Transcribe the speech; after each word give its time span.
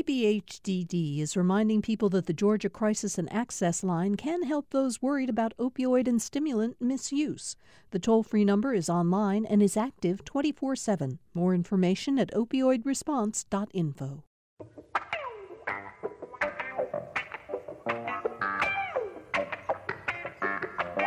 DBHDD 0.00 1.20
is 1.20 1.36
reminding 1.36 1.82
people 1.82 2.08
that 2.08 2.24
the 2.24 2.32
Georgia 2.32 2.70
Crisis 2.70 3.18
and 3.18 3.30
Access 3.30 3.84
Line 3.84 4.14
can 4.14 4.44
help 4.44 4.70
those 4.70 5.02
worried 5.02 5.28
about 5.28 5.54
opioid 5.58 6.08
and 6.08 6.22
stimulant 6.22 6.76
misuse. 6.80 7.54
The 7.90 7.98
toll 7.98 8.22
free 8.22 8.46
number 8.46 8.72
is 8.72 8.88
online 8.88 9.44
and 9.44 9.62
is 9.62 9.76
active 9.76 10.24
24 10.24 10.74
7. 10.76 11.18
More 11.34 11.54
information 11.54 12.18
at 12.18 12.32
opioidresponse.info. 12.32 14.24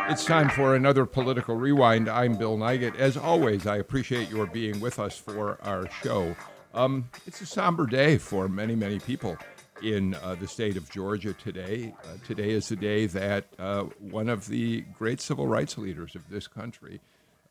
It's 0.08 0.24
time 0.24 0.50
for 0.50 0.76
another 0.76 1.04
political 1.04 1.56
rewind. 1.56 2.08
I'm 2.08 2.36
Bill 2.36 2.56
Nigut. 2.56 2.94
As 2.94 3.16
always, 3.16 3.66
I 3.66 3.78
appreciate 3.78 4.30
your 4.30 4.46
being 4.46 4.78
with 4.78 5.00
us 5.00 5.18
for 5.18 5.58
our 5.62 5.88
show. 6.04 6.36
Um, 6.74 7.08
it's 7.24 7.40
a 7.40 7.46
somber 7.46 7.86
day 7.86 8.18
for 8.18 8.48
many, 8.48 8.74
many 8.74 8.98
people 8.98 9.38
in 9.80 10.14
uh, 10.16 10.34
the 10.34 10.48
state 10.48 10.76
of 10.76 10.90
Georgia 10.90 11.32
today. 11.32 11.94
Uh, 12.02 12.16
today 12.26 12.50
is 12.50 12.68
the 12.68 12.74
day 12.74 13.06
that 13.06 13.44
uh, 13.60 13.84
one 14.00 14.28
of 14.28 14.48
the 14.48 14.80
great 14.98 15.20
civil 15.20 15.46
rights 15.46 15.78
leaders 15.78 16.16
of 16.16 16.28
this 16.28 16.48
country, 16.48 17.00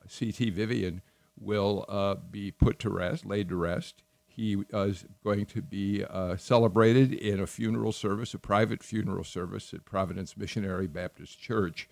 C.T. 0.08 0.50
Vivian, 0.50 1.02
will 1.40 1.86
uh, 1.88 2.16
be 2.16 2.52
put 2.52 2.80
to 2.80 2.90
rest, 2.90 3.26
laid 3.26 3.48
to 3.48 3.56
rest. 3.56 4.04
He 4.28 4.66
is 4.74 5.06
going 5.24 5.46
to 5.48 5.62
be 5.62 6.04
uh, 6.04 6.36
celebrated 6.36 7.14
in 7.14 7.40
a 7.40 7.48
funeral 7.48 7.94
service, 7.94 8.34
a 8.34 8.40
private 8.40 8.84
funeral 8.84 9.24
service 9.24 9.74
at 9.74 9.86
Providence 9.86 10.36
Missionary 10.36 10.88
Baptist 10.88 11.40
Church. 11.40 11.88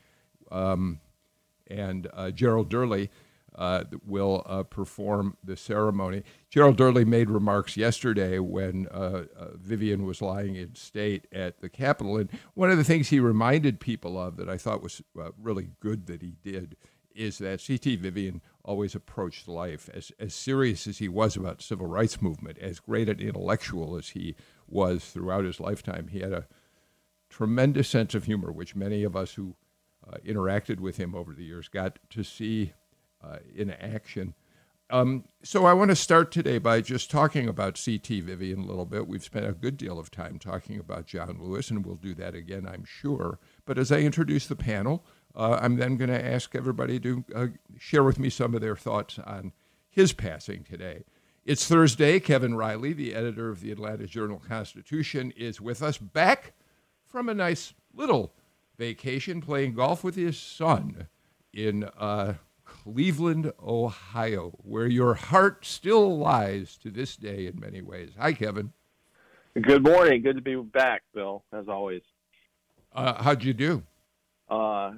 Um, 0.52 1.00
and 1.68 2.10
uh, 2.14 2.32
Gerald 2.32 2.68
Durley 2.68 3.10
uh, 3.56 3.84
will 4.06 4.44
uh, 4.46 4.64
perform 4.64 5.38
the 5.44 5.58
ceremony. 5.58 6.24
Gerald 6.50 6.78
Durley 6.78 7.06
made 7.06 7.30
remarks 7.30 7.76
yesterday 7.76 8.40
when 8.40 8.88
uh, 8.88 9.26
uh, 9.38 9.48
Vivian 9.56 10.06
was 10.06 10.22
lying 10.22 10.56
in 10.56 10.76
state 10.76 11.28
at 11.32 11.62
the 11.62 11.70
Capitol. 11.70 12.18
And 12.18 12.30
one 12.54 12.72
of 12.72 12.78
the 12.78 12.84
things 12.84 13.10
he 13.10 13.20
reminded 13.20 13.80
people 13.80 14.18
of 14.18 14.38
that 14.38 14.50
I 14.50 14.58
thought 14.58 14.82
was 14.82 15.02
uh, 15.20 15.30
really 15.42 15.70
good 15.80 16.08
that 16.08 16.22
he 16.22 16.36
did 16.44 16.76
is 17.14 17.40
that 17.40 17.60
C.T. 17.60 17.98
Vivian 17.98 18.42
always 18.64 18.96
approached 18.96 19.48
life 19.48 19.90
as, 19.94 20.12
as 20.18 20.34
serious 20.34 20.88
as 20.88 21.00
he 21.00 21.10
was 21.10 21.36
about 21.36 21.62
civil 21.62 21.88
rights 21.88 22.22
movement, 22.22 22.58
as 22.60 22.80
great 22.80 23.10
an 23.10 23.20
intellectual 23.20 23.98
as 23.98 24.10
he 24.10 24.36
was 24.68 25.04
throughout 25.04 25.44
his 25.44 25.60
lifetime. 25.60 26.08
He 26.08 26.22
had 26.22 26.32
a 26.32 26.48
tremendous 27.30 27.90
sense 27.90 28.16
of 28.16 28.26
humor, 28.26 28.52
which 28.52 28.76
many 28.76 29.04
of 29.04 29.16
us 29.16 29.34
who 29.34 29.56
uh, 30.08 30.18
interacted 30.26 30.80
with 30.80 30.98
him 30.98 31.14
over 31.14 31.34
the 31.34 31.44
years 31.44 31.68
got 31.68 32.00
to 32.12 32.24
see 32.24 32.74
in 33.56 33.72
action. 33.72 34.34
Um, 34.92 35.24
so 35.42 35.66
I 35.66 35.74
want 35.74 35.90
to 35.90 35.96
start 35.96 36.32
today 36.32 36.58
by 36.58 36.82
just 36.82 37.10
talking 37.10 37.48
about 37.48 37.78
C.T. 37.78 38.20
Vivian 38.22 38.60
a 38.60 38.66
little 38.66 38.86
bit. 38.86 39.08
We've 39.08 39.24
spent 39.24 39.48
a 39.48 39.54
good 39.54 39.78
deal 39.78 39.98
of 39.98 40.12
time 40.12 40.38
talking 40.38 40.80
about 40.80 41.06
John 41.06 41.38
Lewis, 41.40 41.72
and 41.72 41.86
we'll 41.86 41.96
do 41.96 42.14
that 42.16 42.36
again, 42.36 42.68
I'm 42.68 42.84
sure. 42.84 43.40
But 43.66 43.78
as 43.78 43.90
I 43.90 44.00
introduce 44.00 44.48
the 44.48 44.58
panel, 44.58 45.06
uh, 45.34 45.60
I'm 45.62 45.78
then 45.78 45.96
going 45.96 46.10
to 46.10 46.26
ask 46.26 46.56
everybody 46.56 47.00
to 47.00 47.24
uh, 47.34 47.48
share 47.80 48.04
with 48.04 48.20
me 48.20 48.30
some 48.30 48.54
of 48.54 48.60
their 48.60 48.76
thoughts 48.76 49.18
on 49.20 49.54
his 49.90 50.12
passing 50.12 50.66
today. 50.66 51.06
It's 51.46 51.68
Thursday. 51.68 52.20
Kevin 52.20 52.56
Riley, 52.56 52.92
the 52.92 53.16
editor 53.16 53.50
of 53.50 53.62
the 53.62 53.72
Atlanta 53.72 54.08
Journal 54.08 54.42
Constitution, 54.46 55.32
is 55.38 55.62
with 55.62 55.82
us 55.82 55.98
back 55.98 56.52
from 57.08 57.30
a 57.30 57.34
nice 57.34 57.74
little 57.94 58.34
vacation 58.78 59.40
playing 59.40 59.74
golf 59.74 60.04
with 60.04 60.16
his 60.16 60.38
son 60.38 61.08
in 61.54 61.86
uh, 61.98 62.34
Cleveland, 62.84 63.52
Ohio, 63.62 64.58
where 64.64 64.88
your 64.88 65.14
heart 65.14 65.66
still 65.66 66.18
lies 66.18 66.78
to 66.78 66.90
this 66.90 67.16
day 67.16 67.46
in 67.46 67.60
many 67.60 67.82
ways. 67.82 68.12
Hi, 68.18 68.34
Kevin. 68.34 68.74
Good 69.62 69.84
morning. 69.84 70.22
Good 70.24 70.38
to 70.38 70.42
be 70.42 70.56
back, 70.56 71.04
Bill, 71.14 71.44
as 71.54 71.68
always. 71.68 72.02
Uh, 72.94 73.22
how'd 73.22 73.44
you 73.44 73.54
do? 73.54 73.84
Uh, 74.50 74.94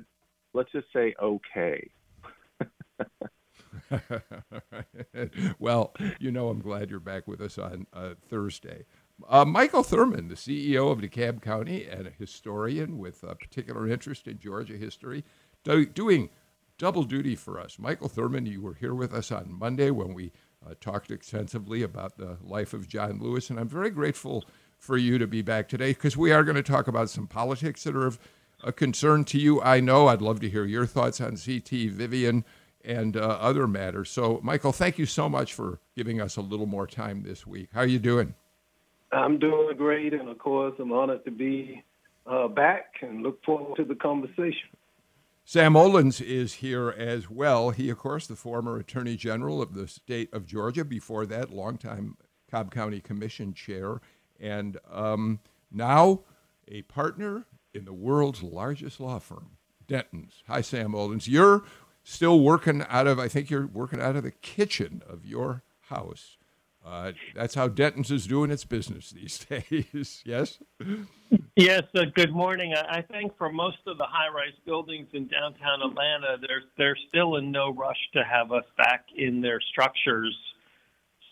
let's 0.53 0.71
just 0.71 0.87
say 0.93 1.13
okay. 1.21 1.89
well, 5.59 5.93
you 6.19 6.31
know, 6.31 6.47
I'm 6.49 6.61
glad 6.61 6.89
you're 6.89 6.99
back 6.99 7.27
with 7.27 7.41
us 7.41 7.57
on 7.57 7.85
uh, 7.91 8.13
Thursday. 8.29 8.85
Uh, 9.27 9.43
Michael 9.45 9.83
Thurmond, 9.83 10.29
the 10.29 10.35
CEO 10.35 10.91
of 10.91 10.99
DeKalb 10.99 11.41
County 11.41 11.85
and 11.85 12.07
a 12.07 12.11
historian 12.11 12.97
with 12.97 13.23
a 13.23 13.35
particular 13.35 13.89
interest 13.89 14.27
in 14.27 14.39
Georgia 14.39 14.77
history, 14.77 15.25
do, 15.63 15.85
doing 15.85 16.29
double 16.77 17.03
duty 17.03 17.35
for 17.35 17.59
us. 17.59 17.77
Michael 17.79 18.09
Thurmond, 18.09 18.47
you 18.47 18.61
were 18.61 18.73
here 18.73 18.93
with 18.93 19.13
us 19.13 19.31
on 19.31 19.53
Monday 19.57 19.91
when 19.91 20.13
we 20.13 20.31
uh, 20.65 20.73
talked 20.79 21.11
extensively 21.11 21.83
about 21.83 22.17
the 22.17 22.37
life 22.41 22.73
of 22.73 22.87
John 22.87 23.19
Lewis, 23.19 23.49
and 23.49 23.59
I'm 23.59 23.67
very 23.67 23.89
grateful 23.89 24.45
for 24.77 24.97
you 24.97 25.17
to 25.17 25.27
be 25.27 25.41
back 25.41 25.69
today 25.69 25.91
because 25.91 26.17
we 26.17 26.31
are 26.31 26.43
going 26.43 26.55
to 26.55 26.63
talk 26.63 26.87
about 26.87 27.09
some 27.09 27.27
politics 27.27 27.83
that 27.83 27.95
are 27.95 28.05
of 28.05 28.19
a 28.63 28.71
concern 28.71 29.23
to 29.25 29.39
you. 29.39 29.61
I 29.61 29.79
know 29.79 30.07
I'd 30.07 30.21
love 30.21 30.39
to 30.41 30.49
hear 30.49 30.65
your 30.65 30.85
thoughts 30.85 31.21
on 31.21 31.37
CT 31.37 31.91
Vivian 31.91 32.43
and 32.83 33.15
uh, 33.15 33.21
other 33.21 33.67
matters. 33.67 34.09
So, 34.09 34.39
Michael, 34.43 34.71
thank 34.71 34.97
you 34.97 35.05
so 35.05 35.29
much 35.29 35.53
for 35.53 35.79
giving 35.95 36.19
us 36.19 36.35
a 36.35 36.41
little 36.41 36.65
more 36.65 36.87
time 36.87 37.23
this 37.23 37.47
week. 37.47 37.69
How 37.73 37.81
are 37.81 37.87
you 37.87 37.99
doing? 37.99 38.33
I'm 39.11 39.37
doing 39.37 39.75
great, 39.77 40.13
and 40.13 40.27
of 40.27 40.39
course, 40.39 40.73
I'm 40.79 40.91
honored 40.91 41.23
to 41.25 41.31
be 41.31 41.83
uh, 42.25 42.47
back 42.47 42.95
and 43.01 43.21
look 43.21 43.43
forward 43.43 43.77
to 43.77 43.85
the 43.85 43.95
conversation. 43.95 44.69
Sam 45.45 45.73
Olens 45.73 46.21
is 46.21 46.55
here 46.55 46.89
as 46.89 47.29
well. 47.29 47.71
He, 47.71 47.89
of 47.89 47.97
course, 47.97 48.27
the 48.27 48.35
former 48.35 48.77
Attorney 48.77 49.17
General 49.17 49.61
of 49.61 49.73
the 49.73 49.87
state 49.87 50.33
of 50.33 50.45
Georgia. 50.45 50.85
Before 50.85 51.25
that, 51.25 51.51
longtime 51.51 52.15
Cobb 52.49 52.71
County 52.73 53.01
Commission 53.01 53.53
chair, 53.53 53.99
and 54.39 54.77
um, 54.89 55.39
now 55.71 56.21
a 56.67 56.83
partner 56.83 57.45
in 57.73 57.83
the 57.85 57.93
world's 57.93 58.41
largest 58.41 58.99
law 58.99 59.19
firm, 59.19 59.57
Dentons. 59.85 60.43
Hi, 60.47 60.61
Sam 60.61 60.93
Olens. 60.93 61.27
You're 61.27 61.63
still 62.03 62.39
working 62.39 62.85
out 62.87 63.07
of, 63.07 63.19
I 63.19 63.27
think 63.27 63.49
you're 63.49 63.67
working 63.67 63.99
out 64.01 64.15
of 64.15 64.23
the 64.23 64.31
kitchen 64.31 65.01
of 65.09 65.25
your 65.25 65.63
house. 65.89 66.37
Uh, 66.85 67.13
that's 67.35 67.55
how 67.55 67.67
Dentons 67.67 68.11
is 68.11 68.27
doing 68.27 68.49
its 68.51 68.63
business 68.65 69.09
these 69.09 69.39
days. 69.69 70.21
yes? 70.25 70.59
Yes, 71.55 71.83
uh, 71.95 72.05
good 72.15 72.33
morning. 72.33 72.73
I, 72.73 73.03
think 73.03 73.37
for 73.37 73.51
most 73.51 73.77
of 73.85 73.99
the 73.99 74.07
high 74.07 74.33
rise 74.33 74.57
buildings 74.65 75.07
in 75.13 75.27
downtown 75.27 75.83
Atlanta, 75.83 76.37
they're, 76.41 76.63
they're 76.79 76.97
still 77.09 77.35
in 77.35 77.51
no 77.51 77.71
rush 77.71 77.97
to 78.13 78.23
have 78.23 78.51
us 78.51 78.63
back 78.75 79.05
in 79.15 79.39
their 79.39 79.61
structures. 79.61 80.35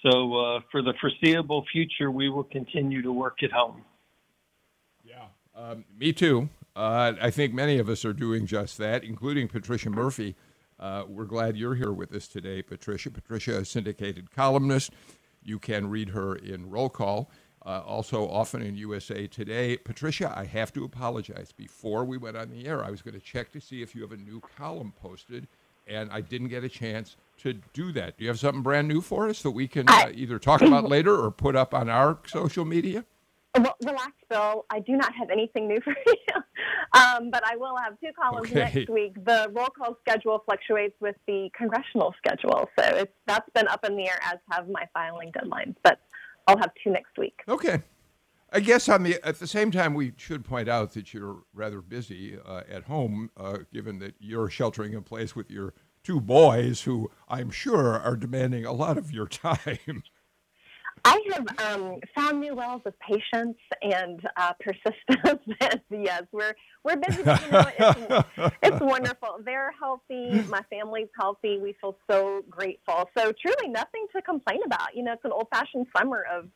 So 0.03 0.35
uh, 0.35 0.59
for 0.71 0.83
the 0.83 0.93
foreseeable 1.01 1.65
future, 1.71 2.11
we 2.11 2.29
will 2.29 2.43
continue 2.43 3.01
to 3.01 3.11
work 3.11 3.41
at 3.41 3.51
home. 3.51 3.81
Yeah, 5.03 5.25
um, 5.55 5.85
me 5.97 6.13
too. 6.13 6.49
Uh, 6.75 7.13
I 7.19 7.31
think 7.31 7.55
many 7.55 7.79
of 7.79 7.89
us 7.89 8.05
are 8.05 8.13
doing 8.13 8.45
just 8.45 8.77
that, 8.77 9.03
including 9.03 9.47
Patricia 9.47 9.89
Murphy. 9.89 10.35
Uh, 10.79 11.03
we're 11.07 11.25
glad 11.25 11.57
you're 11.57 11.75
here 11.75 11.91
with 11.91 12.13
us 12.13 12.27
today, 12.27 12.61
Patricia. 12.61 13.09
Patricia, 13.09 13.57
a 13.57 13.65
syndicated 13.65 14.29
columnist 14.29 14.91
you 15.43 15.57
can 15.57 15.89
read 15.89 16.09
her 16.09 16.35
in 16.35 16.69
Roll 16.69 16.89
Call. 16.89 17.31
Uh, 17.63 17.81
also, 17.85 18.27
often 18.27 18.61
in 18.63 18.75
USA 18.75 19.27
Today. 19.27 19.77
Patricia, 19.77 20.33
I 20.35 20.45
have 20.45 20.73
to 20.73 20.83
apologize. 20.83 21.51
Before 21.51 22.03
we 22.03 22.17
went 22.17 22.35
on 22.35 22.49
the 22.49 22.66
air, 22.66 22.83
I 22.83 22.89
was 22.89 23.03
going 23.03 23.13
to 23.13 23.19
check 23.19 23.51
to 23.51 23.61
see 23.61 23.83
if 23.83 23.94
you 23.94 24.01
have 24.01 24.11
a 24.11 24.17
new 24.17 24.41
column 24.57 24.94
posted, 24.99 25.47
and 25.85 26.11
I 26.11 26.21
didn't 26.21 26.47
get 26.47 26.63
a 26.63 26.69
chance 26.69 27.17
to 27.38 27.53
do 27.73 27.91
that. 27.91 28.17
Do 28.17 28.23
you 28.23 28.29
have 28.29 28.39
something 28.39 28.63
brand 28.63 28.88
new 28.88 29.00
for 29.00 29.29
us 29.29 29.44
that 29.44 29.51
we 29.51 29.67
can 29.67 29.88
uh, 29.89 30.09
either 30.11 30.39
talk 30.39 30.61
about 30.61 30.85
later 30.89 31.16
or 31.16 31.29
put 31.29 31.55
up 31.55 31.75
on 31.75 31.88
our 31.88 32.17
social 32.25 32.66
media? 32.66 33.05
Well, 33.55 33.75
relax, 33.83 34.13
Bill. 34.29 34.66
I 34.71 34.79
do 34.79 34.94
not 34.94 35.13
have 35.13 35.29
anything 35.29 35.67
new 35.67 35.79
for 35.83 35.94
you, 36.07 37.00
um, 37.00 37.29
but 37.29 37.45
I 37.45 37.57
will 37.57 37.75
have 37.77 38.00
two 38.00 38.11
columns 38.19 38.50
Okay. 38.51 38.59
next 38.59 38.89
week. 38.89 39.23
The 39.25 39.51
roll 39.53 39.67
call 39.67 39.97
schedule 40.00 40.41
fluctuates 40.45 40.95
with 41.00 41.17
the 41.27 41.50
congressional 41.55 42.16
schedule, 42.17 42.69
so 42.79 42.85
it's 42.95 43.13
that's 43.27 43.50
been 43.53 43.67
up 43.67 43.85
in 43.85 43.97
the 43.97 44.07
air, 44.07 44.19
as 44.23 44.39
have 44.50 44.67
my 44.69 44.88
filing 44.94 45.31
deadlines. 45.33 45.75
But 45.83 46.00
I'll 46.47 46.57
have 46.57 46.72
two 46.84 46.91
next 46.91 47.18
week. 47.18 47.41
Okay. 47.47 47.81
I 48.53 48.59
guess 48.59 48.90
on 48.90 49.04
the 49.04 49.18
at 49.25 49.39
the 49.39 49.48
same 49.48 49.71
time, 49.71 49.94
we 49.94 50.12
should 50.18 50.44
point 50.44 50.68
out 50.68 50.94
that 50.94 51.13
you're 51.13 51.44
rather 51.54 51.81
busy 51.81 52.38
uh, 52.45 52.63
at 52.69 52.83
home, 52.83 53.30
uh, 53.38 53.60
given 53.71 54.00
that 54.00 54.15
you're 54.19 54.50
sheltering 54.50 54.94
in 54.94 55.04
place 55.04 55.36
with 55.36 55.50
your 55.50 55.74
two 56.04 56.19
boys, 56.19 56.81
who 56.81 57.10
I'm 57.30 57.50
sure 57.50 57.98
are 57.98 58.18
demanding 58.18 58.65
a 58.65 58.74
lot 58.74 58.98
of 58.98 59.12
your 59.12 59.27
time. 59.30 60.04
I 61.03 61.19
have 61.33 61.48
um, 61.59 62.00
found 62.15 62.39
new 62.39 62.56
wells 62.56 62.81
of 62.86 62.94
patience 63.00 63.57
and 63.81 64.21
uh, 64.38 64.53
persistence. 64.59 65.42
and 65.62 65.81
yes, 65.89 66.24
we're 66.31 66.53
we're 66.83 66.98
busy. 66.98 67.24
But, 67.24 67.45
you 67.45 67.51
know, 67.51 68.24
it's, 68.38 68.56
it's 68.63 68.80
wonderful. 68.80 69.39
They're 69.44 69.74
healthy. 69.80 70.42
My 70.50 70.62
family's 70.69 71.09
healthy. 71.19 71.57
We 71.59 71.75
feel 71.81 71.98
so 72.09 72.44
grateful. 72.50 73.09
So 73.18 73.31
truly, 73.31 73.69
nothing 73.69 74.06
to 74.15 74.21
complain 74.21 74.59
about. 74.65 74.95
You 74.95 75.03
know, 75.03 75.13
it's 75.13 75.25
an 75.25 75.31
old-fashioned 75.31 75.88
summer 75.98 76.25
of 76.31 76.50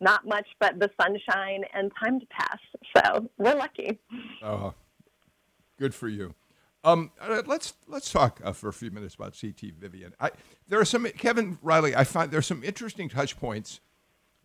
not 0.00 0.26
much 0.26 0.46
but 0.58 0.78
the 0.78 0.90
sunshine 1.00 1.64
and 1.72 1.92
time 2.02 2.20
to 2.20 2.26
pass. 2.26 2.58
So 2.96 3.28
we're 3.38 3.54
lucky. 3.54 3.98
Uh, 4.42 4.70
good 5.78 5.94
for 5.94 6.08
you. 6.08 6.34
Um, 6.82 7.12
uh, 7.18 7.42
let's 7.46 7.74
let's 7.88 8.12
talk 8.12 8.40
uh, 8.44 8.52
for 8.52 8.68
a 8.68 8.72
few 8.72 8.90
minutes 8.90 9.14
about 9.14 9.36
CT 9.40 9.72
Vivian. 9.78 10.12
I, 10.20 10.30
there 10.68 10.78
are 10.78 10.84
some 10.84 11.06
Kevin 11.16 11.58
Riley. 11.62 11.96
I 11.96 12.04
find 12.04 12.30
there 12.30 12.38
are 12.38 12.42
some 12.42 12.62
interesting 12.62 13.08
touch 13.08 13.38
points 13.38 13.80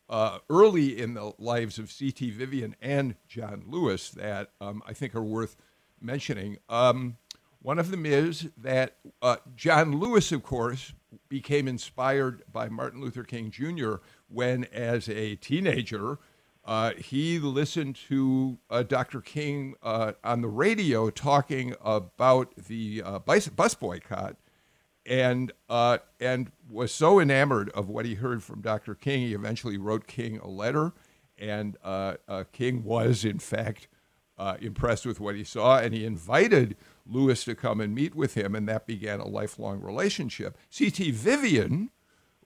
uh, 0.10 0.40
early 0.50 1.00
in 1.00 1.14
the 1.14 1.34
lives 1.38 1.78
of 1.78 1.92
C.T. 1.92 2.32
Vivian 2.32 2.76
and 2.82 3.16
John 3.28 3.64
Lewis 3.68 4.10
that 4.12 4.50
um, 4.60 4.82
I 4.88 4.94
think 4.94 5.16
are 5.16 5.24
worth 5.24 5.56
mentioning. 6.02 6.58
Um, 6.68 7.18
one 7.62 7.78
of 7.78 7.92
them 7.92 8.06
is 8.06 8.50
that 8.58 8.96
uh, 9.22 9.38
John 9.56 10.00
Lewis, 10.00 10.32
of 10.32 10.44
course, 10.44 10.94
became 11.28 11.68
inspired 11.68 12.44
by 12.52 12.70
Martin 12.70 13.02
Luther 13.02 13.24
King 13.24 13.52
Jr. 13.52 13.96
when, 14.30 14.64
as 14.66 15.10
a 15.10 15.36
teenager, 15.36 16.20
uh, 16.66 16.92
he 16.94 17.40
listened 17.40 17.96
to 18.08 18.58
uh, 18.70 18.84
Dr. 18.84 19.22
King 19.22 19.76
uh, 19.84 20.14
on 20.24 20.42
the 20.42 20.48
radio 20.48 21.10
talking 21.10 21.76
about 21.84 22.56
the 22.56 23.02
uh, 23.04 23.20
bus, 23.20 23.48
bus 23.48 23.74
boycott 23.74 24.36
and 25.10 25.52
uh, 25.68 25.98
and 26.22 26.52
was 26.70 26.94
so 26.94 27.20
enamored 27.20 27.70
of 27.72 27.90
what 27.90 28.06
he 28.06 28.14
heard 28.14 28.44
from 28.44 28.62
Dr. 28.62 28.94
King, 28.94 29.22
he 29.22 29.34
eventually 29.34 29.78
wrote 29.78 30.08
King 30.08 30.38
a 30.38 30.48
letter, 30.48 30.94
and 31.38 31.76
uh, 31.84 32.14
uh, 32.28 32.44
King 32.54 32.84
was 32.84 33.26
in 33.26 33.40
fact 33.40 33.88
uh, 34.38 34.56
impressed 34.62 35.06
with 35.06 35.20
what 35.20 35.36
he 35.36 35.44
saw, 35.44 35.80
and 35.80 35.94
he 35.94 36.06
invited 36.06 36.78
Lewis 37.06 37.44
to 37.46 37.56
come 37.56 37.82
and 37.82 37.96
meet 37.96 38.14
with 38.14 38.36
him, 38.36 38.54
and 38.56 38.70
that 38.70 38.86
began 38.86 39.20
a 39.20 39.28
lifelong 39.28 39.82
relationship. 39.82 40.58
C.T. 40.70 41.12
Vivian 41.12 41.90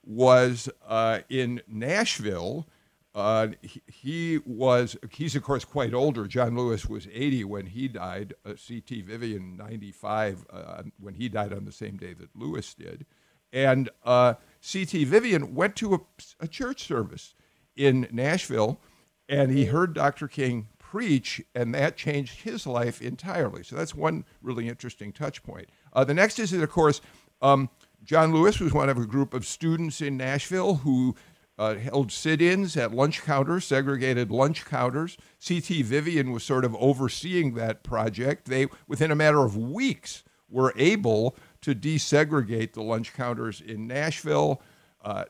was 0.02 0.68
uh, 0.86 1.20
in 1.28 1.60
Nashville 1.68 2.66
uh, 3.14 3.48
he, 3.62 3.82
he, 3.86 4.38
was, 4.44 4.96
he's 5.10 5.36
of 5.36 5.42
course 5.42 5.64
quite 5.64 5.94
older. 5.94 6.26
John 6.26 6.56
Lewis 6.56 6.86
was 6.86 7.06
80 7.12 7.44
when 7.44 7.66
he 7.66 7.86
died. 7.86 8.34
Uh, 8.44 8.54
C.T. 8.56 9.02
Vivian, 9.02 9.56
95, 9.56 10.44
uh, 10.50 10.82
when 10.98 11.14
he 11.14 11.28
died 11.28 11.52
on 11.52 11.64
the 11.64 11.72
same 11.72 11.96
day 11.96 12.12
that 12.14 12.34
Lewis 12.34 12.74
did. 12.74 13.06
And 13.52 13.88
uh, 14.04 14.34
C.T. 14.60 15.04
Vivian 15.04 15.54
went 15.54 15.76
to 15.76 15.94
a, 15.94 16.00
a, 16.40 16.48
church 16.48 16.82
service 16.82 17.34
in 17.76 18.08
Nashville 18.10 18.80
and 19.28 19.52
he 19.52 19.66
heard 19.66 19.94
Dr. 19.94 20.28
King 20.28 20.68
preach, 20.78 21.40
and 21.54 21.74
that 21.74 21.96
changed 21.96 22.42
his 22.42 22.66
life 22.66 23.00
entirely. 23.00 23.62
So 23.62 23.76
that's 23.76 23.94
one 23.94 24.24
really 24.42 24.68
interesting 24.68 25.12
touch 25.12 25.42
point. 25.42 25.68
Uh, 25.92 26.04
the 26.04 26.14
next 26.14 26.38
is 26.38 26.50
that, 26.50 26.62
of 26.62 26.70
course, 26.70 27.00
um, 27.40 27.70
John 28.04 28.32
Lewis 28.32 28.60
was 28.60 28.72
one 28.72 28.88
of 28.88 28.98
a 28.98 29.06
group 29.06 29.34
of 29.34 29.46
students 29.46 30.00
in 30.00 30.16
Nashville 30.16 30.76
who 30.76 31.14
uh, 31.58 31.76
held 31.76 32.10
sit 32.10 32.42
ins 32.42 32.76
at 32.76 32.92
lunch 32.92 33.22
counters, 33.22 33.64
segregated 33.64 34.30
lunch 34.30 34.64
counters. 34.64 35.16
CT 35.46 35.84
Vivian 35.84 36.32
was 36.32 36.42
sort 36.42 36.64
of 36.64 36.74
overseeing 36.76 37.54
that 37.54 37.82
project. 37.82 38.46
They, 38.46 38.66
within 38.88 39.10
a 39.10 39.16
matter 39.16 39.44
of 39.44 39.56
weeks, 39.56 40.24
were 40.48 40.72
able 40.76 41.36
to 41.62 41.74
desegregate 41.74 42.72
the 42.72 42.82
lunch 42.82 43.14
counters 43.14 43.60
in 43.60 43.86
Nashville. 43.86 44.60
Uh, 45.02 45.24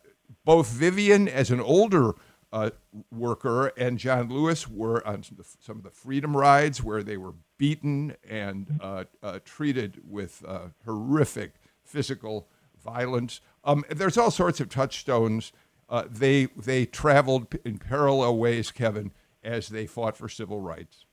both 0.45 0.69
Vivian, 0.69 1.29
as 1.29 1.51
an 1.51 1.61
older 1.61 2.15
uh, 2.53 2.71
worker, 3.11 3.69
and 3.77 3.99
John 3.99 4.29
Lewis 4.29 4.69
were 4.69 5.07
on 5.07 5.25
some 5.61 5.79
of 5.79 5.83
the 5.83 5.91
freedom 5.91 6.37
rides 6.37 6.83
where 6.83 7.03
they 7.03 7.17
were 7.17 7.35
beaten 7.59 8.17
and 8.29 8.79
uh, 8.81 9.05
uh, 9.23 9.41
treated 9.45 10.01
with 10.09 10.45
uh, 10.47 10.69
horrific 10.85 11.55
physical 11.83 12.49
violence. 12.83 13.41
Um, 13.65 13.85
there's 13.89 14.19
all 14.19 14.31
sorts 14.31 14.61
of 14.61 14.69
touchstones 14.69 15.53
uh, 15.89 16.05
they 16.11 16.47
they 16.57 16.87
traveled 16.87 17.55
in 17.65 17.79
parallel 17.79 18.37
ways, 18.37 18.71
Kevin, 18.71 19.13
as 19.43 19.69
they 19.69 19.87
fought 19.87 20.17
for 20.17 20.29
civil 20.29 20.61
rights. 20.61 21.05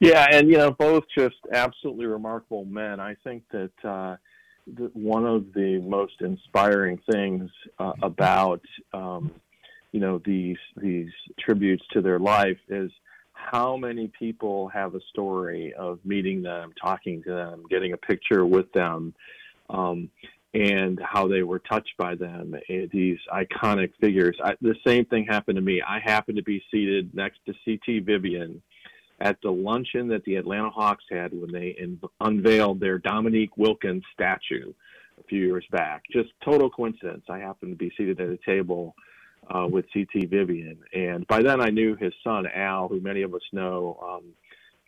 Yeah, 0.00 0.26
and 0.30 0.48
you 0.48 0.56
know, 0.58 0.70
both 0.70 1.04
just 1.16 1.36
absolutely 1.52 2.06
remarkable 2.06 2.64
men. 2.64 3.00
I 3.00 3.16
think 3.24 3.42
that, 3.50 3.84
uh, 3.84 4.16
one 4.92 5.26
of 5.26 5.52
the 5.54 5.80
most 5.80 6.20
inspiring 6.20 7.00
things 7.10 7.50
uh, 7.78 7.92
about 8.02 8.60
um, 8.92 9.32
you 9.92 10.00
know 10.00 10.20
these 10.24 10.58
these 10.76 11.10
tributes 11.38 11.84
to 11.92 12.00
their 12.00 12.18
life 12.18 12.58
is 12.68 12.90
how 13.32 13.76
many 13.76 14.08
people 14.18 14.68
have 14.68 14.94
a 14.94 15.00
story 15.10 15.72
of 15.74 15.98
meeting 16.04 16.42
them, 16.42 16.72
talking 16.80 17.22
to 17.22 17.30
them, 17.30 17.64
getting 17.70 17.92
a 17.92 17.96
picture 17.96 18.44
with 18.44 18.70
them. 18.72 19.14
Um, 19.70 20.10
and 20.54 20.98
how 21.02 21.28
they 21.28 21.42
were 21.42 21.58
touched 21.58 21.94
by 21.98 22.14
them, 22.14 22.54
eh, 22.68 22.86
these 22.90 23.18
iconic 23.32 23.92
figures. 24.00 24.36
I, 24.42 24.54
the 24.60 24.74
same 24.86 25.04
thing 25.04 25.26
happened 25.26 25.56
to 25.56 25.62
me. 25.62 25.82
I 25.86 26.00
happened 26.00 26.38
to 26.38 26.42
be 26.42 26.62
seated 26.70 27.14
next 27.14 27.40
to 27.46 27.54
C.T. 27.64 28.00
Vivian 28.00 28.62
at 29.20 29.36
the 29.42 29.50
luncheon 29.50 30.08
that 30.08 30.24
the 30.24 30.36
Atlanta 30.36 30.70
Hawks 30.70 31.04
had 31.10 31.32
when 31.32 31.52
they 31.52 31.76
in, 31.78 32.00
unveiled 32.20 32.80
their 32.80 32.98
Dominique 32.98 33.56
Wilkins 33.56 34.04
statue 34.14 34.72
a 35.18 35.22
few 35.24 35.44
years 35.44 35.64
back. 35.70 36.04
Just 36.10 36.30
total 36.44 36.70
coincidence. 36.70 37.24
I 37.28 37.38
happened 37.38 37.72
to 37.72 37.76
be 37.76 37.92
seated 37.98 38.20
at 38.20 38.28
a 38.28 38.38
table 38.46 38.94
uh, 39.50 39.66
with 39.66 39.84
C.T. 39.92 40.26
Vivian, 40.26 40.78
and 40.94 41.26
by 41.26 41.42
then 41.42 41.60
I 41.60 41.68
knew 41.68 41.96
his 41.96 42.12
son 42.24 42.46
Al, 42.54 42.88
who 42.88 43.00
many 43.00 43.22
of 43.22 43.34
us 43.34 43.42
know 43.52 43.98
um, 44.02 44.24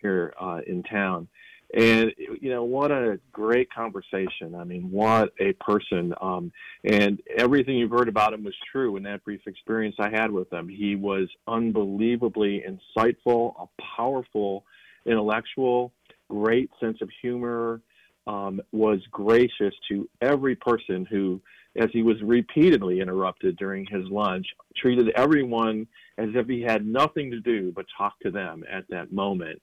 here 0.01 0.33
uh, 0.41 0.61
in 0.67 0.83
town. 0.85 1.29
And 1.73 2.13
you 2.41 2.51
know 2.51 2.65
what 2.65 2.91
a 2.91 3.21
great 3.33 3.73
conversation. 3.73 4.57
I 4.57 4.65
mean, 4.65 4.91
what 4.91 5.33
a 5.39 5.53
person. 5.55 6.13
Um, 6.21 6.51
and 6.85 7.21
everything 7.37 7.77
you've 7.77 7.93
heard 7.93 8.09
about 8.09 8.33
him 8.33 8.43
was 8.43 8.55
true 8.73 8.97
in 8.97 9.05
that 9.05 9.25
brief 9.25 9.43
experience 9.47 9.95
I 10.01 10.11
had 10.11 10.33
with 10.33 10.53
him. 10.53 10.69
He 10.69 10.97
was 10.97 11.29
unbelievably 11.47 12.65
insightful, 12.67 13.55
a 13.61 13.83
powerful 13.97 14.65
intellectual, 15.07 15.93
great 16.29 16.71
sense 16.81 16.99
of 17.01 17.09
humor. 17.23 17.81
Um, 18.27 18.61
was 18.71 19.01
gracious 19.11 19.75
to 19.89 20.09
every 20.21 20.55
person 20.55 21.07
who, 21.11 21.41
as 21.77 21.89
he 21.93 22.03
was 22.03 22.21
repeatedly 22.23 23.01
interrupted 23.01 23.57
during 23.57 23.87
his 23.87 24.05
lunch, 24.09 24.47
treated 24.77 25.09
everyone 25.17 25.87
as 26.19 26.29
if 26.35 26.47
he 26.47 26.61
had 26.61 26.87
nothing 26.87 27.31
to 27.31 27.41
do 27.41 27.73
but 27.75 27.87
talk 27.97 28.21
to 28.21 28.31
them 28.31 28.63
at 28.71 28.85
that 28.91 29.11
moment. 29.11 29.61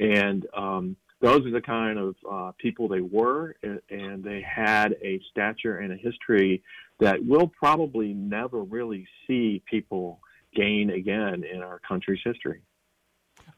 And 0.00 0.46
um, 0.56 0.96
those 1.20 1.44
are 1.46 1.50
the 1.50 1.60
kind 1.60 1.98
of 1.98 2.16
uh, 2.30 2.52
people 2.58 2.88
they 2.88 3.00
were, 3.00 3.56
and 3.62 4.22
they 4.22 4.40
had 4.40 4.94
a 5.02 5.20
stature 5.30 5.78
and 5.78 5.92
a 5.92 5.96
history 5.96 6.62
that 7.00 7.16
we'll 7.24 7.48
probably 7.48 8.14
never 8.14 8.62
really 8.62 9.06
see 9.26 9.62
people 9.68 10.20
gain 10.54 10.90
again 10.90 11.44
in 11.44 11.62
our 11.62 11.80
country's 11.86 12.20
history. 12.24 12.60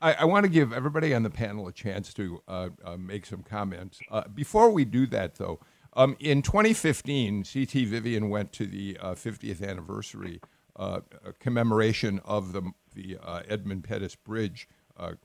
I, 0.00 0.14
I 0.14 0.24
want 0.24 0.44
to 0.44 0.50
give 0.50 0.72
everybody 0.72 1.14
on 1.14 1.22
the 1.22 1.30
panel 1.30 1.68
a 1.68 1.72
chance 1.72 2.14
to 2.14 2.42
uh, 2.48 2.68
uh, 2.84 2.96
make 2.96 3.26
some 3.26 3.42
comments. 3.42 4.00
Uh, 4.10 4.24
before 4.34 4.70
we 4.70 4.84
do 4.84 5.06
that, 5.08 5.36
though, 5.36 5.60
um, 5.94 6.16
in 6.20 6.42
2015, 6.42 7.44
CT 7.44 7.70
Vivian 7.88 8.28
went 8.30 8.52
to 8.52 8.66
the 8.66 8.96
50th 9.02 9.62
uh, 9.62 9.66
anniversary 9.66 10.40
uh, 10.76 11.00
commemoration 11.40 12.20
of 12.24 12.52
the, 12.52 12.62
the 12.94 13.18
Edmund 13.48 13.84
Pettus 13.84 14.14
Bridge 14.14 14.68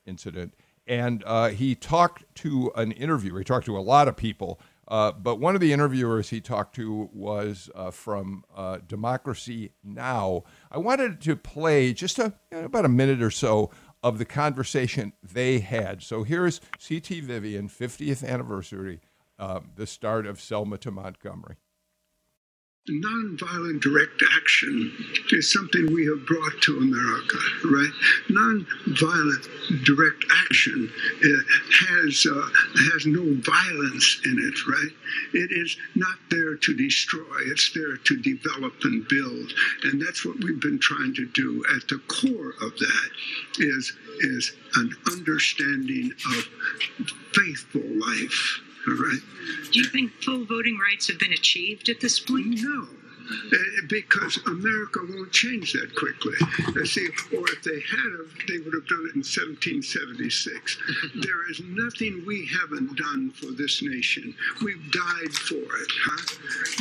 incident 0.06 0.54
and 0.88 1.24
uh, 1.26 1.50
he 1.50 1.76
talked 1.76 2.24
to 2.36 2.72
an 2.76 2.92
interviewer. 2.92 3.40
He 3.40 3.46
talked 3.46 3.66
to 3.66 3.78
a 3.78 3.80
lot 3.80 4.08
of 4.08 4.16
people, 4.16 4.60
uh, 4.88 5.12
but 5.12 5.40
one 5.40 5.56
of 5.56 5.62
the 5.62 5.74
interviewers 5.74 6.30
he 6.30 6.42
talked 6.42 6.76
to 6.76 7.10
was 7.12 7.70
uh, 7.74 7.92
from 7.92 8.44
uh, 8.56 8.80
Democracy 8.88 9.72
Now. 9.84 10.44
I 10.72 10.78
wanted 10.78 11.22
to 11.22 11.36
play 11.36 11.94
just 11.94 12.20
a, 12.20 12.34
you 12.52 12.60
know, 12.60 12.66
about 12.66 12.86
a 12.86 12.90
minute 12.90 13.22
or 13.22 13.32
so 13.32 13.72
of 14.04 14.20
the 14.20 14.26
conversation 14.26 15.14
they 15.24 15.60
had. 15.60 16.04
So 16.04 16.24
here's 16.24 16.62
C.T. 16.78 17.22
Vivian, 17.22 17.68
50th 17.68 18.24
anniversary, 18.24 19.02
uh, 19.40 19.62
the 19.76 19.88
start 19.88 20.28
of 20.28 20.40
Selma 20.40 20.78
to 20.80 20.92
Montgomery. 20.92 21.56
Nonviolent 22.88 23.82
direct 23.82 24.22
action 24.38 24.94
is 25.32 25.52
something 25.52 25.92
we 25.92 26.06
have 26.06 26.24
brought 26.28 26.62
to 26.62 26.78
America, 26.78 27.38
right? 27.64 27.92
Nonviolent 28.30 29.84
direct 29.84 30.24
action 30.44 30.92
uh, 31.24 31.28
has 31.88 32.28
uh, 32.30 32.48
has 32.94 33.08
no 33.08 33.24
violence 33.42 34.22
in 34.26 34.38
it, 34.38 34.68
right? 34.68 34.92
It 35.34 35.52
is 35.52 35.76
not 35.96 36.20
there 36.30 36.58
to 36.58 36.76
destroy; 36.76 37.26
it's 37.48 37.74
there 37.74 37.98
to 37.98 38.18
develop 38.18 38.76
and 38.84 39.08
build, 39.08 39.52
and 39.86 40.00
that's 40.00 40.24
what 40.24 40.44
we've 40.44 40.62
been 40.62 40.80
trying 40.80 41.16
to 41.16 41.26
do. 41.26 41.66
At 41.76 41.88
the 41.88 41.98
core 42.08 42.54
of 42.62 42.78
that 42.78 43.10
is 43.58 43.94
is 44.20 44.54
an 44.76 44.96
understanding 45.12 46.12
of 46.38 46.48
faithful 47.34 47.82
life 47.82 48.62
all 48.88 48.94
right. 48.94 49.22
Do 49.72 49.80
you 49.80 49.86
think 49.86 50.12
full 50.24 50.46
voting 50.46 50.78
rights 50.78 51.08
have 51.08 51.20
been 51.20 51.34
achieved 51.34 51.90
at 51.90 52.02
this 52.02 52.20
point? 52.20 52.62
No. 52.62 52.88
Uh, 53.28 53.58
because 53.90 54.38
America 54.46 55.00
won't 55.10 55.32
change 55.32 55.74
that 55.74 55.96
quickly. 55.96 56.36
Uh, 56.68 56.86
see, 56.86 57.08
or 57.36 57.44
if 57.50 57.64
they 57.64 57.80
had 57.80 58.12
have, 58.20 58.48
they 58.48 58.60
would 58.60 58.74
have 58.74 58.88
done 58.88 59.10
it 59.10 59.16
in 59.16 59.26
1776. 59.26 60.78
there 61.16 61.50
is 61.50 61.60
nothing 61.66 62.24
we 62.28 62.48
haven't 62.62 62.96
done 62.98 63.32
for 63.32 63.48
this 63.48 63.82
nation. 63.82 64.36
We've 64.64 64.92
died 64.92 65.34
for 65.34 65.56
it, 65.56 65.92
huh? 66.06 66.36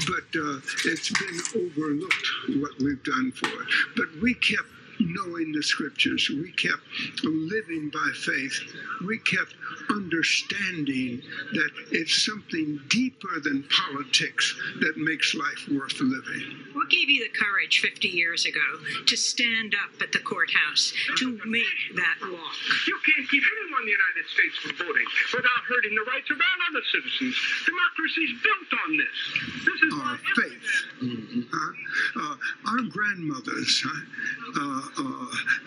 But 0.06 0.38
uh, 0.38 0.60
it's 0.84 1.10
been 1.16 1.64
overlooked 1.64 2.26
what 2.60 2.76
we've 2.78 3.02
done 3.04 3.32
for 3.32 3.48
it. 3.48 3.68
But 3.96 4.06
we 4.20 4.34
kept 4.34 4.68
knowing 5.00 5.52
the 5.52 5.62
scriptures. 5.62 6.28
We 6.28 6.52
kept 6.52 6.82
living 7.22 7.90
by 7.90 8.10
faith. 8.14 8.58
We 9.06 9.18
kept 9.18 9.54
understanding 9.90 11.22
that 11.52 11.70
it's 11.90 12.24
something 12.24 12.80
deeper 12.88 13.40
than 13.42 13.64
politics 13.64 14.54
that 14.80 14.96
makes 14.96 15.34
life 15.34 15.68
worth 15.70 16.00
living. 16.00 16.64
What 16.72 16.90
gave 16.90 17.08
you 17.08 17.24
the 17.24 17.38
courage 17.38 17.80
50 17.80 18.08
years 18.08 18.44
ago 18.44 18.60
to 19.06 19.16
stand 19.16 19.74
up 19.74 20.00
at 20.02 20.12
the 20.12 20.18
courthouse 20.20 20.92
to 21.18 21.38
make 21.46 21.96
that 21.96 22.16
walk? 22.22 22.54
You 22.86 22.98
can't 23.06 23.28
keep 23.30 23.42
anyone 23.42 23.82
in 23.82 23.86
the 23.86 23.96
United 23.96 24.26
States 24.32 24.56
from 24.58 24.86
voting 24.86 25.06
without 25.34 25.62
hurting 25.68 25.94
the 25.94 26.10
rights 26.10 26.30
of 26.30 26.38
all 26.38 26.58
other 26.70 26.84
citizens. 26.90 27.36
Democracy's 27.66 28.32
built 28.42 28.70
on 28.86 28.96
this. 28.96 29.18
This 29.64 29.80
is 29.82 29.94
our 30.00 30.18
faith. 30.36 30.66
Mm-hmm. 31.02 31.40
Uh, 31.52 32.20
uh, 32.20 32.36
our 32.70 32.82
grandmothers 32.88 33.84
uh, 33.86 34.60
uh, 34.60 34.82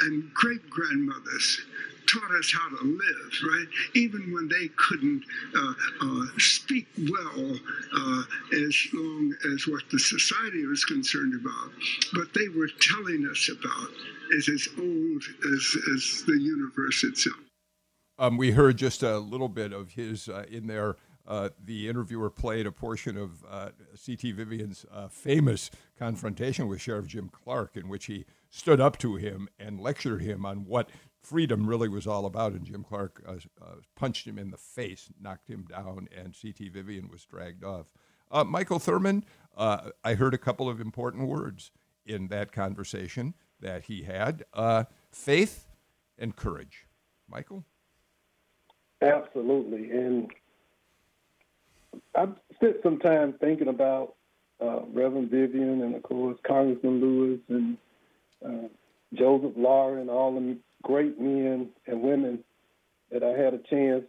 and 0.02 0.34
great 0.34 0.70
grandmothers 0.70 1.62
taught 2.08 2.32
us 2.32 2.54
how 2.54 2.70
to 2.70 2.84
live, 2.84 3.32
right? 3.52 3.68
Even 3.96 4.32
when 4.34 4.48
they 4.48 4.70
couldn't 4.78 5.24
uh, 5.56 5.74
uh, 6.02 6.26
speak 6.38 6.88
well 7.10 7.60
uh, 7.96 8.24
as 8.54 8.88
long 8.94 9.34
as 9.54 9.68
what 9.68 9.84
the 9.92 10.00
society 10.00 10.66
was 10.66 10.84
concerned 10.86 11.34
about. 11.40 11.72
But 12.14 12.34
they 12.34 12.48
were 12.50 12.70
telling 12.80 13.28
us 13.30 13.50
about 13.50 13.90
is 14.32 14.50
as 14.50 14.68
old 14.78 15.24
as, 15.54 15.78
as 15.96 16.24
the 16.26 16.38
universe 16.40 17.04
itself. 17.04 17.38
Um, 18.20 18.38
we 18.38 18.52
heard 18.52 18.78
just 18.78 19.04
a 19.04 19.20
little 19.20 19.50
bit 19.50 19.74
of 19.74 19.92
his 19.92 20.28
uh, 20.28 20.46
in 20.50 20.68
there. 20.68 20.96
Uh, 21.28 21.50
the 21.66 21.90
interviewer 21.90 22.30
played 22.30 22.66
a 22.66 22.72
portion 22.72 23.18
of 23.18 23.44
uh, 23.50 23.70
C.T. 23.96 24.32
Vivian's 24.32 24.86
uh, 24.92 25.10
famous 25.10 25.70
confrontation 26.00 26.68
with 26.70 26.80
Sheriff 26.80 27.06
Jim 27.06 27.30
Clark, 27.30 27.76
in 27.76 27.90
which 27.90 28.06
he 28.06 28.26
stood 28.50 28.80
up 28.80 28.98
to 29.00 29.16
him 29.16 29.48
and 29.60 29.80
lectured 29.80 30.22
him 30.22 30.46
on 30.46 30.66
what 30.66 30.90
freedom 31.22 31.68
really 31.68 31.90
was 31.90 32.08
all 32.08 32.26
about. 32.26 32.54
And 32.54 32.66
Jim 32.66 32.84
Clark 32.84 33.22
uh, 33.28 33.34
uh, 33.62 33.76
punched 33.96 34.28
him 34.28 34.40
in 34.40 34.52
the 34.52 34.58
face, 34.58 35.10
knocked 35.20 35.48
him 35.50 35.66
down, 35.70 36.08
and 36.16 36.36
C.T. 36.36 36.70
Vivian 36.70 37.10
was 37.10 37.26
dragged 37.26 37.64
off. 37.64 37.88
Michael 38.46 38.80
Thurmond, 38.80 39.24
I 39.58 40.14
heard 40.16 40.34
a 40.34 40.38
couple 40.38 40.70
of 40.70 40.82
important 40.82 41.28
words 41.28 41.72
in 42.06 42.28
that 42.28 42.52
conversation 42.52 43.34
that 43.60 43.84
he 43.84 44.04
had 44.04 44.44
faith 45.12 45.68
and 46.18 46.36
courage. 46.36 46.88
Michael? 47.30 47.64
Absolutely. 49.02 49.92
And 49.92 50.32
I've 52.16 52.36
spent 52.56 52.78
some 52.84 53.00
time 53.00 53.34
thinking 53.40 53.68
about 53.68 54.16
uh, 54.62 54.82
Reverend 54.92 55.30
Vivian 55.30 55.82
and, 55.82 55.96
of 55.96 56.04
course, 56.04 56.38
Congressman 56.46 57.00
Lewis 57.00 57.40
and 57.50 57.78
uh, 58.46 58.68
Joseph 59.14 59.54
Lowery 59.56 60.02
and 60.02 60.10
all 60.10 60.34
the 60.34 60.58
great 60.84 61.20
men 61.20 61.70
and 61.86 62.02
women 62.02 62.44
that 63.12 63.24
I 63.24 63.30
had 63.30 63.54
a 63.54 63.60
chance 63.70 64.04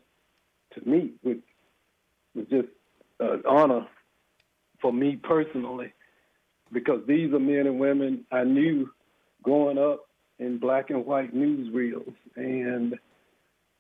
to 0.75 0.88
meet, 0.88 1.14
was 1.23 2.47
just 2.50 2.68
an 3.20 3.42
honor 3.49 3.87
for 4.80 4.92
me 4.92 5.16
personally, 5.16 5.92
because 6.73 7.00
these 7.06 7.32
are 7.32 7.38
men 7.38 7.66
and 7.66 7.78
women 7.78 8.25
I 8.30 8.44
knew 8.44 8.90
growing 9.42 9.78
up 9.78 10.08
in 10.38 10.58
black 10.58 10.90
and 10.90 11.06
white 11.06 11.35
newsreels. 11.35 12.14
And, 12.37 12.97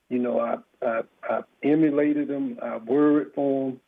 you 0.08 0.18
know, 0.18 0.40
I, 0.40 0.56
I, 0.84 1.00
I 1.28 1.40
emulated 1.62 2.28
them, 2.28 2.58
I 2.62 2.76
worried 2.78 3.28
for 3.34 3.70
them, 3.70 3.80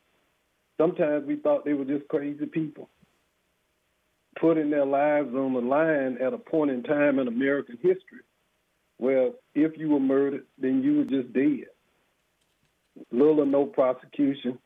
Sometimes 0.81 1.27
we 1.27 1.35
thought 1.35 1.63
they 1.63 1.73
were 1.73 1.85
just 1.85 2.07
crazy 2.07 2.47
people 2.47 2.89
putting 4.41 4.71
their 4.71 4.85
lives 4.85 5.29
on 5.35 5.53
the 5.53 5.61
line 5.61 6.17
at 6.19 6.33
a 6.33 6.37
point 6.37 6.71
in 6.71 6.81
time 6.81 7.19
in 7.19 7.27
American 7.27 7.75
history 7.75 8.21
where 8.97 9.31
if 9.53 9.77
you 9.77 9.89
were 9.89 9.99
murdered, 9.99 10.43
then 10.57 10.81
you 10.83 10.97
were 10.97 11.03
just 11.05 11.31
dead. 11.31 11.67
Little 13.11 13.41
or 13.41 13.45
no 13.45 13.65
prosecution 13.65 14.57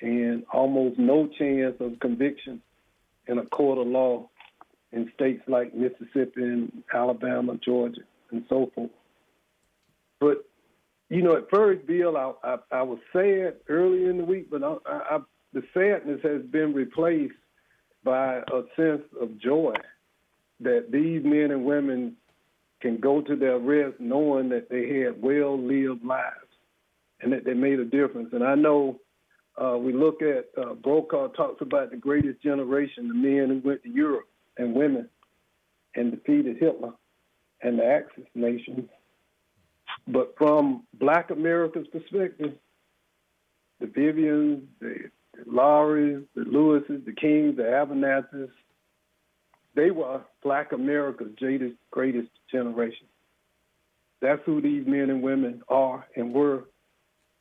and 0.00 0.44
almost 0.52 0.98
no 0.98 1.28
chance 1.38 1.76
of 1.80 1.98
conviction 2.00 2.60
in 3.26 3.38
a 3.38 3.46
court 3.46 3.78
of 3.78 3.86
law 3.86 4.28
in 4.92 5.10
states 5.14 5.42
like 5.46 5.74
Mississippi 5.74 6.42
and 6.42 6.82
Alabama, 6.92 7.58
Georgia, 7.64 8.00
and 8.30 8.44
so 8.48 8.70
forth. 8.74 8.90
But 10.20 10.44
you 11.08 11.22
know, 11.22 11.36
at 11.36 11.50
first, 11.50 11.86
Bill, 11.86 12.16
I, 12.16 12.32
I, 12.44 12.56
I 12.70 12.82
was 12.82 12.98
sad 13.12 13.54
early 13.68 14.04
in 14.04 14.18
the 14.18 14.24
week, 14.24 14.50
but 14.50 14.62
I, 14.62 14.76
I, 14.86 15.18
the 15.52 15.62
sadness 15.72 16.20
has 16.22 16.42
been 16.42 16.74
replaced 16.74 17.34
by 18.08 18.38
a 18.38 18.62
sense 18.74 19.02
of 19.20 19.38
joy 19.38 19.74
that 20.60 20.86
these 20.90 21.22
men 21.22 21.50
and 21.50 21.62
women 21.62 22.16
can 22.80 22.96
go 22.96 23.20
to 23.20 23.36
their 23.36 23.58
rest 23.58 23.96
knowing 24.00 24.48
that 24.48 24.70
they 24.70 25.00
had 25.00 25.20
well 25.20 25.60
lived 25.60 26.02
lives 26.02 26.34
and 27.20 27.30
that 27.34 27.44
they 27.44 27.52
made 27.52 27.78
a 27.78 27.84
difference. 27.84 28.30
And 28.32 28.42
I 28.42 28.54
know 28.54 28.98
uh, 29.62 29.76
we 29.76 29.92
look 29.92 30.22
at 30.22 30.46
uh, 30.56 30.72
Brokaw 30.72 31.28
talks 31.28 31.60
about 31.60 31.90
the 31.90 31.98
greatest 31.98 32.42
generation, 32.42 33.08
the 33.08 33.14
men 33.14 33.48
who 33.50 33.68
went 33.68 33.82
to 33.82 33.90
Europe 33.90 34.28
and 34.56 34.74
women 34.74 35.10
and 35.94 36.10
defeated 36.10 36.56
Hitler 36.58 36.94
and 37.60 37.78
the 37.78 37.84
Axis 37.84 38.24
nations. 38.34 38.88
But 40.06 40.34
from 40.38 40.84
Black 40.94 41.28
America's 41.28 41.88
perspective, 41.88 42.54
the 43.80 43.86
Vivians, 43.86 44.62
the, 44.80 45.10
the 45.38 45.50
Lowerys, 45.50 46.24
the 46.34 46.42
Lewises, 46.42 47.04
the 47.04 47.12
Kings, 47.12 47.56
the 47.56 47.62
Abernathy's, 47.62 48.50
they 49.74 49.90
were 49.90 50.22
Black 50.42 50.72
America's 50.72 51.32
greatest, 51.38 51.76
greatest 51.90 52.30
generation. 52.50 53.06
That's 54.20 54.42
who 54.44 54.60
these 54.60 54.86
men 54.86 55.10
and 55.10 55.22
women 55.22 55.62
are 55.68 56.04
and 56.16 56.32
were 56.32 56.64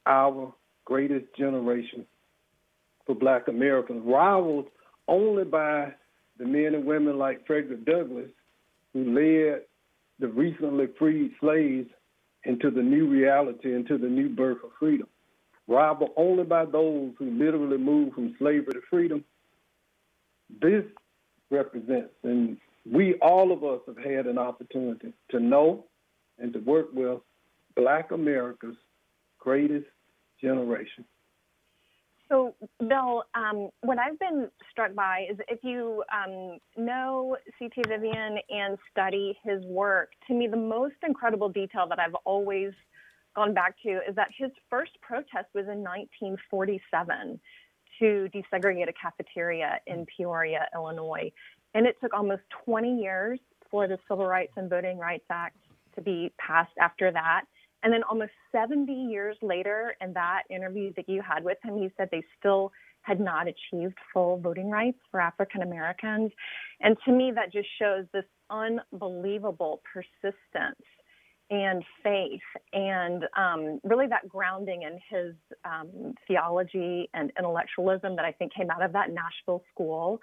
our 0.05 0.53
greatest 0.85 1.25
generation 1.37 2.05
for 3.05 3.15
Black 3.15 3.47
Americans, 3.47 4.03
rivaled 4.05 4.67
only 5.07 5.43
by 5.43 5.93
the 6.37 6.45
men 6.45 6.75
and 6.75 6.85
women 6.85 7.17
like 7.17 7.47
Frederick 7.47 7.85
Douglass, 7.85 8.29
who 8.93 9.05
led 9.05 9.61
the 10.19 10.27
recently 10.27 10.87
freed 10.99 11.31
slaves 11.39 11.89
into 12.43 12.69
the 12.69 12.81
new 12.81 13.07
reality, 13.07 13.73
into 13.73 13.97
the 13.97 14.07
new 14.07 14.29
birth 14.29 14.57
of 14.63 14.69
freedom. 14.79 15.07
Rivaled 15.67 16.11
only 16.15 16.43
by 16.43 16.65
those 16.65 17.11
who 17.19 17.31
literally 17.31 17.77
moved 17.77 18.15
from 18.15 18.35
slavery 18.39 18.73
to 18.73 18.81
freedom. 18.89 19.23
This 20.61 20.83
represents, 21.51 22.13
and 22.23 22.57
we, 22.89 23.15
all 23.15 23.51
of 23.51 23.63
us, 23.63 23.81
have 23.85 23.97
had 23.97 24.27
an 24.27 24.37
opportunity 24.37 25.13
to 25.31 25.39
know 25.39 25.85
and 26.39 26.53
to 26.53 26.59
work 26.59 26.87
with 26.93 27.19
Black 27.75 28.11
America's 28.11 28.77
greatest 29.39 29.87
generation. 30.41 31.03
So, 32.29 32.55
Bill, 32.79 33.23
um, 33.35 33.69
what 33.81 33.97
I've 33.97 34.19
been 34.19 34.49
struck 34.69 34.93
by 34.93 35.27
is 35.31 35.37
if 35.47 35.59
you 35.63 36.03
um, 36.13 36.57
know 36.75 37.37
C.T. 37.57 37.81
Vivian 37.87 38.37
and 38.49 38.77
study 38.91 39.37
his 39.43 39.63
work, 39.65 40.09
to 40.27 40.33
me, 40.33 40.47
the 40.47 40.57
most 40.57 40.95
incredible 41.05 41.47
detail 41.47 41.87
that 41.87 41.99
I've 41.99 42.15
always 42.25 42.73
gone 43.37 43.53
back 43.53 43.75
to 43.83 43.99
is 44.09 44.15
that 44.15 44.29
his 44.35 44.49
first 44.69 44.91
protest 45.01 45.47
was 45.53 45.65
in 45.65 45.83
1947 45.83 47.39
to 47.99 48.29
desegregate 48.33 48.89
a 48.89 48.93
cafeteria 48.93 49.79
in 49.85 50.05
Peoria, 50.17 50.67
Illinois. 50.73 51.31
And 51.75 51.85
it 51.85 51.95
took 52.01 52.13
almost 52.13 52.41
20 52.65 52.99
years 52.99 53.39
for 53.69 53.87
the 53.87 53.99
Civil 54.09 54.25
Rights 54.25 54.53
and 54.57 54.69
Voting 54.69 54.97
Rights 54.97 55.25
Act 55.29 55.57
to 55.95 56.01
be 56.01 56.33
passed 56.39 56.73
after 56.81 57.11
that. 57.11 57.43
And 57.83 57.93
then 57.93 58.01
almost 58.09 58.31
70 58.51 58.91
years 58.91 59.37
later, 59.43 59.93
in 60.01 60.13
that 60.13 60.43
interview 60.49 60.91
that 60.95 61.07
you 61.07 61.21
had 61.21 61.43
with 61.43 61.59
him, 61.63 61.77
he 61.77 61.91
said 61.95 62.09
they 62.11 62.23
still 62.39 62.71
had 63.03 63.19
not 63.19 63.45
achieved 63.47 63.95
full 64.11 64.39
voting 64.39 64.71
rights 64.71 64.97
for 65.11 65.21
African 65.21 65.61
Americans. 65.61 66.31
And 66.81 66.97
to 67.05 67.11
me, 67.11 67.31
that 67.35 67.53
just 67.53 67.69
shows 67.79 68.05
this 68.13 68.25
unbelievable 68.49 69.81
persistence 69.93 70.81
and 71.49 71.83
faith 72.03 72.41
and 72.73 73.23
um, 73.37 73.79
really 73.83 74.07
that 74.07 74.27
grounding 74.27 74.83
in 74.83 74.99
his 75.09 75.33
um, 75.63 76.13
theology 76.27 77.09
and 77.13 77.31
intellectualism 77.37 78.15
that 78.15 78.25
I 78.25 78.31
think 78.31 78.53
came 78.53 78.69
out 78.69 78.83
of 78.83 78.93
that 78.93 79.09
Nashville 79.11 79.63
school 79.73 80.19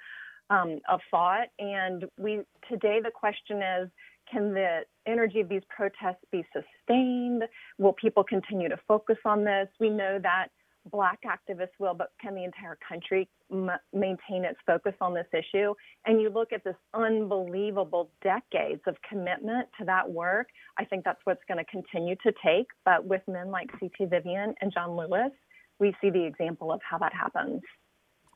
um, 0.51 0.81
of 0.89 1.01
thought. 1.11 1.49
And 1.59 2.05
we 2.19 2.43
today 2.69 3.01
the 3.03 3.11
question 3.11 3.63
is 3.63 3.89
can 4.31 4.55
the 4.55 4.81
energy 5.07 5.41
of 5.41 5.49
these 5.49 5.63
protests 5.69 6.25
be 6.33 6.45
sustained? 6.53 7.45
Will 7.79 7.93
people 7.93 8.25
continue 8.25 8.69
to 8.69 8.79
focus 8.89 9.19
on 9.25 9.45
this? 9.45 9.69
We 9.79 9.91
know 9.91 10.19
that 10.23 10.49
Black 10.91 11.21
activists 11.25 11.79
will, 11.79 11.95
but 11.95 12.13
can 12.21 12.35
the 12.35 12.45
entire 12.45 12.79
country 12.87 13.29
m- 13.51 13.71
maintain 13.93 14.45
its 14.45 14.59
focus 14.67 14.95
on 15.01 15.15
this 15.15 15.27
issue? 15.33 15.75
And 16.07 16.21
you 16.21 16.31
look 16.31 16.53
at 16.53 16.63
this 16.65 16.77
unbelievable 16.93 18.11
decades 18.23 18.83
of 18.87 18.97
commitment 19.09 19.69
to 19.79 19.87
that 19.87 20.11
work. 20.11 20.49
I 20.79 20.85
think 20.85 21.05
that's 21.05 21.21
what's 21.25 21.43
going 21.49 21.59
to 21.59 21.71
continue 21.71 22.17
to 22.17 22.33
take. 22.45 22.67
But 22.85 23.07
with 23.07 23.23
men 23.27 23.51
like 23.51 23.71
C.T. 23.81 24.05
Vivian 24.05 24.55
and 24.61 24.73
John 24.73 24.97
Lewis, 24.97 25.33
we 25.79 25.95
see 26.01 26.11
the 26.11 26.25
example 26.25 26.71
of 26.71 26.81
how 26.89 26.99
that 26.99 27.13
happens. 27.15 27.63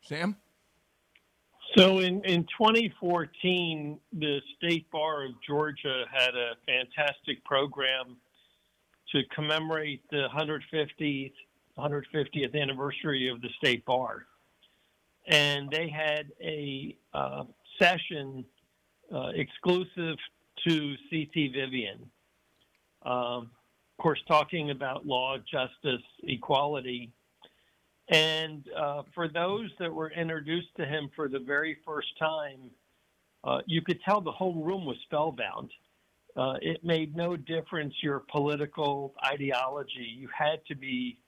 Sam? 0.02 0.36
So 1.76 1.98
in, 1.98 2.24
in 2.24 2.44
2014, 2.44 3.98
the 4.14 4.40
State 4.56 4.90
Bar 4.90 5.26
of 5.26 5.32
Georgia 5.46 6.04
had 6.10 6.34
a 6.34 6.52
fantastic 6.66 7.44
program 7.44 8.16
to 9.12 9.22
commemorate 9.34 10.02
the 10.10 10.28
150th, 10.34 11.32
150th 11.78 12.60
anniversary 12.60 13.28
of 13.28 13.40
the 13.40 13.48
State 13.58 13.84
Bar. 13.84 14.26
And 15.26 15.70
they 15.70 15.88
had 15.88 16.32
a 16.42 16.96
uh, 17.14 17.44
session 17.80 18.44
uh, 19.14 19.28
exclusive 19.34 20.16
to 20.66 20.94
CT 21.10 21.52
Vivian. 21.54 22.10
Um, 23.04 23.50
of 23.98 24.02
course, 24.02 24.20
talking 24.28 24.70
about 24.70 25.06
law, 25.06 25.36
justice, 25.38 26.04
equality. 26.24 27.12
And 28.08 28.64
uh, 28.76 29.02
for 29.14 29.28
those 29.28 29.70
that 29.78 29.92
were 29.92 30.10
introduced 30.10 30.74
to 30.76 30.86
him 30.86 31.10
for 31.14 31.28
the 31.28 31.38
very 31.38 31.76
first 31.84 32.08
time, 32.18 32.70
uh, 33.44 33.60
you 33.66 33.82
could 33.82 34.00
tell 34.02 34.20
the 34.20 34.32
whole 34.32 34.62
room 34.62 34.84
was 34.84 34.96
spellbound. 35.04 35.70
Uh, 36.36 36.54
it 36.62 36.84
made 36.84 37.16
no 37.16 37.36
difference 37.36 37.94
your 38.02 38.20
political 38.30 39.14
ideology. 39.24 40.14
You 40.16 40.28
had 40.36 40.64
to 40.68 40.74
be 40.74 41.18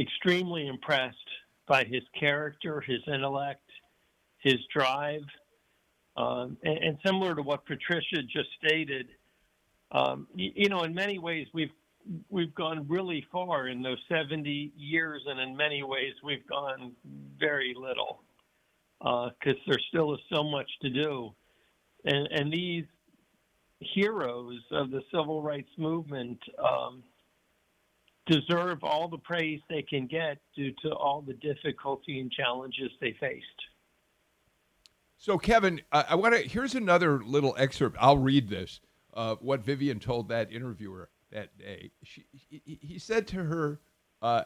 extremely 0.00 0.66
impressed 0.66 1.16
by 1.66 1.84
his 1.84 2.02
character, 2.18 2.80
his 2.80 3.00
intellect, 3.06 3.68
his 4.38 4.56
drive. 4.74 5.22
Um, 6.16 6.56
and, 6.64 6.78
and, 6.78 6.98
similar 7.04 7.34
to 7.34 7.42
what 7.42 7.64
Patricia 7.66 8.22
just 8.22 8.48
stated, 8.58 9.08
um, 9.92 10.26
you, 10.34 10.50
you 10.54 10.68
know, 10.68 10.82
in 10.82 10.92
many 10.92 11.18
ways, 11.18 11.46
we've 11.54 11.70
we've 12.28 12.54
gone 12.54 12.86
really 12.88 13.24
far 13.30 13.68
in 13.68 13.82
those 13.82 13.98
70 14.08 14.72
years, 14.76 15.22
and 15.26 15.38
in 15.38 15.56
many 15.56 15.82
ways, 15.82 16.14
we've 16.24 16.46
gone 16.46 16.92
very 17.38 17.74
little 17.78 18.22
because 18.98 19.56
uh, 19.56 19.66
there 19.66 19.78
still 19.88 20.12
is 20.14 20.20
so 20.32 20.42
much 20.42 20.70
to 20.82 20.90
do. 20.90 21.30
And, 22.04 22.26
and 22.32 22.52
these 22.52 22.84
heroes 23.80 24.60
of 24.72 24.90
the 24.90 25.02
civil 25.10 25.42
rights 25.42 25.70
movement 25.78 26.38
um, 26.58 27.02
deserve 28.26 28.82
all 28.82 29.08
the 29.08 29.18
praise 29.18 29.60
they 29.68 29.82
can 29.82 30.06
get 30.06 30.38
due 30.54 30.72
to 30.82 30.90
all 30.90 31.22
the 31.22 31.34
difficulty 31.34 32.20
and 32.20 32.30
challenges 32.30 32.90
they 33.00 33.14
faced. 33.18 33.46
So, 35.16 35.36
Kevin, 35.38 35.80
I, 35.92 36.06
I 36.10 36.14
want 36.14 36.34
to. 36.34 36.48
Here's 36.48 36.74
another 36.74 37.22
little 37.22 37.54
excerpt. 37.58 37.96
I'll 38.00 38.18
read 38.18 38.48
this. 38.48 38.80
Uh, 39.12 39.34
what 39.40 39.64
Vivian 39.64 39.98
told 39.98 40.28
that 40.28 40.52
interviewer 40.52 41.10
that 41.32 41.58
day. 41.58 41.90
She, 42.04 42.24
he, 42.32 42.78
he 42.80 42.98
said 42.98 43.26
to 43.28 43.42
her 43.42 43.80
uh, 44.22 44.44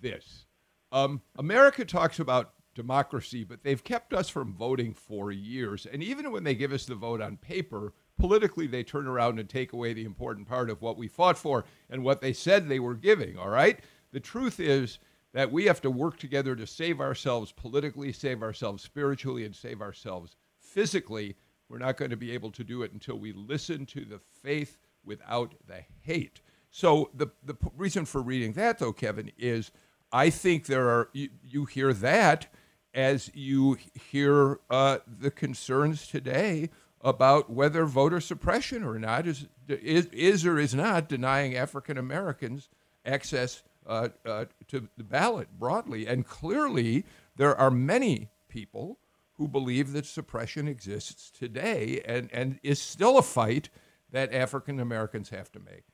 this 0.00 0.46
um, 0.92 1.20
America 1.36 1.84
talks 1.84 2.18
about 2.18 2.54
democracy, 2.74 3.44
but 3.44 3.62
they've 3.62 3.82
kept 3.82 4.12
us 4.12 4.28
from 4.28 4.54
voting 4.54 4.94
for 4.94 5.30
years. 5.30 5.86
And 5.86 6.02
even 6.02 6.32
when 6.32 6.44
they 6.44 6.54
give 6.54 6.72
us 6.72 6.86
the 6.86 6.94
vote 6.94 7.20
on 7.20 7.36
paper, 7.36 7.94
politically 8.20 8.66
they 8.66 8.82
turn 8.82 9.06
around 9.06 9.40
and 9.40 9.48
take 9.48 9.72
away 9.72 9.92
the 9.92 10.04
important 10.04 10.46
part 10.46 10.70
of 10.70 10.82
what 10.82 10.96
we 10.96 11.08
fought 11.08 11.38
for 11.38 11.64
and 11.88 12.04
what 12.04 12.20
they 12.20 12.32
said 12.32 12.68
they 12.68 12.80
were 12.80 12.94
giving, 12.94 13.38
all 13.38 13.48
right? 13.48 13.80
The 14.12 14.20
truth 14.20 14.60
is 14.60 14.98
that 15.32 15.50
we 15.50 15.64
have 15.64 15.80
to 15.82 15.90
work 15.90 16.18
together 16.18 16.54
to 16.56 16.66
save 16.66 17.00
ourselves 17.00 17.52
politically, 17.52 18.12
save 18.12 18.42
ourselves 18.42 18.82
spiritually, 18.82 19.44
and 19.44 19.54
save 19.54 19.80
ourselves 19.80 20.36
physically. 20.58 21.36
We're 21.68 21.78
not 21.78 21.96
going 21.96 22.10
to 22.10 22.16
be 22.16 22.32
able 22.32 22.50
to 22.52 22.64
do 22.64 22.82
it 22.82 22.92
until 22.92 23.18
we 23.18 23.32
listen 23.32 23.86
to 23.86 24.04
the 24.04 24.18
faith 24.42 24.76
without 25.04 25.54
the 25.66 25.82
hate. 26.02 26.40
So 26.70 27.10
the 27.14 27.28
the 27.44 27.56
reason 27.76 28.04
for 28.04 28.20
reading 28.20 28.52
that 28.54 28.78
though, 28.78 28.92
Kevin, 28.92 29.30
is 29.38 29.70
I 30.12 30.30
think 30.30 30.66
there 30.66 30.88
are 30.88 31.08
you, 31.12 31.30
you 31.42 31.64
hear 31.64 31.92
that 31.94 32.52
as 32.92 33.30
you 33.34 33.78
hear 34.10 34.58
uh, 34.68 34.98
the 35.06 35.30
concerns 35.30 36.08
today 36.08 36.70
about 37.02 37.50
whether 37.50 37.84
voter 37.86 38.20
suppression 38.20 38.84
or 38.84 38.98
not 38.98 39.26
is 39.26 39.46
is, 39.68 40.06
is 40.06 40.44
or 40.44 40.58
is 40.58 40.74
not 40.74 41.08
denying 41.08 41.56
African 41.56 41.96
Americans 41.96 42.68
access 43.04 43.62
uh, 43.86 44.08
uh, 44.26 44.44
to 44.68 44.88
the 44.96 45.04
ballot 45.04 45.48
broadly, 45.58 46.06
and 46.06 46.26
clearly 46.26 47.04
there 47.36 47.56
are 47.56 47.70
many 47.70 48.28
people 48.48 48.98
who 49.40 49.48
believe 49.48 49.92
that 49.92 50.04
suppression 50.04 50.68
exists 50.68 51.30
today 51.30 52.02
and, 52.04 52.28
and 52.30 52.60
is 52.62 52.78
still 52.78 53.16
a 53.16 53.22
fight 53.22 53.70
that 54.12 54.34
African 54.34 54.78
Americans 54.78 55.30
have 55.30 55.50
to 55.52 55.60
make? 55.60 55.84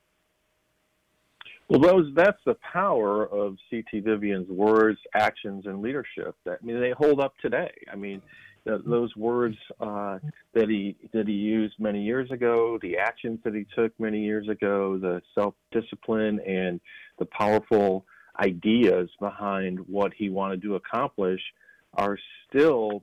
Well, 1.69 1.81
those 1.81 2.13
that's 2.15 2.41
the 2.45 2.57
power 2.73 3.27
of 3.27 3.57
C.T. 3.71 4.01
Vivian's 4.01 4.49
words, 4.49 4.99
actions, 5.15 5.67
and 5.67 5.81
leadership. 5.81 6.35
That 6.45 6.59
I 6.63 6.67
mean, 6.67 6.81
they 6.81 6.91
hold 6.91 7.21
up 7.21 7.35
today. 7.43 7.73
I 7.93 7.97
mean, 7.97 8.23
those 8.85 9.15
words 9.17 9.57
uh, 9.81 10.19
that 10.55 10.69
he 10.69 10.97
that 11.13 11.27
he 11.27 11.35
used 11.35 11.75
many 11.79 12.03
years 12.03 12.31
ago, 12.31 12.79
the 12.83 12.99
actions 12.99 13.39
that 13.45 13.55
he 13.55 13.67
took 13.75 13.99
many 13.99 14.23
years 14.23 14.49
ago, 14.49 14.99
the 14.99 15.23
self 15.35 15.55
discipline 15.71 16.41
and 16.41 16.81
the 17.19 17.27
powerful 17.27 18.05
ideas 18.41 19.09
behind 19.21 19.79
what 19.89 20.13
he 20.15 20.29
wanted 20.29 20.63
to 20.63 20.75
accomplish 20.75 21.41
are 21.95 22.19
still 22.49 23.03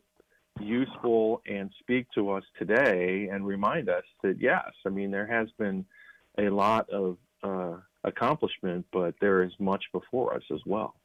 useful 0.60 1.42
and 1.48 1.72
speak 1.80 2.06
to 2.14 2.30
us 2.30 2.44
today 2.60 3.30
and 3.32 3.46
remind 3.46 3.90
us 3.90 4.04
that 4.22 4.40
yes, 4.40 4.70
I 4.86 4.90
mean 4.90 5.12
there 5.12 5.28
has 5.28 5.48
been 5.58 5.86
a 6.38 6.50
lot 6.50 6.90
of 6.90 7.18
uh, 7.44 7.78
accomplishment, 8.04 8.86
but 8.92 9.16
there 9.20 9.44
is 9.44 9.52
much 9.60 9.84
before 9.92 10.36
us 10.36 10.44
as 10.52 10.60
well. 10.66 10.96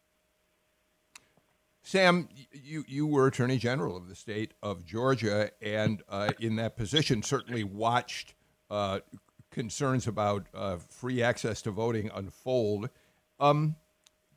Sam, 1.83 2.29
you 2.53 2.85
you 2.87 3.07
were 3.07 3.27
Attorney 3.27 3.57
General 3.57 3.97
of 3.97 4.09
the 4.09 4.15
state 4.15 4.53
of 4.63 4.85
Georgia, 4.85 5.51
and 5.63 6.03
uh, 6.09 6.31
in 6.39 6.57
that 6.57 6.77
position, 6.77 7.23
certainly 7.23 7.65
watched 7.65 8.35
uh, 8.71 9.01
concerns 9.51 10.07
about 10.07 10.47
uh, 10.55 10.77
free 10.77 11.23
access 11.23 11.63
to 11.63 11.71
voting 11.71 12.11
unfold. 12.15 12.91
Um, 13.41 13.77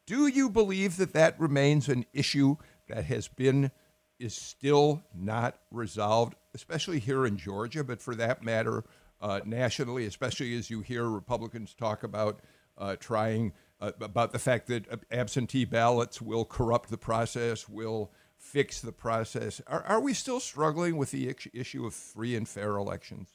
do 0.06 0.28
you 0.28 0.50
believe 0.50 0.98
that 0.98 1.14
that 1.14 1.40
remains 1.40 1.90
an 1.90 2.06
issue 2.14 2.56
that 2.88 3.06
has 3.06 3.28
been 3.28 3.72
is 4.20 4.36
still 4.36 5.04
not 5.16 5.58
resolved, 5.72 6.36
especially 6.54 7.00
here 7.00 7.26
in 7.26 7.38
Georgia, 7.38 7.84
but 7.84 8.02
for 8.02 8.16
that 8.16 8.44
matter, 8.44 8.84
uh, 9.20 9.42
nationally, 9.46 10.06
especially 10.06 10.56
as 10.56 10.70
you 10.70 10.82
hear 10.82 11.06
Republicans 11.06 11.74
talk 11.74 12.04
about 12.04 12.40
uh, 12.78 12.96
trying 13.00 13.54
uh, 13.82 13.92
about 14.00 14.32
the 14.32 14.40
fact 14.40 14.68
that 14.68 14.86
absentee 15.12 15.66
ballots 15.66 16.22
will 16.22 16.46
corrupt 16.46 16.90
the 16.90 16.98
process, 16.98 17.68
will 17.68 18.12
fix 18.38 18.82
the 18.82 18.92
process. 18.92 19.62
Are, 19.68 19.84
are 19.84 20.00
we 20.00 20.14
still 20.14 20.40
struggling 20.40 20.98
with 20.98 21.12
the 21.12 21.34
issue 21.54 21.86
of 21.86 21.94
free 21.94 22.36
and 22.36 22.48
fair 22.48 22.78
elections? 22.78 23.30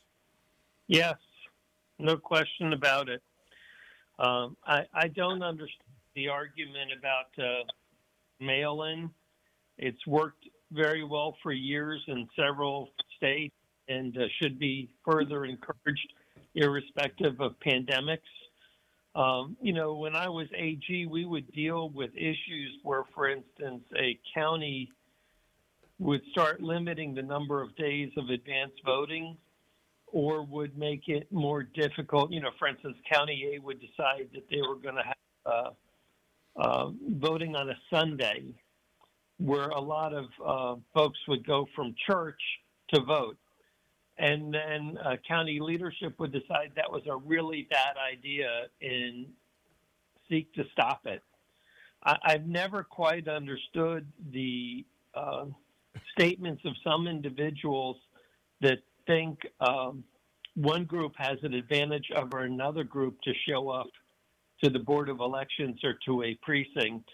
Yes, 0.88 1.16
no 1.98 2.16
question 2.16 2.72
about 2.72 3.08
it. 3.08 3.22
Um, 4.18 4.56
I, 4.66 4.84
I, 4.94 5.08
don't 5.08 5.42
understand 5.42 5.90
the 6.14 6.28
argument 6.28 6.90
about 6.98 7.44
uh, 7.44 7.64
mail 8.40 8.84
in. 8.84 9.10
It's 9.76 10.06
worked 10.06 10.48
very 10.72 11.04
well 11.04 11.36
for 11.42 11.52
years 11.52 12.02
in 12.08 12.26
several 12.34 12.88
states 13.16 13.54
and 13.88 14.16
uh, 14.16 14.22
should 14.40 14.58
be 14.58 14.88
further 15.04 15.44
encouraged, 15.44 16.12
irrespective 16.54 17.40
of 17.40 17.54
pandemics. 17.60 18.20
Um, 19.16 19.56
you 19.62 19.72
know, 19.72 19.94
when 19.94 20.14
I 20.14 20.28
was 20.28 20.46
AG, 20.54 21.06
we 21.06 21.24
would 21.24 21.50
deal 21.52 21.88
with 21.88 22.10
issues 22.14 22.78
where, 22.82 23.04
for 23.14 23.30
instance, 23.30 23.82
a 23.98 24.18
county 24.34 24.90
would 25.98 26.20
start 26.30 26.60
limiting 26.60 27.14
the 27.14 27.22
number 27.22 27.62
of 27.62 27.74
days 27.76 28.10
of 28.18 28.28
advance 28.28 28.72
voting 28.84 29.38
or 30.08 30.44
would 30.44 30.76
make 30.76 31.08
it 31.08 31.32
more 31.32 31.62
difficult. 31.62 32.30
You 32.30 32.42
know, 32.42 32.50
for 32.58 32.68
instance, 32.68 32.96
County 33.10 33.54
A 33.54 33.62
would 33.62 33.80
decide 33.80 34.28
that 34.34 34.44
they 34.50 34.60
were 34.60 34.76
going 34.76 34.96
to 34.96 35.02
have 35.02 35.14
uh, 35.46 35.70
uh, 36.60 36.90
voting 37.12 37.56
on 37.56 37.70
a 37.70 37.76
Sunday 37.90 38.54
where 39.38 39.68
a 39.68 39.80
lot 39.80 40.12
of 40.12 40.26
uh, 40.44 40.80
folks 40.94 41.18
would 41.26 41.46
go 41.46 41.66
from 41.74 41.94
church 42.06 42.40
to 42.92 43.00
vote. 43.00 43.38
And 44.18 44.52
then 44.52 44.98
uh, 45.04 45.16
county 45.28 45.60
leadership 45.60 46.18
would 46.18 46.32
decide 46.32 46.72
that 46.76 46.90
was 46.90 47.02
a 47.06 47.16
really 47.16 47.68
bad 47.70 47.96
idea 47.98 48.66
and 48.80 49.26
seek 50.28 50.52
to 50.54 50.64
stop 50.72 51.02
it. 51.06 51.22
I- 52.02 52.32
have 52.32 52.46
never 52.46 52.82
quite 52.82 53.28
understood 53.28 54.06
the 54.32 54.84
uh, 55.14 55.46
statements 56.16 56.62
of 56.64 56.72
some 56.82 57.06
individuals 57.06 57.96
that 58.60 58.78
think 59.06 59.38
um, 59.60 60.02
one 60.54 60.84
group 60.84 61.12
has 61.18 61.38
an 61.42 61.52
advantage 61.52 62.10
over 62.14 62.40
another 62.40 62.84
group 62.84 63.20
to 63.22 63.32
show 63.48 63.68
up 63.68 63.88
to 64.64 64.70
the 64.70 64.78
Board 64.78 65.08
of 65.10 65.20
Elections 65.20 65.78
or 65.84 65.94
to 66.06 66.22
a 66.22 66.34
precinct 66.42 67.08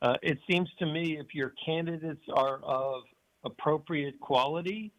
uh, 0.00 0.14
it 0.22 0.38
seems 0.48 0.68
to 0.78 0.86
me 0.86 1.18
if 1.18 1.34
your 1.34 1.54
candidates 1.64 2.22
are 2.34 2.60
of 2.62 3.02
appropriate 3.44 4.18
quality, 4.20 4.92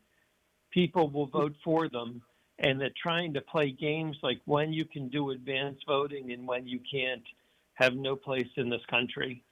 people 0.72 1.10
will 1.10 1.28
vote 1.28 1.56
for 1.64 1.90
them. 1.90 2.22
And 2.62 2.82
that 2.82 2.92
trying 3.02 3.34
to 3.36 3.42
play 3.42 3.72
games 3.72 4.18
like 4.22 4.42
when 4.44 4.74
you 4.74 4.84
can 4.84 5.08
do 5.08 5.30
advance 5.30 5.78
voting 5.88 6.34
and 6.34 6.46
when 6.46 6.68
you 6.68 6.80
can't 6.92 7.24
have 7.76 7.96
no 7.96 8.18
place 8.18 8.50
in 8.58 8.70
this 8.70 8.82
country. 8.90 9.44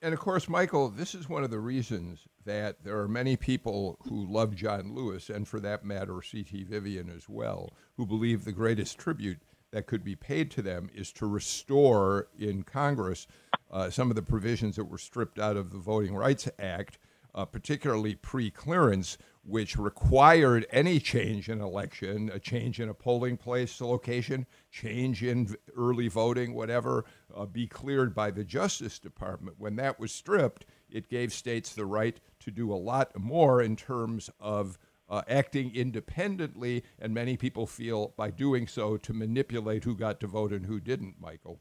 And 0.00 0.12
of 0.12 0.20
course, 0.20 0.48
Michael, 0.48 0.88
this 0.88 1.14
is 1.14 1.28
one 1.28 1.44
of 1.44 1.50
the 1.50 1.58
reasons 1.58 2.20
that 2.44 2.84
there 2.84 2.98
are 2.98 3.08
many 3.08 3.36
people 3.36 3.98
who 4.08 4.26
love 4.26 4.54
John 4.54 4.94
Lewis, 4.94 5.30
and 5.30 5.48
for 5.48 5.60
that 5.60 5.84
matter, 5.84 6.20
C.T. 6.20 6.64
Vivian 6.64 7.10
as 7.10 7.28
well, 7.28 7.72
who 7.96 8.04
believe 8.04 8.44
the 8.44 8.52
greatest 8.52 8.98
tribute 8.98 9.40
that 9.70 9.86
could 9.86 10.04
be 10.04 10.14
paid 10.14 10.50
to 10.52 10.62
them 10.62 10.90
is 10.94 11.10
to 11.12 11.26
restore 11.26 12.28
in 12.38 12.62
Congress 12.62 13.26
uh, 13.70 13.90
some 13.90 14.10
of 14.10 14.14
the 14.14 14.22
provisions 14.22 14.76
that 14.76 14.84
were 14.84 14.98
stripped 14.98 15.38
out 15.38 15.56
of 15.56 15.72
the 15.72 15.78
Voting 15.78 16.14
Rights 16.14 16.48
Act, 16.58 16.98
uh, 17.34 17.44
particularly 17.44 18.14
pre 18.14 18.50
clearance, 18.50 19.18
which 19.46 19.76
required 19.76 20.66
any 20.70 20.98
change 20.98 21.48
in 21.48 21.60
election, 21.60 22.30
a 22.32 22.38
change 22.38 22.80
in 22.80 22.88
a 22.88 22.94
polling 22.94 23.36
place 23.36 23.80
location, 23.80 24.46
change 24.70 25.22
in 25.22 25.54
early 25.76 26.08
voting, 26.08 26.54
whatever, 26.54 27.04
uh, 27.34 27.44
be 27.44 27.66
cleared 27.66 28.14
by 28.14 28.30
the 28.30 28.44
Justice 28.44 28.98
Department. 28.98 29.56
When 29.58 29.76
that 29.76 30.00
was 30.00 30.12
stripped, 30.12 30.64
it 30.90 31.08
gave 31.08 31.32
states 31.32 31.74
the 31.74 31.84
right 31.84 32.18
to 32.40 32.50
do 32.50 32.72
a 32.72 32.76
lot 32.76 33.18
more 33.18 33.60
in 33.60 33.76
terms 33.76 34.30
of 34.40 34.78
uh, 35.10 35.22
acting 35.28 35.74
independently, 35.74 36.82
and 36.98 37.12
many 37.12 37.36
people 37.36 37.66
feel 37.66 38.14
by 38.16 38.30
doing 38.30 38.66
so 38.66 38.96
to 38.96 39.12
manipulate 39.12 39.84
who 39.84 39.94
got 39.94 40.20
to 40.20 40.26
vote 40.26 40.52
and 40.52 40.64
who 40.64 40.80
didn't, 40.80 41.16
Michael. 41.20 41.60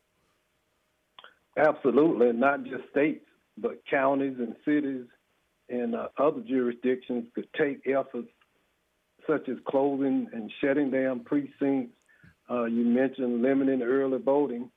Absolutely, 1.58 2.32
not 2.32 2.63
just 2.63 2.89
states, 2.89 3.26
but 3.58 3.82
counties 3.89 4.38
and 4.39 4.56
cities 4.63 5.06
and 5.74 5.96
uh, 5.96 6.08
other 6.18 6.42
jurisdictions 6.42 7.26
could 7.34 7.48
take 7.58 7.82
efforts 7.88 8.30
such 9.28 9.50
as 9.50 9.58
closing 9.68 10.28
and 10.34 10.52
shutting 10.62 10.92
down 10.92 11.22
precincts. 11.22 11.96
Uh, 12.50 12.66
you 12.66 12.84
mentioned 12.84 13.42
limiting 13.42 13.82
early 13.82 14.20
voting 14.20 14.70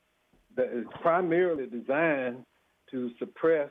that 0.55 0.75
is 0.75 0.85
primarily 1.01 1.67
designed 1.67 2.43
to 2.89 3.11
suppress 3.19 3.69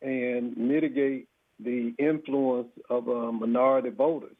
and 0.00 0.56
mitigate 0.56 1.28
the 1.60 1.92
influence 1.98 2.68
of 2.88 3.08
uh, 3.08 3.32
minority 3.32 3.90
voters 3.90 4.36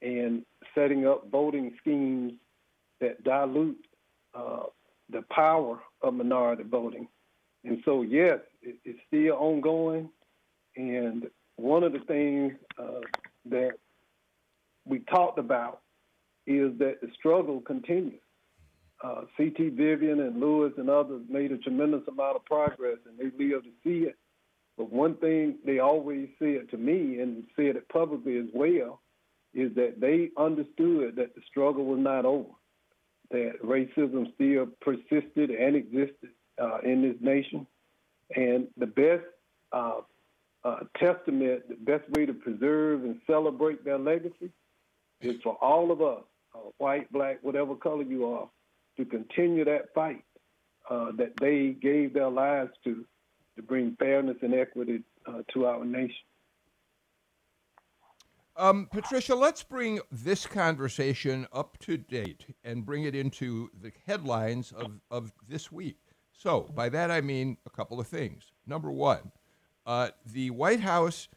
and 0.00 0.44
setting 0.74 1.06
up 1.06 1.28
voting 1.30 1.74
schemes 1.80 2.32
that 3.00 3.22
dilute 3.24 3.84
uh, 4.34 4.62
the 5.10 5.22
power 5.30 5.80
of 6.02 6.14
minority 6.14 6.62
voting. 6.62 7.08
And 7.64 7.82
so, 7.84 8.02
yes, 8.02 8.38
it, 8.62 8.76
it's 8.84 9.00
still 9.08 9.34
ongoing. 9.34 10.08
And 10.78 11.26
one 11.56 11.82
of 11.82 11.92
the 11.92 11.98
things 11.98 12.52
uh, 12.78 13.00
that 13.50 13.72
we 14.86 15.00
talked 15.00 15.38
about 15.38 15.80
is 16.46 16.78
that 16.78 17.00
the 17.02 17.08
struggle 17.18 17.60
continues. 17.60 18.20
Uh, 19.02 19.22
C.T. 19.36 19.70
Vivian 19.70 20.20
and 20.20 20.40
Lewis 20.40 20.72
and 20.78 20.88
others 20.88 21.22
made 21.28 21.50
a 21.50 21.58
tremendous 21.58 22.02
amount 22.08 22.36
of 22.36 22.44
progress, 22.44 22.98
and 23.06 23.18
they 23.18 23.44
live 23.44 23.64
to 23.64 23.70
see 23.84 24.06
it. 24.06 24.16
But 24.76 24.92
one 24.92 25.16
thing 25.16 25.56
they 25.66 25.80
always 25.80 26.28
said 26.38 26.70
to 26.70 26.76
me, 26.76 27.18
and 27.18 27.44
said 27.56 27.74
it 27.76 27.88
publicly 27.88 28.38
as 28.38 28.46
well, 28.54 29.00
is 29.52 29.74
that 29.74 30.00
they 30.00 30.30
understood 30.40 31.16
that 31.16 31.34
the 31.34 31.42
struggle 31.50 31.86
was 31.86 31.98
not 31.98 32.24
over, 32.24 32.50
that 33.32 33.60
racism 33.64 34.32
still 34.34 34.68
persisted 34.80 35.50
and 35.50 35.74
existed 35.74 36.30
uh, 36.62 36.78
in 36.84 37.02
this 37.02 37.16
nation, 37.20 37.66
and 38.36 38.68
the 38.76 38.86
best 38.86 39.24
uh, 39.72 40.00
uh, 40.64 40.80
testament, 40.96 41.68
the 41.68 41.76
best 41.76 42.08
way 42.10 42.26
to 42.26 42.34
preserve 42.34 43.04
and 43.04 43.20
celebrate 43.26 43.84
their 43.84 43.98
legacy 43.98 44.50
is 45.20 45.36
for 45.42 45.54
all 45.60 45.90
of 45.90 46.02
us, 46.02 46.22
uh, 46.54 46.58
white, 46.78 47.10
black, 47.12 47.38
whatever 47.42 47.74
color 47.74 48.02
you 48.02 48.26
are, 48.26 48.48
to 48.96 49.04
continue 49.04 49.64
that 49.64 49.94
fight 49.94 50.24
uh, 50.90 51.12
that 51.16 51.32
they 51.40 51.76
gave 51.80 52.14
their 52.14 52.30
lives 52.30 52.70
to, 52.84 53.04
to 53.56 53.62
bring 53.62 53.96
fairness 53.98 54.36
and 54.42 54.54
equity 54.54 55.02
uh, 55.26 55.42
to 55.52 55.66
our 55.66 55.84
nation. 55.84 56.14
Um, 58.56 58.88
Patricia, 58.90 59.36
let's 59.36 59.62
bring 59.62 60.00
this 60.10 60.44
conversation 60.44 61.46
up 61.52 61.78
to 61.78 61.96
date 61.96 62.46
and 62.64 62.84
bring 62.84 63.04
it 63.04 63.14
into 63.14 63.70
the 63.80 63.92
headlines 64.06 64.72
of, 64.72 65.00
of 65.12 65.32
this 65.46 65.70
week. 65.70 65.98
So, 66.32 66.62
by 66.74 66.88
that 66.88 67.10
I 67.10 67.20
mean 67.20 67.56
a 67.66 67.70
couple 67.70 68.00
of 68.00 68.08
things. 68.08 68.50
Number 68.66 68.90
one, 68.90 69.30
uh, 69.88 70.10
the 70.24 70.50
White 70.50 70.80
House 70.80 71.28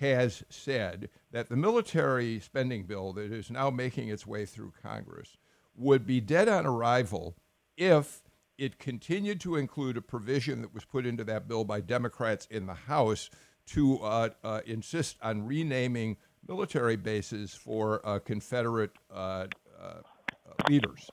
has 0.00 0.42
said 0.48 1.10
that 1.30 1.50
the 1.50 1.56
military 1.56 2.40
spending 2.40 2.84
bill 2.84 3.12
that 3.12 3.30
is 3.30 3.50
now 3.50 3.68
making 3.68 4.08
its 4.08 4.26
way 4.26 4.46
through 4.46 4.72
Congress 4.82 5.36
would 5.76 6.06
be 6.06 6.18
dead 6.18 6.48
on 6.48 6.64
arrival 6.64 7.36
if 7.76 8.22
it 8.56 8.78
continued 8.78 9.40
to 9.42 9.56
include 9.56 9.98
a 9.98 10.00
provision 10.00 10.62
that 10.62 10.72
was 10.72 10.86
put 10.86 11.04
into 11.04 11.22
that 11.22 11.46
bill 11.46 11.64
by 11.64 11.80
Democrats 11.82 12.48
in 12.50 12.66
the 12.66 12.74
House 12.74 13.28
to 13.66 13.98
uh, 13.98 14.30
uh, 14.42 14.60
insist 14.64 15.18
on 15.20 15.46
renaming 15.46 16.16
military 16.48 16.96
bases 16.96 17.52
for 17.52 18.00
uh, 18.04 18.18
Confederate 18.20 18.92
uh, 19.14 19.46
uh, 19.78 20.00
leaders. 20.70 21.10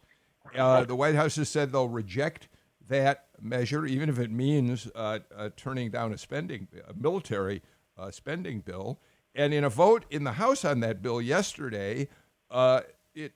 the 0.54 0.96
White 0.96 1.16
House 1.16 1.36
has 1.36 1.50
said 1.50 1.74
they'll 1.74 1.90
reject 1.90 2.48
that 2.88 3.26
measure, 3.42 3.86
even 3.86 4.10
if 4.10 4.20
it 4.20 4.32
means 4.32 4.88
uh, 4.96 5.20
uh, 5.36 5.50
turning 5.56 5.92
down 5.92 6.14
a 6.14 6.18
spending, 6.18 6.68
a 6.88 6.94
military 6.94 7.62
uh, 7.98 8.12
spending 8.12 8.60
bill. 8.60 9.00
And 9.34 9.54
in 9.54 9.64
a 9.64 9.70
vote 9.70 10.06
in 10.10 10.24
the 10.24 10.34
House 10.34 10.64
on 10.64 10.80
that 10.82 11.02
bill 11.02 11.22
yesterday, 11.22 12.08
uh, 12.50 12.82
it 13.14 13.34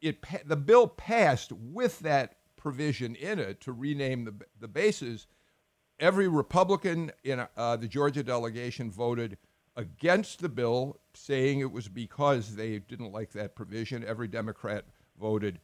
it 0.00 0.18
the 0.44 0.56
bill 0.56 0.86
passed 0.86 1.52
with 1.52 2.00
that 2.00 2.36
provision 2.56 3.14
in 3.14 3.38
it 3.38 3.60
to 3.62 3.72
rename 3.72 4.24
the 4.24 4.34
the 4.60 4.68
bases. 4.68 5.26
Every 6.00 6.28
Republican 6.28 7.10
in 7.24 7.46
uh, 7.56 7.76
the 7.76 7.88
Georgia 7.88 8.22
delegation 8.22 8.90
voted 8.90 9.38
against 9.74 10.40
the 10.40 10.48
bill, 10.48 11.00
saying 11.14 11.60
it 11.60 11.72
was 11.72 11.88
because 11.88 12.54
they 12.54 12.78
didn't 12.80 13.12
like 13.12 13.32
that 13.32 13.56
provision. 13.56 14.04
Every 14.04 14.28
Democrat 14.28 14.84
voted 15.18 15.60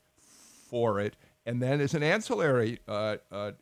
for 0.70 1.00
it. 1.00 1.16
And 1.46 1.62
then, 1.62 1.80
as 1.80 1.94
an 1.94 2.02
ancillary 2.02 2.78
uh, 2.88 3.16
uh, 3.30 3.52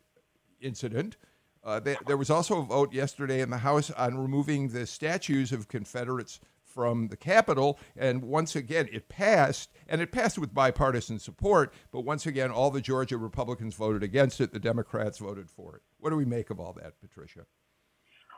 incident, 0.61 1.17
uh, 1.63 1.79
they, 1.79 1.97
there 2.07 2.17
was 2.17 2.29
also 2.29 2.59
a 2.59 2.63
vote 2.63 2.93
yesterday 2.93 3.41
in 3.41 3.49
the 3.49 3.57
House 3.57 3.91
on 3.91 4.17
removing 4.17 4.69
the 4.69 4.85
statues 4.85 5.51
of 5.51 5.67
Confederates 5.67 6.39
from 6.73 7.07
the 7.07 7.17
Capitol. 7.17 7.79
And 7.95 8.23
once 8.23 8.55
again, 8.55 8.89
it 8.91 9.07
passed, 9.07 9.69
and 9.87 10.01
it 10.01 10.11
passed 10.11 10.37
with 10.37 10.53
bipartisan 10.53 11.19
support. 11.19 11.73
But 11.91 12.01
once 12.01 12.25
again, 12.25 12.51
all 12.51 12.71
the 12.71 12.81
Georgia 12.81 13.17
Republicans 13.17 13.75
voted 13.75 14.03
against 14.03 14.41
it. 14.41 14.51
The 14.51 14.59
Democrats 14.59 15.19
voted 15.19 15.49
for 15.49 15.75
it. 15.75 15.81
What 15.99 16.09
do 16.09 16.15
we 16.15 16.25
make 16.25 16.49
of 16.49 16.59
all 16.59 16.73
that, 16.73 16.99
Patricia? 16.99 17.45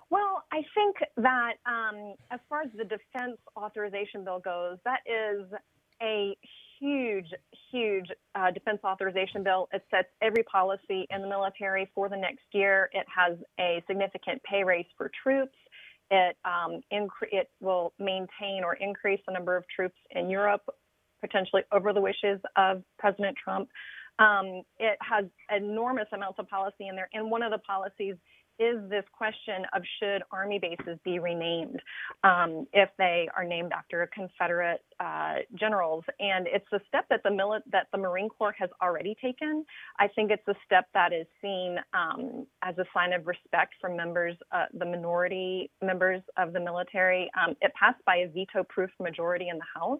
Well, 0.09 0.43
I 0.51 0.61
think 0.75 0.97
that 1.17 1.53
um, 1.65 2.13
as 2.29 2.39
far 2.47 2.61
as 2.61 2.69
the 2.77 2.83
defense 2.83 3.37
authorization 3.57 4.23
bill 4.23 4.39
goes, 4.39 4.77
that 4.85 4.99
is 5.07 5.47
a 6.01 6.37
huge, 6.79 7.27
huge 7.71 8.07
uh, 8.35 8.51
defense 8.51 8.79
authorization 8.83 9.43
bill. 9.43 9.67
It 9.73 9.83
sets 9.91 10.09
every 10.21 10.43
policy 10.43 11.07
in 11.09 11.21
the 11.21 11.27
military 11.27 11.89
for 11.93 12.09
the 12.09 12.17
next 12.17 12.45
year. 12.51 12.89
It 12.93 13.05
has 13.13 13.37
a 13.59 13.83
significant 13.87 14.41
pay 14.43 14.63
raise 14.63 14.85
for 14.97 15.11
troops. 15.23 15.55
It 16.11 16.37
um, 16.45 16.81
incre- 16.93 17.31
it 17.31 17.49
will 17.61 17.93
maintain 17.99 18.63
or 18.63 18.75
increase 18.75 19.19
the 19.27 19.33
number 19.33 19.55
of 19.55 19.63
troops 19.75 19.97
in 20.11 20.29
Europe, 20.29 20.61
potentially 21.21 21.63
over 21.71 21.93
the 21.93 22.01
wishes 22.01 22.39
of 22.55 22.83
President 22.99 23.35
Trump. 23.43 23.69
Um, 24.19 24.61
it 24.79 24.97
has 25.01 25.25
enormous 25.55 26.07
amounts 26.13 26.39
of 26.39 26.47
policy 26.47 26.87
in 26.87 26.95
there, 26.95 27.09
and 27.13 27.29
one 27.29 27.41
of 27.41 27.51
the 27.51 27.57
policies 27.57 28.15
is 28.59 28.77
this 28.89 29.03
question 29.11 29.65
of 29.73 29.83
should 29.99 30.23
army 30.31 30.59
bases 30.59 30.97
be 31.03 31.19
renamed 31.19 31.81
um, 32.23 32.65
if 32.73 32.89
they 32.97 33.27
are 33.35 33.43
named 33.43 33.71
after 33.73 34.09
Confederate 34.13 34.81
uh, 34.99 35.35
generals, 35.55 36.03
and 36.19 36.47
it's 36.47 36.65
a 36.71 36.79
step 36.87 37.05
that 37.09 37.21
the 37.23 37.29
mili- 37.29 37.61
that 37.71 37.87
the 37.91 37.97
Marine 37.97 38.29
Corps 38.29 38.55
has 38.57 38.69
already 38.81 39.15
taken. 39.21 39.65
I 39.99 40.07
think 40.07 40.31
it's 40.31 40.47
a 40.47 40.55
step 40.65 40.87
that 40.93 41.11
is 41.13 41.27
seen 41.41 41.77
um, 41.93 42.45
as 42.63 42.77
a 42.77 42.85
sign 42.93 43.13
of 43.13 43.27
respect 43.27 43.73
from 43.81 43.95
members, 43.95 44.35
uh, 44.51 44.65
the 44.73 44.85
minority 44.85 45.69
members 45.81 46.21
of 46.37 46.53
the 46.53 46.59
military. 46.59 47.29
Um, 47.39 47.55
it 47.61 47.73
passed 47.73 48.03
by 48.05 48.17
a 48.17 48.27
veto-proof 48.27 48.89
majority 48.99 49.49
in 49.49 49.57
the 49.57 49.79
House, 49.79 49.99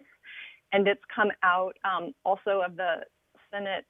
and 0.72 0.88
it's 0.88 1.02
come 1.14 1.28
out 1.42 1.76
um, 1.84 2.12
also 2.24 2.62
of 2.64 2.76
the 2.76 3.00
Senate 3.52 3.84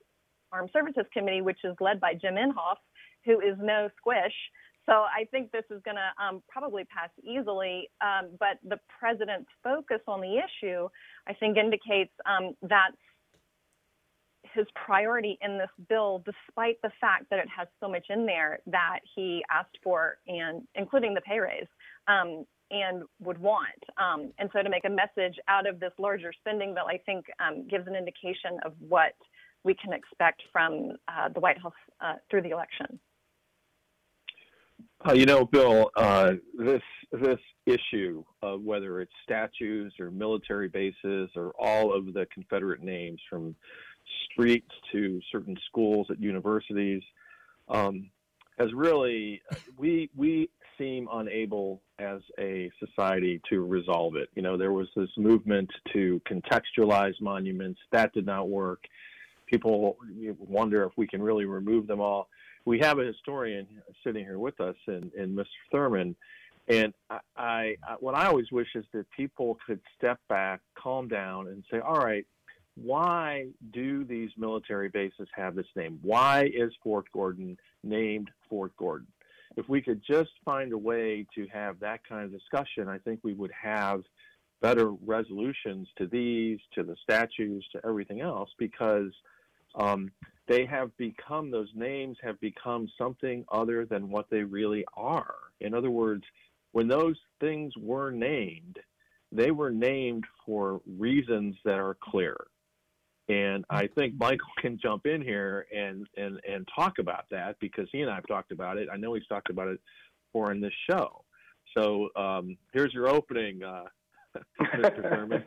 Armed 0.52 0.70
Services 0.72 1.05
Committee, 1.12 1.42
which 1.42 1.59
is 1.64 1.74
led 1.81 2.00
by 2.00 2.14
Jim 2.14 2.35
Inhofe 2.35 2.79
who 3.27 3.41
is 3.41 3.57
no 3.61 3.91
squish. 3.99 4.35
So 4.87 4.93
I 4.93 5.27
think 5.33 5.51
this 5.51 5.65
is 5.71 5.83
going 5.85 5.97
to 5.97 6.25
um, 6.25 6.43
probably 6.49 6.85
pass 6.85 7.11
easily. 7.23 7.91
Um, 8.01 8.31
but 8.39 8.59
the 8.67 8.79
president's 8.99 9.51
focus 9.62 10.01
on 10.07 10.21
the 10.21 10.39
issue, 10.39 10.89
I 11.27 11.35
think, 11.35 11.59
indicates 11.59 12.12
um, 12.25 12.55
that 12.62 12.93
his 14.55 14.67
priority 14.75 15.39
in 15.43 15.59
this 15.59 15.71
bill, 15.89 16.25
despite 16.25 16.81
the 16.83 16.91
fact 17.01 17.27
that 17.31 17.39
it 17.41 17.49
has 17.55 17.69
so 17.81 17.89
much 17.89 18.07
in 18.09 18.25
there 18.27 18.61
that 18.67 19.01
he 19.15 19.45
asked 19.51 19.77
for, 19.83 20.19
and 20.29 20.62
including 20.77 21.15
the 21.15 21.21
pay 21.21 21.41
raise, 21.41 21.67
um, 22.09 22.45
and 22.71 23.03
would 23.21 23.39
want. 23.39 23.83
Um, 23.99 24.33
and 24.39 24.49
so 24.53 24.62
to 24.62 24.71
make 24.71 24.85
a 24.85 24.91
message 24.91 25.37
out 25.49 25.69
of 25.69 25.79
this 25.79 25.93
larger 25.99 26.33
spending 26.33 26.75
bill, 26.75 26.87
I 26.89 26.99
think 26.99 27.27
um, 27.39 27.67
gives 27.69 27.87
an 27.87 27.95
indication 27.95 28.59
of 28.65 28.73
what 28.79 29.15
we 29.65 29.75
can 29.75 29.93
expect 29.93 30.43
from 30.53 30.93
uh, 31.09 31.29
the 31.29 31.41
White 31.41 31.59
House 31.61 31.73
uh, 32.01 32.15
through 32.31 32.43
the 32.43 32.51
election. 32.51 32.99
Uh, 35.07 35.12
you 35.12 35.27
know, 35.27 35.45
Bill, 35.45 35.90
uh, 35.97 36.33
this 36.59 36.83
this 37.12 37.38
issue 37.66 38.25
of 38.42 38.62
whether 38.62 39.01
it's 39.01 39.12
statues 39.23 39.95
or 40.01 40.11
military 40.11 40.69
bases 40.69 41.31
or 41.37 41.53
all 41.59 41.92
of 41.95 42.12
the 42.12 42.27
Confederate 42.33 42.83
names, 42.83 43.21
from 43.31 43.55
streets 44.31 44.71
to 44.92 45.21
certain 45.31 45.57
schools 45.69 46.09
at 46.11 46.21
universities, 46.21 47.03
um, 47.69 48.11
has 48.59 48.73
really 48.75 49.42
we 49.77 50.11
we 50.16 50.51
seem 50.77 51.09
unable 51.12 51.83
as 52.01 52.21
a 52.40 52.71
society 52.85 53.40
to 53.49 53.64
resolve 53.64 54.16
it. 54.16 54.29
You 54.35 54.42
know, 54.42 54.57
there 54.57 54.73
was 54.73 54.88
this 54.97 55.11
movement 55.16 55.71
to 55.92 56.21
contextualize 56.29 57.14
monuments 57.21 57.81
that 57.92 58.12
did 58.12 58.27
not 58.27 58.49
work. 58.49 58.85
People 59.47 59.97
wonder 60.38 60.83
if 60.83 60.92
we 60.97 61.07
can 61.07 61.23
really 61.23 61.45
remove 61.45 61.87
them 61.87 62.01
all 62.01 62.29
we 62.66 62.81
have 62.81 62.98
a 62.98 63.05
historian 63.05 63.66
sitting 64.05 64.24
here 64.24 64.38
with 64.38 64.61
us, 64.61 64.74
and, 64.87 65.11
and 65.14 65.38
Mr. 65.38 65.46
Thurmond. 65.72 66.16
And 66.68 66.92
I, 67.09 67.20
I, 67.37 67.76
what 68.00 68.16
I 68.16 68.26
always 68.26 68.50
wish 68.50 68.66
is 68.74 68.85
that 68.92 69.07
people 69.16 69.57
could 69.66 69.81
step 69.96 70.18
back, 70.29 70.61
calm 70.76 71.07
down, 71.07 71.46
and 71.46 71.64
say, 71.70 71.79
all 71.79 72.00
right, 72.00 72.26
why 72.74 73.46
do 73.72 74.05
these 74.05 74.31
military 74.37 74.88
bases 74.88 75.29
have 75.35 75.55
this 75.55 75.66
name? 75.76 76.00
Why 76.02 76.50
is 76.52 76.72
Fort 76.83 77.07
Gordon 77.12 77.57
named 77.85 78.31
Fort 78.50 78.76
Gordon? 78.76 79.07
If 79.57 79.68
we 79.68 79.81
could 79.81 80.02
just 80.05 80.31
find 80.44 80.72
a 80.72 80.79
way 80.79 81.24
to 81.37 81.46
have 81.52 81.79
that 81.81 82.00
kind 82.07 82.24
of 82.24 82.33
discussion, 82.33 82.88
I 82.88 82.98
think 82.98 83.20
we 83.22 83.33
would 83.33 83.52
have 83.52 84.02
better 84.61 84.90
resolutions 84.90 85.87
to 85.98 86.07
these, 86.09 86.59
to 86.74 86.83
the 86.83 86.96
statues, 87.00 87.64
to 87.72 87.81
everything 87.87 88.20
else, 88.20 88.50
because 88.59 89.12
um, 89.76 90.11
they 90.49 90.65
have 90.67 90.97
become 90.97 91.51
those 91.51 91.71
names 91.75 92.17
have 92.23 92.41
become 92.41 92.89
something 92.99 93.45
other 93.51 93.85
than 93.85 94.09
what 94.09 94.31
they 94.31 94.43
really 94.43 94.85
are. 94.97 95.35
In 95.61 95.75
other 95.75 95.91
words, 95.91 96.23
when 96.73 96.89
those 96.89 97.17
things 97.41 97.73
were 97.77 98.11
named, 98.11 98.79
they 99.33 99.51
were 99.51 99.71
named 99.71 100.25
for 100.45 100.81
reasons 100.87 101.57
that 101.65 101.79
are 101.79 101.97
clear. 102.01 102.37
And 103.29 103.65
I 103.71 103.89
think 103.89 104.15
Michael 104.19 104.47
can 104.61 104.79
jump 104.81 105.07
in 105.07 105.21
here 105.21 105.67
and, 105.75 106.07
and, 106.17 106.41
and 106.49 106.69
talk 106.75 106.99
about 106.99 107.25
that 107.31 107.57
because 107.61 107.89
he 107.91 108.03
and 108.03 108.11
I 108.11 108.15
have 108.15 108.27
talked 108.27 108.53
about 108.53 108.79
it. 108.79 108.89
I 108.93 108.97
know 108.97 109.15
he's 109.15 109.27
talked 109.27 109.51
about 109.51 109.69
it 109.69 109.81
for 110.33 110.53
in 110.53 110.61
this 110.61 110.75
show. 110.89 111.25
So 111.77 112.09
um, 112.17 112.57
here's 112.73 112.95
your 112.95 113.09
opening, 113.09 113.63
uh, 113.63 113.85
Mr. 114.61 115.03
Thurmond. 115.03 115.45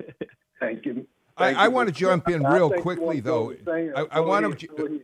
Thank 0.60 0.84
you. 0.84 1.06
I, 1.36 1.54
I 1.54 1.68
want 1.68 1.88
to 1.88 1.94
jump 1.94 2.28
in 2.28 2.42
real 2.42 2.70
quickly, 2.70 3.20
though. 3.20 3.52
I, 3.68 4.06
I 4.10 4.20
want 4.20 4.58
to. 4.58 5.00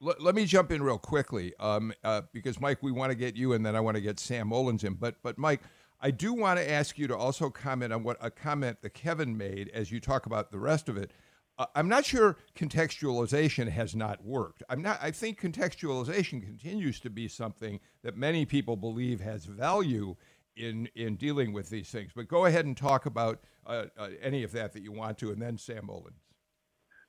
Let, 0.00 0.22
let, 0.22 0.34
me 0.36 0.44
jump 0.44 0.70
in 0.70 0.80
real 0.80 0.98
quickly, 0.98 1.52
um, 1.58 1.92
uh, 2.04 2.22
because 2.32 2.60
Mike, 2.60 2.78
we 2.82 2.92
want 2.92 3.10
to 3.10 3.16
get 3.16 3.34
you, 3.34 3.54
and 3.54 3.66
then 3.66 3.74
I 3.74 3.80
want 3.80 3.96
to 3.96 4.00
get 4.00 4.20
Sam 4.20 4.50
Olens 4.50 4.84
in. 4.84 4.94
But, 4.94 5.16
but 5.24 5.38
Mike, 5.38 5.60
I 6.00 6.12
do 6.12 6.32
want 6.32 6.60
to 6.60 6.70
ask 6.70 6.98
you 6.98 7.08
to 7.08 7.16
also 7.16 7.50
comment 7.50 7.92
on 7.92 8.04
what 8.04 8.16
a 8.20 8.30
comment 8.30 8.80
that 8.82 8.90
Kevin 8.94 9.36
made 9.36 9.70
as 9.74 9.90
you 9.90 9.98
talk 9.98 10.26
about 10.26 10.52
the 10.52 10.58
rest 10.60 10.88
of 10.88 10.96
it. 10.96 11.10
Uh, 11.58 11.66
I'm 11.74 11.88
not 11.88 12.04
sure 12.04 12.36
contextualization 12.56 13.68
has 13.68 13.96
not 13.96 14.24
worked. 14.24 14.62
I'm 14.68 14.80
not. 14.80 15.00
I 15.02 15.10
think 15.10 15.40
contextualization 15.40 16.40
continues 16.42 17.00
to 17.00 17.10
be 17.10 17.26
something 17.26 17.80
that 18.04 18.16
many 18.16 18.46
people 18.46 18.76
believe 18.76 19.20
has 19.20 19.44
value 19.44 20.14
in 20.56 20.88
in 20.94 21.16
dealing 21.16 21.52
with 21.52 21.68
these 21.70 21.88
things. 21.88 22.12
But 22.14 22.28
go 22.28 22.44
ahead 22.46 22.66
and 22.66 22.76
talk 22.76 23.06
about 23.06 23.40
uh, 23.68 23.84
uh, 23.96 24.08
any 24.22 24.42
of 24.42 24.52
that 24.52 24.72
that 24.72 24.82
you 24.82 24.92
want 24.92 25.18
to, 25.18 25.30
and 25.30 25.40
then 25.40 25.58
Sam 25.58 25.88
Olens. 25.88 26.24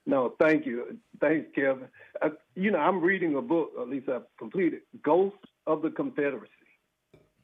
No, 0.06 0.34
thank 0.40 0.66
you. 0.66 0.98
Thanks, 1.22 1.48
Kevin. 1.54 1.88
Uh, 2.22 2.30
you 2.56 2.72
know, 2.72 2.80
I'm 2.80 3.02
reading 3.02 3.36
a 3.36 3.42
book, 3.42 3.72
at 3.80 3.90
least 3.90 4.10
I've 4.10 4.24
completed, 4.38 4.82
Ghosts 5.04 5.38
of 5.68 5.82
the 5.82 5.90
Confederacy. 5.90 6.52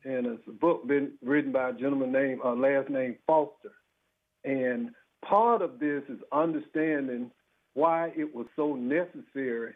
And 0.03 0.27
it's 0.27 0.47
a 0.47 0.51
book 0.51 0.87
been 0.87 1.13
written 1.23 1.51
by 1.51 1.69
a 1.69 1.73
gentleman 1.73 2.11
named, 2.11 2.41
uh, 2.43 2.53
last 2.53 2.89
name 2.89 3.17
Foster. 3.27 3.71
And 4.43 4.91
part 5.23 5.61
of 5.61 5.79
this 5.79 6.03
is 6.09 6.19
understanding 6.31 7.31
why 7.73 8.11
it 8.15 8.33
was 8.33 8.47
so 8.55 8.75
necessary 8.75 9.73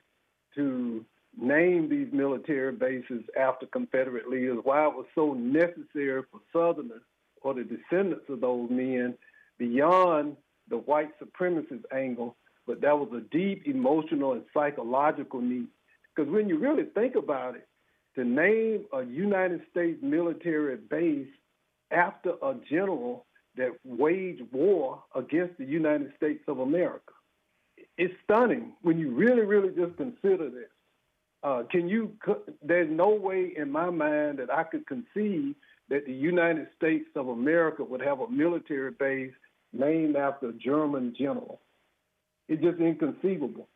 to 0.56 1.06
name 1.38 1.89
these 1.89 2.12
military 2.12 2.71
bases 2.71 3.23
after 3.39 3.65
Confederate 3.67 4.30
leaders, 4.30 4.60
why 4.63 4.86
it 4.86 4.93
was 4.93 5.06
so 5.15 5.34
necessary 5.34 6.23
for 6.32 6.39
Southerners 6.52 7.04
or 7.41 7.54
the 7.54 7.63
descendants 7.63 8.25
of 8.30 8.41
those 8.41 8.69
men 8.69 9.15
beyond 9.60 10.38
the 10.69 10.78
white 10.78 11.12
supremacist 11.19 11.84
angle, 11.93 12.36
but 12.65 12.82
that 12.82 12.98
was 12.98 13.10
a 13.13 13.22
deep 13.36 13.67
emotional 13.67 14.34
and 14.34 14.43
psychological 14.54 15.41
need. 15.41 15.67
Because 16.15 16.32
when 16.32 16.50
you 16.50 16.58
really 16.58 16.86
think 16.95 17.15
about 17.15 17.56
it, 17.56 17.67
to 18.15 18.24
name 18.24 18.86
a 18.93 19.04
United 19.04 19.62
States 19.69 20.00
military 20.02 20.78
base 20.78 21.28
after 21.91 22.32
a 22.41 22.56
general 22.69 23.26
that 23.56 23.72
waged 23.86 24.43
war 24.52 25.04
against 25.15 25.58
the 25.58 25.65
United 25.65 26.12
States 26.17 26.43
of 26.48 26.60
America, 26.60 27.13
it's 27.98 28.13
stunning 28.24 28.74
when 28.82 28.98
you 28.98 29.12
really, 29.12 29.41
really 29.41 29.69
just 29.69 29.95
consider 29.98 30.50
this. 30.50 30.69
Uh, 31.43 31.63
can 31.72 31.88
you? 31.88 32.12
There's 32.62 32.89
no 32.91 33.10
way 33.10 33.54
in 33.56 33.72
my 33.72 33.89
mind 33.89 34.39
that 34.39 34.52
I 34.52 34.63
could 34.63 34.86
conceive 34.88 35.56
that 35.89 36.06
the 36.06 36.13
United 36.13 36.67
States 36.76 37.08
of 37.15 37.30
America 37.30 37.84
would 37.84 38.02
have 38.02 38.19
a 38.19 38.30
military 38.30 38.91
base 38.91 39.34
named 39.73 40.15
after 40.15 40.49
a 40.49 40.53
German 40.53 41.13
general. 41.17 41.62
It's 42.47 42.62
just 42.62 42.79
inconceivable. 42.79 43.67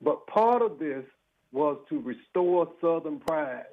But 0.00 0.26
part 0.26 0.62
of 0.62 0.78
this 0.78 1.04
was 1.52 1.78
to 1.88 2.00
restore 2.00 2.72
Southern 2.80 3.20
pride 3.20 3.64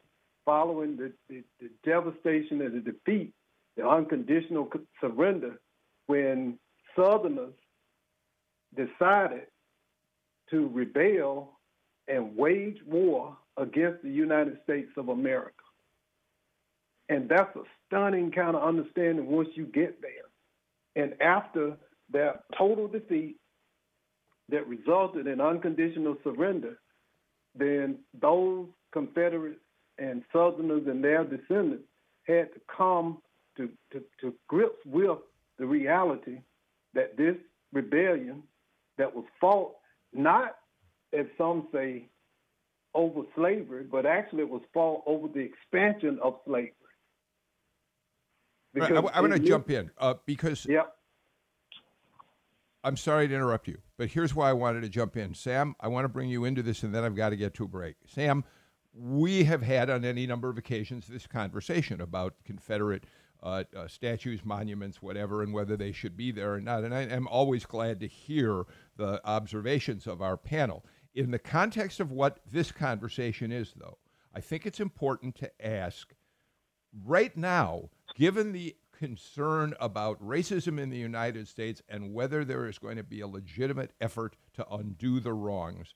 following 0.45 0.95
the, 0.95 1.11
the, 1.29 1.43
the 1.59 1.69
devastation 1.83 2.61
and 2.61 2.75
the 2.75 2.91
defeat, 2.91 3.33
the 3.75 3.87
unconditional 3.87 4.69
surrender, 5.01 5.59
when 6.07 6.57
Southerners 6.95 7.53
decided 8.75 9.47
to 10.51 10.67
rebel 10.67 11.59
and 12.07 12.37
wage 12.37 12.77
war 12.85 13.35
against 13.57 14.03
the 14.03 14.11
United 14.11 14.59
States 14.63 14.91
of 14.97 15.09
America. 15.09 15.51
And 17.09 17.29
that's 17.29 17.55
a 17.55 17.63
stunning 17.85 18.31
kind 18.31 18.55
of 18.55 18.63
understanding 18.63 19.27
once 19.27 19.49
you 19.55 19.65
get 19.65 20.01
there. 20.01 20.24
And 20.95 21.13
after 21.21 21.77
that 22.11 22.43
total 22.57 22.87
defeat 22.87 23.37
that 24.49 24.67
resulted 24.67 25.27
in 25.27 25.41
unconditional 25.41 26.17
surrender, 26.23 26.77
then 27.55 27.99
those 28.19 28.67
Confederates 28.93 29.59
and 29.97 30.23
Southerners 30.31 30.83
and 30.87 31.03
their 31.03 31.23
descendants 31.23 31.83
had 32.27 32.53
to 32.53 32.61
come 32.75 33.21
to, 33.57 33.69
to, 33.91 34.03
to 34.21 34.33
grips 34.47 34.79
with 34.85 35.17
the 35.57 35.65
reality 35.65 36.39
that 36.93 37.17
this 37.17 37.35
rebellion 37.73 38.43
that 38.97 39.13
was 39.13 39.25
fought 39.39 39.73
not, 40.13 40.55
as 41.17 41.25
some 41.37 41.67
say, 41.73 42.07
over 42.93 43.21
slavery, 43.35 43.83
but 43.83 44.05
actually 44.05 44.43
it 44.43 44.49
was 44.49 44.61
fought 44.73 45.03
over 45.05 45.27
the 45.27 45.41
expansion 45.41 46.17
of 46.23 46.35
slavery. 46.45 46.73
Right, 48.75 48.91
I, 48.91 48.95
I 48.95 49.21
want 49.21 49.33
to 49.33 49.39
jump 49.39 49.69
in 49.69 49.89
uh, 49.97 50.15
because 50.25 50.65
yep. 50.65 50.95
I'm 52.83 52.97
sorry 52.97 53.27
to 53.27 53.33
interrupt 53.33 53.67
you, 53.67 53.77
but 53.97 54.09
here's 54.09 54.35
why 54.35 54.49
I 54.49 54.53
wanted 54.53 54.81
to 54.81 54.89
jump 54.89 55.17
in. 55.17 55.33
Sam, 55.33 55.75
I 55.79 55.87
want 55.87 56.05
to 56.05 56.09
bring 56.09 56.29
you 56.29 56.45
into 56.45 56.61
this, 56.61 56.83
and 56.83 56.93
then 56.93 57.03
I've 57.03 57.15
got 57.15 57.29
to 57.29 57.35
get 57.35 57.53
to 57.55 57.63
a 57.63 57.67
break. 57.67 57.95
Sam, 58.05 58.43
we 58.93 59.43
have 59.45 59.61
had 59.61 59.89
on 59.89 60.05
any 60.05 60.27
number 60.27 60.49
of 60.49 60.57
occasions 60.57 61.07
this 61.07 61.27
conversation 61.27 62.01
about 62.01 62.35
Confederate 62.43 63.05
uh, 63.43 63.63
uh, 63.75 63.87
statues, 63.87 64.43
monuments, 64.43 65.01
whatever, 65.01 65.43
and 65.43 65.53
whether 65.53 65.77
they 65.77 65.91
should 65.91 66.17
be 66.17 66.31
there 66.31 66.53
or 66.53 66.61
not. 66.61 66.83
And 66.83 66.93
I 66.93 67.03
am 67.03 67.27
always 67.27 67.65
glad 67.65 67.99
to 67.99 68.07
hear 68.07 68.65
the 68.97 69.21
observations 69.25 70.07
of 70.07 70.21
our 70.21 70.37
panel. 70.37 70.85
In 71.13 71.31
the 71.31 71.39
context 71.39 71.99
of 71.99 72.11
what 72.11 72.39
this 72.51 72.71
conversation 72.71 73.51
is, 73.51 73.73
though, 73.75 73.97
I 74.33 74.41
think 74.41 74.65
it's 74.65 74.79
important 74.79 75.35
to 75.35 75.65
ask 75.65 76.13
right 77.05 77.35
now 77.37 77.89
given 78.15 78.51
the 78.51 78.75
concern 78.97 79.75
about 79.79 80.19
racism 80.25 80.79
in 80.79 80.89
the 80.89 80.97
United 80.97 81.47
States 81.47 81.81
and 81.89 82.13
whether 82.13 82.43
there 82.43 82.67
is 82.67 82.79
going 82.79 82.95
to 82.97 83.03
be 83.03 83.21
a 83.21 83.27
legitimate 83.27 83.91
effort 84.01 84.35
to 84.53 84.65
undo 84.73 85.19
the 85.19 85.33
wrongs, 85.33 85.93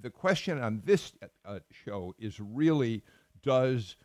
the 0.00 0.10
question 0.10 0.60
on 0.60 0.82
this 0.84 1.12
uh, 1.44 1.60
show 1.70 2.14
is 2.18 2.40
really 2.40 3.02
does 3.42 3.96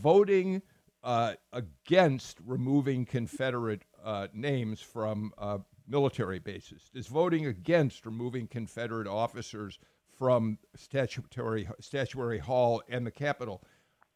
voting 0.00 0.62
uh, 1.04 1.34
against 1.52 2.38
removing 2.44 3.04
Confederate 3.04 3.82
uh, 4.02 4.26
names 4.32 4.80
from 4.80 5.32
uh, 5.38 5.58
military 5.86 6.38
bases, 6.38 6.90
does 6.94 7.06
voting 7.06 7.46
against 7.46 8.06
removing 8.06 8.48
Confederate 8.48 9.06
officers 9.06 9.78
from 10.18 10.58
statutory 10.74 11.68
statuary 11.78 12.38
hall 12.38 12.82
and 12.88 13.06
the 13.06 13.10
Capitol, 13.10 13.62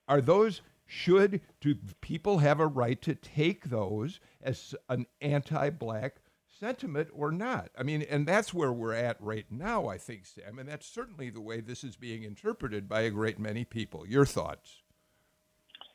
are 0.09 0.21
those 0.21 0.62
should 0.90 1.40
do 1.61 1.76
people 2.00 2.38
have 2.38 2.59
a 2.59 2.66
right 2.66 3.00
to 3.03 3.14
take 3.14 3.70
those 3.70 4.18
as 4.42 4.74
an 4.88 5.07
anti-black 5.20 6.16
sentiment 6.59 7.09
or 7.14 7.31
not? 7.31 7.70
I 7.79 7.85
mean, 7.85 8.03
and 8.03 8.26
that's 8.26 8.53
where 8.53 8.72
we're 8.72 8.94
at 8.94 9.16
right 9.20 9.46
now, 9.50 9.87
I 9.87 9.98
think, 9.98 10.26
Sam, 10.26 10.59
and 10.59 10.68
that's 10.68 10.87
certainly 10.87 11.31
the 11.31 11.40
way 11.40 11.61
this 11.61 11.85
is 11.85 11.94
being 11.94 12.24
interpreted 12.24 12.88
by 12.88 13.03
a 13.03 13.11
great 13.11 13.38
many 13.38 13.64
people. 13.64 14.05
Your 14.05 14.26
thoughts? 14.26 14.83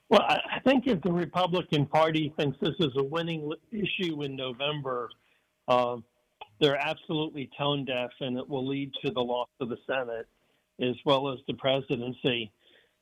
Well, 0.08 0.22
I 0.22 0.62
think 0.66 0.88
if 0.88 1.02
the 1.02 1.12
Republican 1.12 1.88
Party 1.88 2.34
thinks 2.38 2.58
this 2.62 2.76
is 2.80 2.94
a 2.96 3.04
winning 3.04 3.52
issue 3.72 4.24
in 4.24 4.38
November, 4.38 5.10
uh, 5.68 5.98
they're 6.62 6.78
absolutely 6.78 7.50
tone 7.58 7.84
deaf, 7.84 8.12
and 8.22 8.38
it 8.38 8.48
will 8.48 8.66
lead 8.66 8.94
to 9.04 9.12
the 9.12 9.22
loss 9.22 9.50
of 9.60 9.68
the 9.68 9.78
Senate 9.86 10.28
as 10.80 10.96
well 11.06 11.30
as 11.32 11.40
the 11.48 11.54
presidency. 11.54 12.52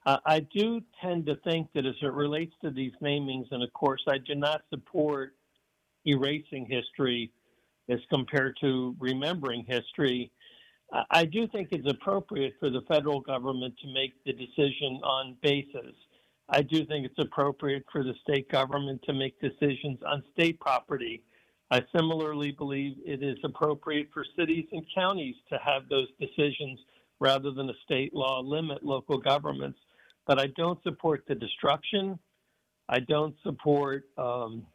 Uh, 0.06 0.18
I 0.26 0.42
do 0.42 0.82
tend 1.02 1.26
to 1.28 1.36
think 1.38 1.70
that 1.74 1.86
as 1.86 1.96
it 2.02 2.12
relates 2.12 2.54
to 2.62 2.72
these 2.72 2.92
namings, 3.02 3.46
and 3.52 3.64
of 3.64 3.72
course, 3.74 4.04
I 4.08 4.18
do 4.18 4.36
not 4.36 4.62
support 4.70 5.36
erasing 6.06 6.66
history 6.70 7.32
as 7.90 8.00
compared 8.10 8.58
to 8.62 8.96
remembering 9.00 9.66
history. 9.68 10.32
I 11.10 11.26
do 11.26 11.48
think 11.48 11.70
it's 11.72 11.90
appropriate 11.90 12.54
for 12.60 12.70
the 12.70 12.82
federal 12.88 13.20
government 13.20 13.76
to 13.82 13.94
make 13.94 14.14
the 14.26 14.34
decision 14.34 15.00
on 15.04 15.38
basis. 15.42 15.96
I 16.50 16.62
do 16.62 16.86
think 16.86 17.06
it's 17.06 17.20
appropriate 17.20 17.86
for 17.92 18.04
the 18.04 18.14
state 18.22 18.50
government 18.50 19.02
to 19.04 19.14
make 19.14 19.40
decisions 19.40 20.00
on 20.06 20.24
state 20.34 20.60
property. 20.60 21.24
I 21.72 21.82
similarly 21.96 22.52
believe 22.52 22.98
it 23.06 23.24
is 23.24 23.38
appropriate 23.44 24.10
for 24.14 24.26
cities 24.38 24.68
and 24.72 24.86
counties 24.94 25.36
to 25.50 25.58
have 25.66 25.90
those 25.90 26.10
decisions 26.20 26.80
rather 27.20 27.52
than 27.52 27.70
a 27.70 27.74
state 27.86 28.14
law 28.14 28.42
limit 28.42 28.84
local 28.84 29.18
governments. 29.18 29.80
But 30.26 30.40
I 30.40 30.48
don't 30.56 30.82
support 30.84 31.26
the 31.28 31.36
destruction. 31.36 32.18
I 32.90 33.00
don't 33.00 33.36
support 33.44 34.06
um, 34.18 34.66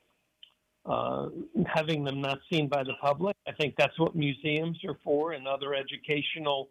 uh, 0.85 1.29
having 1.67 2.05
them 2.05 2.21
not 2.21 2.39
seen 2.51 2.69
by 2.69 2.83
the 2.83 2.95
public. 3.01 3.37
I 3.47 3.53
think 3.53 3.75
that's 3.77 3.99
what 3.99 4.17
museums 4.17 4.79
are 4.87 4.97
for 5.05 5.33
and 5.33 5.47
other 5.47 5.75
educational 5.75 6.69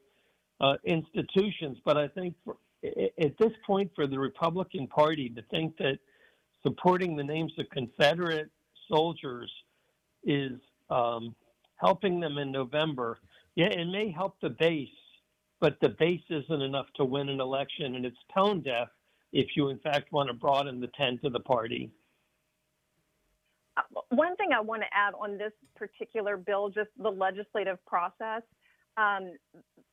uh, 0.59 0.75
institutions. 0.83 1.77
But 1.85 1.97
I 1.97 2.07
think 2.07 2.35
for, 2.43 2.57
at 2.83 3.37
this 3.37 3.51
point, 3.65 3.91
for 3.95 4.07
the 4.07 4.19
Republican 4.19 4.87
Party 4.87 5.29
to 5.29 5.41
think 5.51 5.77
that 5.77 5.99
supporting 6.63 7.15
the 7.15 7.23
names 7.23 7.51
of 7.57 7.69
Confederate 7.69 8.49
soldiers 8.89 9.51
is 10.23 10.59
um, 10.89 11.35
helping 11.75 12.19
them 12.19 12.37
in 12.37 12.51
November, 12.51 13.19
yeah, 13.55 13.67
it 13.67 13.85
may 13.85 14.11
help 14.11 14.35
the 14.41 14.49
base, 14.49 14.89
but 15.59 15.77
the 15.81 15.89
base 15.89 16.21
isn't 16.29 16.61
enough 16.61 16.87
to 16.95 17.05
win 17.05 17.29
an 17.29 17.39
election, 17.39 17.95
and 17.95 18.05
it's 18.05 18.17
tone 18.33 18.61
deaf 18.61 18.89
if 19.33 19.55
you, 19.55 19.69
in 19.69 19.79
fact, 19.79 20.11
want 20.11 20.27
to 20.29 20.33
broaden 20.33 20.79
the 20.79 20.89
tent 20.97 21.21
of 21.23 21.33
the 21.33 21.39
party. 21.39 21.91
Uh, 23.75 23.81
one 24.09 24.35
thing 24.37 24.49
I 24.55 24.61
want 24.61 24.81
to 24.81 24.87
add 24.93 25.13
on 25.19 25.37
this 25.37 25.51
particular 25.75 26.37
bill, 26.37 26.69
just 26.69 26.89
the 27.01 27.09
legislative 27.09 27.83
process, 27.85 28.41
um, 28.97 29.33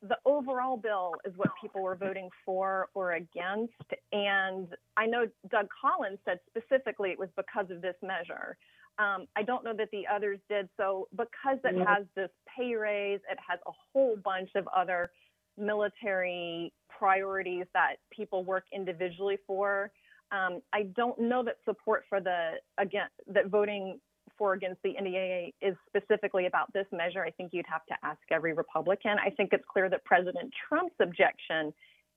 the 0.03 0.17
overall 0.25 0.77
bill 0.77 1.13
is 1.25 1.33
what 1.37 1.51
people 1.61 1.83
were 1.83 1.95
voting 1.95 2.31
for 2.45 2.89
or 2.95 3.13
against. 3.13 3.73
And 4.13 4.69
I 4.97 5.07
know 5.07 5.27
Doug 5.51 5.69
Collins 5.81 6.19
said 6.25 6.41
specifically 6.49 7.11
it 7.11 7.19
was 7.19 7.29
because 7.37 7.71
of 7.71 7.83
this 7.83 7.97
measure. 8.03 8.57
Um, 8.99 9.27
I 9.37 9.43
don't 9.43 9.65
know 9.65 9.75
that 9.77 9.91
the 9.91 10.05
others 10.07 10.39
did. 10.49 10.69
So, 10.77 11.09
because 11.17 11.59
it 11.65 11.77
has 11.87 12.05
this 12.15 12.31
pay 12.57 12.75
raise, 12.75 13.21
it 13.31 13.39
has 13.47 13.59
a 13.67 13.73
whole 13.93 14.17
bunch 14.17 14.51
of 14.55 14.69
other 14.75 15.11
military 15.59 16.73
priorities 16.89 17.67
that 17.75 17.97
people 18.11 18.45
work 18.45 18.65
individually 18.73 19.39
for. 19.47 19.91
Um, 20.33 20.61
I 20.73 20.85
don't 20.97 21.19
know 21.19 21.45
that 21.45 21.57
support 21.65 22.05
for 22.09 22.21
the 22.21 22.53
again 22.79 23.09
that 23.29 23.49
voting 23.49 24.01
for 24.37 24.55
against 24.55 24.83
the 24.83 24.95
NDAA 25.01 25.53
is 25.63 25.77
specifically 25.87 26.47
about 26.47 26.73
this 26.73 26.87
measure. 26.93 27.25
I 27.25 27.31
think 27.31 27.51
you'd 27.53 27.67
have 27.69 27.85
to 27.87 27.95
ask 28.03 28.21
every 28.33 28.53
Republican. 28.53 29.17
I 29.25 29.31
think 29.31 29.51
it's 29.53 29.65
clear 29.71 29.89
that 29.91 30.05
President 30.05 30.53
Trump's 30.69 30.97
objection 31.01 31.73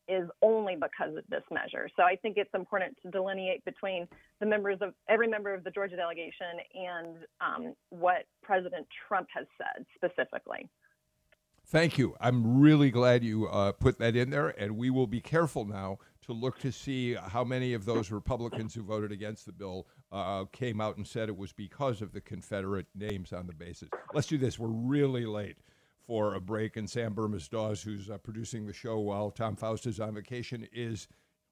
is 0.07 0.27
only 0.41 0.75
because 0.75 1.17
of 1.17 1.23
this 1.29 1.43
measure. 1.51 1.89
So 1.97 2.03
I 2.03 2.15
think 2.15 2.37
it's 2.37 2.53
important 2.53 2.97
to 3.03 3.11
delineate 3.11 3.63
between 3.65 4.07
the 4.39 4.45
members 4.45 4.77
of 4.81 4.93
every 5.09 5.27
member 5.27 5.53
of 5.53 5.63
the 5.63 5.71
Georgia 5.71 5.97
delegation 5.97 6.63
and 6.73 7.17
um, 7.41 7.73
what 7.89 8.23
President 8.41 8.87
Trump 9.07 9.27
has 9.35 9.45
said 9.57 9.85
specifically. 9.95 10.69
Thank 11.69 11.97
you. 11.97 12.15
I'm 12.21 12.61
really 12.61 12.89
glad 12.89 13.25
you 13.25 13.47
uh, 13.47 13.73
put 13.73 13.99
that 13.99 14.15
in 14.15 14.29
there, 14.29 14.49
and 14.49 14.77
we 14.77 14.89
will 14.89 15.05
be 15.05 15.19
careful 15.19 15.65
now 15.65 15.97
to 16.21 16.31
look 16.31 16.59
to 16.59 16.71
see 16.71 17.15
how 17.15 17.43
many 17.43 17.73
of 17.73 17.83
those 17.83 18.09
Republicans 18.09 18.73
who 18.73 18.83
voted 18.83 19.11
against 19.11 19.45
the 19.45 19.51
bill 19.51 19.85
uh, 20.09 20.45
came 20.53 20.79
out 20.79 20.95
and 20.95 21.05
said 21.05 21.27
it 21.27 21.37
was 21.37 21.51
because 21.51 22.01
of 22.01 22.13
the 22.13 22.21
Confederate 22.21 22.85
names 22.95 23.33
on 23.33 23.47
the 23.47 23.53
basis. 23.53 23.89
Let's 24.13 24.27
do 24.27 24.37
this. 24.37 24.57
We're 24.57 24.69
really 24.69 25.25
late 25.25 25.57
for 25.99 26.35
a 26.35 26.39
break, 26.39 26.77
and 26.77 26.89
Sam 26.89 27.13
Bermas 27.13 27.49
Dawes, 27.49 27.81
who's 27.81 28.09
uh, 28.09 28.17
producing 28.17 28.65
the 28.65 28.71
show 28.71 28.99
while 28.99 29.29
Tom 29.29 29.57
Faust 29.57 29.87
is 29.87 29.99
on 29.99 30.15
vacation, 30.15 30.69
is 30.71 31.09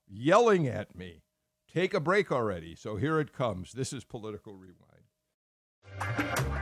yelling 0.08 0.66
at 0.66 0.96
me. 0.96 1.24
Take 1.70 1.94
a 1.94 2.00
break 2.00 2.32
already. 2.32 2.74
So 2.74 2.96
here 2.96 3.20
it 3.20 3.34
comes. 3.34 3.74
This 3.74 3.92
is 3.92 4.06
Political 4.06 4.56
Rewind. 4.56 6.62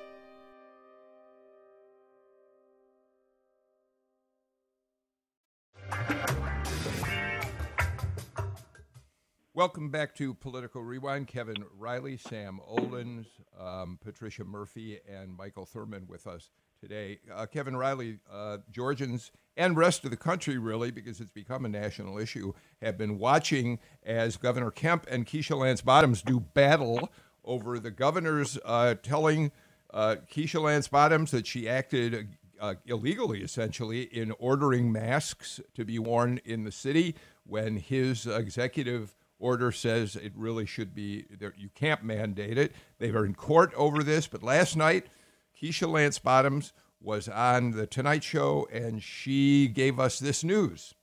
Welcome 9.61 9.89
back 9.89 10.15
to 10.15 10.33
Political 10.33 10.81
Rewind. 10.81 11.27
Kevin 11.27 11.63
Riley, 11.77 12.17
Sam 12.17 12.59
Olens, 12.67 13.27
um, 13.59 13.99
Patricia 14.03 14.43
Murphy, 14.43 14.99
and 15.07 15.37
Michael 15.37 15.67
Thurmond 15.67 16.07
with 16.07 16.25
us 16.25 16.49
today. 16.79 17.19
Uh, 17.31 17.45
Kevin 17.45 17.77
Riley, 17.77 18.17
uh, 18.33 18.57
Georgians 18.71 19.31
and 19.55 19.77
rest 19.77 20.03
of 20.03 20.09
the 20.09 20.17
country, 20.17 20.57
really, 20.57 20.89
because 20.89 21.21
it's 21.21 21.29
become 21.29 21.63
a 21.63 21.69
national 21.69 22.17
issue, 22.17 22.53
have 22.81 22.97
been 22.97 23.19
watching 23.19 23.77
as 24.01 24.35
Governor 24.35 24.71
Kemp 24.71 25.05
and 25.11 25.27
Keisha 25.27 25.55
Lance 25.55 25.81
Bottoms 25.81 26.23
do 26.23 26.39
battle 26.39 27.11
over 27.45 27.77
the 27.77 27.91
governor's 27.91 28.57
uh, 28.65 28.95
telling 29.03 29.51
uh, 29.93 30.15
Keisha 30.27 30.59
Lance 30.59 30.87
Bottoms 30.87 31.29
that 31.29 31.45
she 31.45 31.69
acted 31.69 32.29
uh, 32.59 32.73
illegally, 32.87 33.43
essentially, 33.43 34.01
in 34.01 34.31
ordering 34.39 34.91
masks 34.91 35.61
to 35.75 35.85
be 35.85 35.99
worn 35.99 36.39
in 36.45 36.63
the 36.63 36.71
city 36.71 37.13
when 37.43 37.77
his 37.77 38.25
executive 38.25 39.13
order 39.41 39.71
says 39.71 40.15
it 40.15 40.31
really 40.35 40.65
should 40.65 40.95
be 40.95 41.25
there. 41.39 41.53
You 41.57 41.69
can't 41.75 42.03
mandate 42.03 42.57
it. 42.57 42.73
They 42.99 43.11
were 43.11 43.25
in 43.25 43.33
court 43.33 43.73
over 43.75 44.03
this, 44.03 44.27
but 44.27 44.43
last 44.43 44.77
night, 44.77 45.07
Keisha 45.59 45.91
Lance 45.91 46.19
Bottoms 46.19 46.71
was 47.01 47.27
on 47.27 47.71
the 47.71 47.87
Tonight 47.87 48.23
Show, 48.23 48.67
and 48.71 49.01
she 49.01 49.67
gave 49.67 49.99
us 49.99 50.19
this 50.19 50.43
news. 50.43 50.93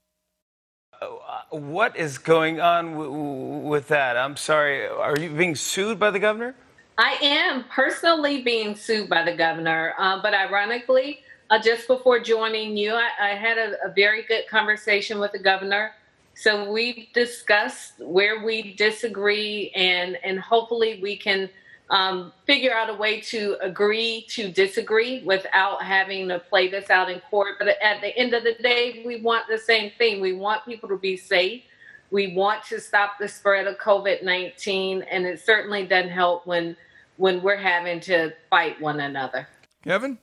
Uh, 1.00 1.08
what 1.50 1.96
is 1.96 2.18
going 2.18 2.60
on 2.60 2.92
w- 2.92 3.10
with 3.10 3.88
that? 3.88 4.16
I'm 4.16 4.36
sorry. 4.36 4.86
Are 4.86 5.18
you 5.18 5.30
being 5.30 5.54
sued 5.54 5.98
by 5.98 6.10
the 6.10 6.18
governor? 6.18 6.54
I 6.96 7.16
am 7.22 7.64
personally 7.64 8.42
being 8.42 8.74
sued 8.74 9.08
by 9.08 9.22
the 9.22 9.36
governor, 9.36 9.94
uh, 9.98 10.20
but 10.20 10.34
ironically, 10.34 11.20
uh, 11.50 11.60
just 11.60 11.86
before 11.86 12.18
joining 12.18 12.76
you, 12.76 12.92
I, 12.92 13.08
I 13.20 13.28
had 13.30 13.56
a, 13.56 13.76
a, 13.84 13.92
very 13.94 14.22
good 14.24 14.46
conversation 14.48 15.18
with 15.18 15.32
the 15.32 15.38
governor. 15.38 15.92
So 16.40 16.70
we've 16.70 17.08
discussed 17.14 17.94
where 17.98 18.44
we 18.44 18.74
disagree, 18.74 19.72
and 19.74 20.16
and 20.22 20.38
hopefully 20.38 21.00
we 21.02 21.16
can 21.16 21.50
um, 21.90 22.32
figure 22.46 22.72
out 22.72 22.88
a 22.88 22.94
way 22.94 23.20
to 23.22 23.56
agree 23.60 24.24
to 24.28 24.48
disagree 24.48 25.24
without 25.24 25.82
having 25.82 26.28
to 26.28 26.38
play 26.38 26.68
this 26.68 26.90
out 26.90 27.10
in 27.10 27.18
court. 27.28 27.56
But 27.58 27.66
at 27.82 28.00
the 28.00 28.16
end 28.16 28.34
of 28.34 28.44
the 28.44 28.54
day, 28.62 29.02
we 29.04 29.20
want 29.20 29.46
the 29.48 29.58
same 29.58 29.90
thing. 29.98 30.20
We 30.20 30.32
want 30.32 30.64
people 30.64 30.88
to 30.90 30.96
be 30.96 31.16
safe. 31.16 31.64
We 32.12 32.34
want 32.36 32.62
to 32.66 32.80
stop 32.80 33.18
the 33.18 33.26
spread 33.26 33.66
of 33.66 33.76
COVID 33.78 34.22
nineteen, 34.22 35.02
and 35.10 35.26
it 35.26 35.40
certainly 35.40 35.86
doesn't 35.86 36.12
help 36.12 36.46
when 36.46 36.76
when 37.16 37.42
we're 37.42 37.56
having 37.56 37.98
to 38.02 38.32
fight 38.48 38.80
one 38.80 39.00
another. 39.00 39.48
Kevin. 39.82 40.18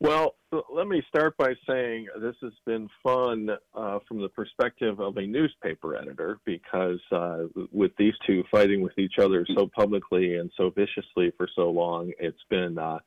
Well, 0.00 0.34
let 0.72 0.88
me 0.88 1.02
start 1.08 1.36
by 1.36 1.52
saying 1.68 2.08
this 2.20 2.34
has 2.42 2.52
been 2.66 2.88
fun 3.02 3.50
uh, 3.74 3.98
from 4.08 4.20
the 4.20 4.28
perspective 4.28 4.98
of 4.98 5.16
a 5.16 5.26
newspaper 5.26 5.96
editor 5.96 6.40
because 6.44 6.98
uh, 7.12 7.44
with 7.72 7.92
these 7.98 8.14
two 8.26 8.42
fighting 8.50 8.80
with 8.80 8.98
each 8.98 9.18
other 9.20 9.46
so 9.54 9.68
publicly 9.74 10.36
and 10.36 10.50
so 10.56 10.70
viciously 10.70 11.32
for 11.36 11.48
so 11.54 11.70
long, 11.70 12.10
it's 12.18 12.42
been 12.48 12.78
uh, 12.78 12.98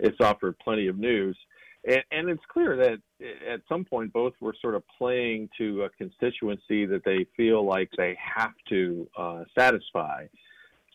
it's 0.00 0.16
offered 0.20 0.58
plenty 0.58 0.88
of 0.88 0.98
news. 0.98 1.36
and, 1.86 2.02
and 2.10 2.28
it's 2.28 2.42
clear 2.52 2.76
that 2.76 2.98
at 3.48 3.60
some 3.68 3.84
point 3.84 4.12
both 4.12 4.32
were 4.40 4.54
sort 4.60 4.74
of 4.74 4.82
playing 4.98 5.48
to 5.58 5.82
a 5.82 5.90
constituency 5.90 6.86
that 6.86 7.04
they 7.04 7.26
feel 7.36 7.64
like 7.64 7.88
they 7.96 8.16
have 8.18 8.54
to 8.68 9.08
uh, 9.16 9.44
satisfy. 9.56 10.26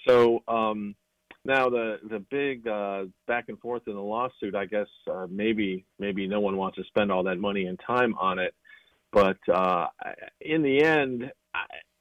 So 0.07 0.43
um, 0.47 0.95
now 1.45 1.69
the 1.69 1.99
the 2.09 2.19
big 2.29 2.67
uh, 2.67 3.03
back 3.27 3.45
and 3.47 3.59
forth 3.59 3.83
in 3.87 3.93
the 3.93 4.01
lawsuit, 4.01 4.55
I 4.55 4.65
guess 4.65 4.87
uh, 5.09 5.27
maybe 5.29 5.85
maybe 5.99 6.27
no 6.27 6.39
one 6.39 6.57
wants 6.57 6.77
to 6.77 6.83
spend 6.85 7.11
all 7.11 7.23
that 7.23 7.37
money 7.37 7.65
and 7.65 7.79
time 7.85 8.15
on 8.19 8.39
it, 8.39 8.53
but 9.11 9.37
uh, 9.53 9.87
in 10.41 10.61
the 10.61 10.83
end, 10.83 11.31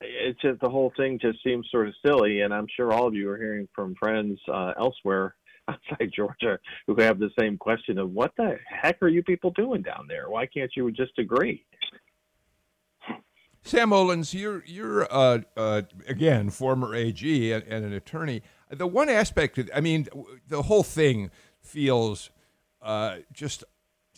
it's 0.01 0.41
just 0.41 0.61
the 0.61 0.69
whole 0.69 0.93
thing 0.97 1.19
just 1.21 1.43
seems 1.45 1.69
sort 1.71 1.89
of 1.89 1.95
silly, 2.05 2.41
and 2.41 2.53
I'm 2.53 2.67
sure 2.75 2.93
all 2.93 3.07
of 3.07 3.15
you 3.15 3.31
are 3.31 3.37
hearing 3.37 3.69
from 3.75 3.95
friends 3.97 4.39
uh, 4.53 4.73
elsewhere 4.79 5.37
outside 5.69 6.11
Georgia 6.15 6.59
who 6.87 6.97
have 7.01 7.19
the 7.19 7.31
same 7.39 7.57
question 7.57 7.99
of 7.99 8.11
what 8.11 8.33
the 8.37 8.59
heck 8.69 9.01
are 9.03 9.09
you 9.09 9.23
people 9.23 9.51
doing 9.51 9.83
down 9.83 10.07
there? 10.09 10.29
Why 10.29 10.47
can't 10.47 10.71
you 10.77 10.91
just 10.91 11.19
agree? 11.19 11.65
Sam 13.63 13.91
Olens, 13.91 14.35
you're 14.35 14.63
you're 14.67 15.11
uh, 15.11 15.39
uh, 15.57 15.83
again 16.07 16.51
former 16.51 16.95
AG 16.95 17.53
and, 17.53 17.65
and, 17.65 17.85
an 17.85 17.95
attorney. 17.95 18.43
The 18.75 18.87
one 18.87 19.09
aspect, 19.09 19.59
of, 19.59 19.71
I 19.75 19.81
mean, 19.81 20.09
the 20.49 20.63
whole 20.63 20.83
thing 20.83 21.31
feels 21.61 22.31
uh, 22.83 23.19
just 23.33 23.65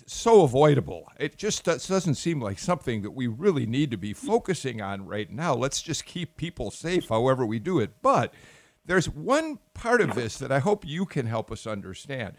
so 0.07 0.43
avoidable. 0.43 1.11
It 1.19 1.39
just 1.39 1.65
doesn't 1.65 2.17
seem 2.17 2.41
like 2.41 2.59
something 2.59 3.03
that 3.03 3.13
we 3.13 3.27
really 3.27 3.67
need 3.67 3.91
to 3.91 3.97
be 3.97 4.13
focusing 4.13 4.81
on 4.81 5.07
right 5.07 5.31
now. 5.31 5.55
Let's 5.55 5.81
just 5.81 6.05
keep 6.05 6.37
people 6.37 6.71
safe, 6.71 7.09
however 7.09 7.47
we 7.47 7.59
do 7.59 7.79
it. 7.79 8.03
But 8.03 8.35
there's 8.85 9.09
one 9.09 9.59
part 9.75 10.01
of 10.01 10.15
this 10.15 10.39
that 10.39 10.53
I 10.53 10.59
hope 10.59 10.87
you 10.87 11.07
can 11.07 11.27
help 11.27 11.51
us 11.51 11.67
understand. 11.67 12.35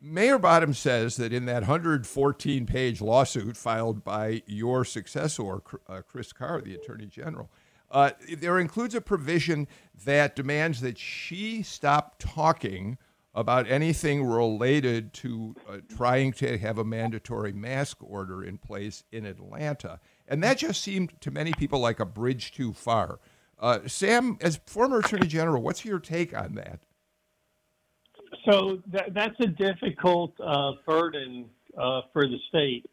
Mayor 0.00 0.38
Bottom 0.38 0.72
says 0.72 1.16
that 1.16 1.32
in 1.32 1.44
that 1.44 1.62
114 1.62 2.66
page 2.66 3.02
lawsuit 3.02 3.56
filed 3.56 4.02
by 4.02 4.42
your 4.46 4.84
successor, 4.84 5.60
uh, 5.88 6.00
Chris 6.08 6.32
Carr, 6.32 6.62
the 6.62 6.74
Attorney 6.74 7.06
General, 7.06 7.50
uh, 7.90 8.10
there 8.38 8.58
includes 8.58 8.94
a 8.94 9.00
provision 9.00 9.66
that 10.04 10.36
demands 10.36 10.80
that 10.80 10.98
she 10.98 11.62
stop 11.62 12.16
talking 12.18 12.98
about 13.34 13.70
anything 13.70 14.24
related 14.24 15.12
to 15.12 15.54
uh, 15.68 15.78
trying 15.88 16.32
to 16.32 16.58
have 16.58 16.78
a 16.78 16.84
mandatory 16.84 17.52
mask 17.52 17.98
order 18.00 18.42
in 18.42 18.58
place 18.58 19.04
in 19.12 19.24
Atlanta. 19.24 20.00
And 20.26 20.42
that 20.42 20.58
just 20.58 20.82
seemed 20.82 21.20
to 21.20 21.30
many 21.30 21.52
people 21.52 21.78
like 21.78 22.00
a 22.00 22.04
bridge 22.06 22.52
too 22.52 22.72
far. 22.72 23.20
Uh, 23.58 23.80
Sam, 23.86 24.38
as 24.40 24.60
former 24.66 24.98
Attorney 24.98 25.26
General, 25.26 25.62
what's 25.62 25.84
your 25.84 26.00
take 26.00 26.36
on 26.36 26.54
that? 26.54 26.80
So 28.44 28.80
that, 28.88 29.12
that's 29.14 29.38
a 29.40 29.46
difficult 29.46 30.32
uh, 30.40 30.72
burden 30.86 31.46
uh, 31.76 32.02
for 32.12 32.26
the 32.26 32.38
state. 32.48 32.88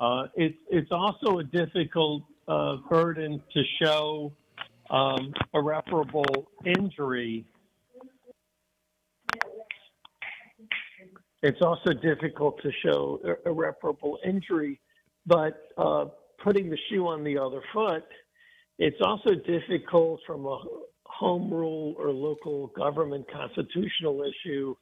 Uh, 0.00 0.26
it's 0.34 0.58
it's 0.70 0.90
also 0.90 1.38
a 1.38 1.44
difficult 1.44 2.24
uh, 2.48 2.76
burden 2.90 3.42
to 3.52 3.62
show 3.82 4.32
um, 4.90 5.32
irreparable 5.52 6.48
injury. 6.64 7.44
It's 11.42 11.60
also 11.60 11.92
difficult 11.92 12.60
to 12.62 12.70
show 12.84 13.20
irreparable 13.44 14.18
injury, 14.24 14.80
but 15.26 15.68
uh, 15.76 16.06
putting 16.42 16.70
the 16.70 16.78
shoe 16.88 17.06
on 17.06 17.22
the 17.22 17.38
other 17.38 17.62
foot, 17.72 18.04
it's 18.78 19.00
also 19.02 19.34
difficult 19.34 20.20
from 20.26 20.46
a 20.46 20.58
home 21.06 21.52
rule 21.52 21.94
or 21.98 22.10
local 22.10 22.68
government 22.68 23.26
constitutional 23.30 24.22
issue 24.22 24.74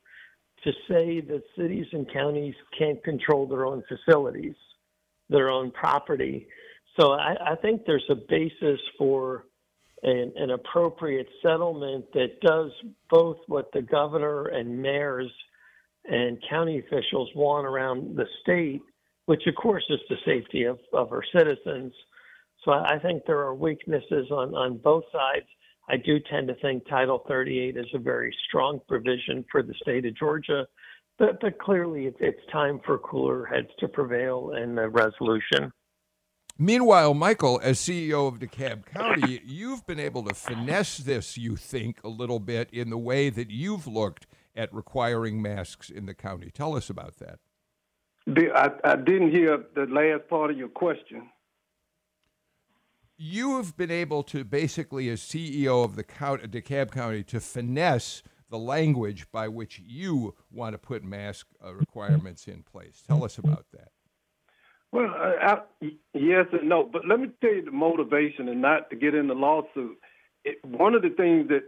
to 0.64 0.72
say 0.88 1.20
that 1.20 1.42
cities 1.58 1.86
and 1.92 2.10
counties 2.12 2.54
can't 2.78 3.02
control 3.04 3.46
their 3.46 3.66
own 3.66 3.82
facilities, 3.88 4.54
their 5.28 5.50
own 5.50 5.70
property. 5.72 6.46
So 6.98 7.12
I, 7.12 7.52
I 7.52 7.56
think 7.56 7.82
there's 7.86 8.08
a 8.10 8.14
basis 8.14 8.80
for 8.98 9.46
an, 10.02 10.32
an, 10.36 10.50
appropriate 10.50 11.28
settlement 11.42 12.04
that 12.12 12.40
does 12.42 12.70
both 13.08 13.38
what 13.46 13.72
the 13.72 13.82
governor 13.82 14.46
and 14.46 14.82
mayors 14.82 15.30
and 16.04 16.42
county 16.50 16.80
officials 16.80 17.30
want 17.34 17.66
around 17.66 18.16
the 18.16 18.26
state, 18.42 18.82
which 19.26 19.46
of 19.46 19.54
course 19.54 19.84
is 19.88 20.00
the 20.10 20.16
safety 20.26 20.64
of, 20.64 20.78
of 20.92 21.12
our 21.12 21.22
citizens. 21.34 21.94
So 22.64 22.72
I, 22.72 22.96
I 22.96 22.98
think 22.98 23.22
there 23.26 23.38
are 23.38 23.54
weaknesses 23.54 24.30
on, 24.30 24.54
on 24.54 24.78
both 24.78 25.04
sides. 25.12 25.46
I 25.88 25.96
do 25.96 26.18
tend 26.30 26.48
to 26.48 26.54
think 26.56 26.86
Title 26.88 27.24
38 27.26 27.76
is 27.76 27.86
a 27.94 27.98
very 27.98 28.34
strong 28.48 28.80
provision 28.86 29.44
for 29.50 29.62
the 29.62 29.74
state 29.82 30.04
of 30.04 30.16
Georgia, 30.16 30.66
but, 31.18 31.40
but 31.40 31.58
clearly 31.58 32.06
it's, 32.06 32.18
it's 32.20 32.52
time 32.52 32.80
for 32.84 32.98
cooler 32.98 33.46
heads 33.46 33.68
to 33.78 33.88
prevail 33.88 34.52
in 34.60 34.74
the 34.74 34.88
resolution. 34.88 35.72
Meanwhile, 36.58 37.14
Michael, 37.14 37.60
as 37.62 37.78
CEO 37.78 38.28
of 38.28 38.38
DeKalb 38.38 38.86
County, 38.86 39.40
you've 39.46 39.86
been 39.86 39.98
able 39.98 40.22
to 40.24 40.34
finesse 40.34 40.98
this, 40.98 41.36
you 41.36 41.56
think, 41.56 42.02
a 42.04 42.08
little 42.08 42.40
bit 42.40 42.68
in 42.72 42.90
the 42.90 42.98
way 42.98 43.30
that 43.30 43.50
you've 43.50 43.86
looked 43.86 44.26
at 44.54 44.72
requiring 44.72 45.40
masks 45.40 45.90
in 45.90 46.06
the 46.06 46.14
county. 46.14 46.50
Tell 46.50 46.76
us 46.76 46.90
about 46.90 47.16
that. 47.16 47.38
I, 48.54 48.70
I 48.84 48.96
didn't 48.96 49.30
hear 49.30 49.64
the 49.74 49.86
last 49.86 50.28
part 50.28 50.50
of 50.50 50.58
your 50.58 50.68
question 50.68 51.28
you 53.22 53.56
have 53.56 53.76
been 53.76 53.90
able 53.90 54.24
to 54.24 54.42
basically, 54.42 55.08
as 55.08 55.20
CEO 55.20 55.84
of 55.84 55.94
the 55.94 56.02
county, 56.02 56.48
DeKalb 56.48 56.90
County, 56.90 57.22
to 57.24 57.38
finesse 57.38 58.22
the 58.50 58.58
language 58.58 59.30
by 59.30 59.46
which 59.46 59.80
you 59.86 60.34
want 60.50 60.74
to 60.74 60.78
put 60.78 61.04
mask 61.04 61.46
uh, 61.64 61.72
requirements 61.72 62.48
in 62.48 62.64
place. 62.64 63.02
Tell 63.06 63.24
us 63.24 63.38
about 63.38 63.66
that. 63.72 63.90
Well, 64.92 65.10
uh, 65.10 65.56
I, 65.80 65.90
yes 66.12 66.46
and 66.52 66.68
no, 66.68 66.84
but 66.84 67.08
let 67.08 67.18
me 67.18 67.30
tell 67.40 67.54
you 67.54 67.64
the 67.64 67.70
motivation 67.70 68.48
and 68.48 68.60
not 68.60 68.90
to 68.90 68.96
get 68.96 69.14
in 69.14 69.26
the 69.26 69.34
lawsuit. 69.34 69.98
It, 70.44 70.62
one 70.64 70.94
of 70.94 71.02
the 71.02 71.10
things 71.10 71.48
that 71.48 71.64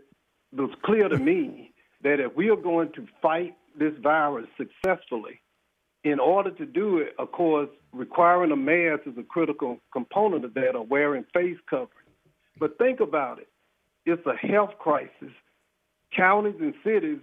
was 0.52 0.70
clear 0.84 1.08
to 1.08 1.18
me 1.18 1.72
that 2.02 2.20
if 2.20 2.36
we 2.36 2.50
are 2.50 2.56
going 2.56 2.92
to 2.92 3.06
fight 3.22 3.56
this 3.78 3.94
virus 4.02 4.46
successfully, 4.58 5.40
in 6.04 6.20
order 6.20 6.50
to 6.50 6.66
do 6.66 6.98
it, 6.98 7.14
of 7.18 7.32
course, 7.32 7.70
requiring 7.92 8.52
a 8.52 8.56
mask 8.56 9.06
is 9.06 9.16
a 9.18 9.22
critical 9.22 9.78
component 9.90 10.44
of 10.44 10.52
that, 10.54 10.76
or 10.76 10.84
wearing 10.84 11.24
face 11.32 11.56
covering. 11.68 11.88
But 12.58 12.76
think 12.78 13.00
about 13.00 13.38
it 13.38 13.48
it's 14.06 14.24
a 14.26 14.36
health 14.36 14.72
crisis. 14.78 15.32
Counties 16.14 16.60
and 16.60 16.74
cities 16.84 17.18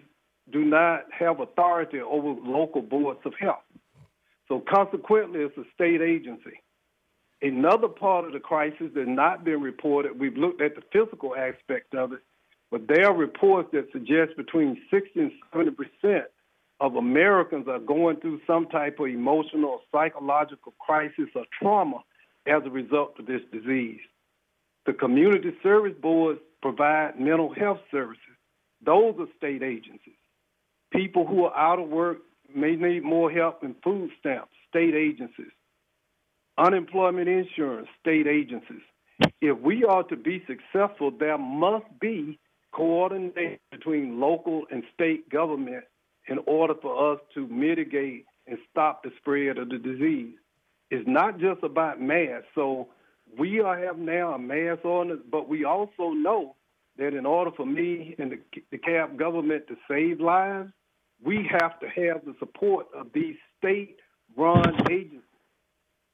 do 0.52 0.66
not 0.66 1.04
have 1.18 1.39
authority 1.39 1.99
over 1.99 2.30
local 2.41 2.82
boards 2.82 3.20
of 3.24 3.34
health. 3.39 3.60
So, 4.52 4.62
consequently, 4.70 5.39
it's 5.39 5.58
a 5.58 5.64
state 5.74 6.02
agency. 6.02 6.62
Another 7.41 7.88
part 7.88 8.26
of 8.26 8.34
the 8.34 8.39
crisis 8.41 8.91
that's 8.93 9.08
not 9.08 9.45
been 9.45 9.62
reported, 9.62 10.20
we've 10.20 10.36
looked 10.36 10.62
at 10.62 10.76
the 10.76 10.82
physical 10.91 11.38
aspect 11.38 11.95
of 11.95 12.12
it, 12.12 12.20
but 12.70 12.86
there 12.86 13.08
are 13.08 13.16
reports 13.16 13.70
that 13.72 13.88
suggest 13.93 14.36
between 14.36 14.78
60 14.91 15.22
and 15.22 15.32
70 15.54 15.72
percent 15.72 16.26
of 16.82 16.97
Americans 16.97 17.70
are 17.70 17.80
going 17.80 18.18
through 18.18 18.41
some 18.45 18.68
type 18.68 18.99
of 18.99 19.08
emotional 19.08 19.70
or 19.70 19.80
psychological 19.89 20.74
crisis 20.86 21.30
or 21.34 21.45
trauma 21.58 21.99
as 22.45 22.62
a 22.66 22.70
result 22.70 23.18
of 23.20 23.28
this 23.28 23.43
disease. 23.54 24.02
The 24.86 24.91
community 24.91 25.54
service 25.64 25.95
boards 26.02 26.41
provide 26.62 27.18
mental 27.18 27.54
health 27.54 27.80
services. 27.89 28.36
Those 28.86 29.16
are 29.18 29.28
state 29.38 29.64
agencies. 29.64 30.20
People 30.91 31.26
who 31.26 31.45
are 31.45 31.56
out 31.56 31.80
of 31.80 31.88
work 31.88 32.18
may 32.56 32.76
need 32.76 33.04
more 33.04 33.32
help 33.32 33.64
in 33.64 33.76
food 33.84 34.12
stamps, 34.20 34.52
state 34.70 34.93
agencies. 34.95 35.52
Unemployment 36.58 37.28
insurance, 37.28 37.88
state 37.99 38.28
agencies. 38.28 38.82
If 39.41 39.60
we 39.60 39.84
are 39.84 40.04
to 40.04 40.16
be 40.16 40.43
successful, 40.47 41.12
there 41.12 41.38
must 41.38 41.86
be 41.99 42.39
coordination 42.72 43.60
between 43.72 44.20
local 44.20 44.64
and 44.72 44.84
state 44.93 45.30
government 45.30 45.84
in 46.28 46.39
order 46.45 46.74
for 46.82 47.14
us 47.14 47.20
to 47.34 47.47
mitigate 47.47 48.26
and 48.47 48.58
stop 48.70 49.04
the 49.04 49.12
spread 49.18 49.58
of 49.58 49.70
the 49.70 49.78
disease. 49.78 50.36
It's 50.89 51.08
not 51.08 51.39
just 51.39 51.64
about 51.64 52.02
masks. 52.02 52.47
So 52.56 52.89
we 53.38 53.58
have 53.58 53.97
now 53.97 54.34
a 54.34 54.39
mask 54.39 54.84
ordinance, 54.86 55.22
but 55.30 55.47
we 55.47 55.66
also 55.66 56.10
know 56.10 56.56
that 56.97 57.14
in 57.14 57.26
order 57.26 57.52
for 57.56 57.66
me 57.66 58.16
and 58.20 58.32
the, 58.32 58.62
the 58.72 59.08
government 59.18 59.68
to 59.68 59.76
save 59.89 60.20
lives, 60.20 60.72
we 61.24 61.47
have 61.59 61.80
to 61.80 61.88
have 61.88 62.26
the 62.26 62.36
support 62.39 62.88
of 62.95 63.07
these 63.13 63.36
state-run 63.57 64.91
agencies. 64.91 65.22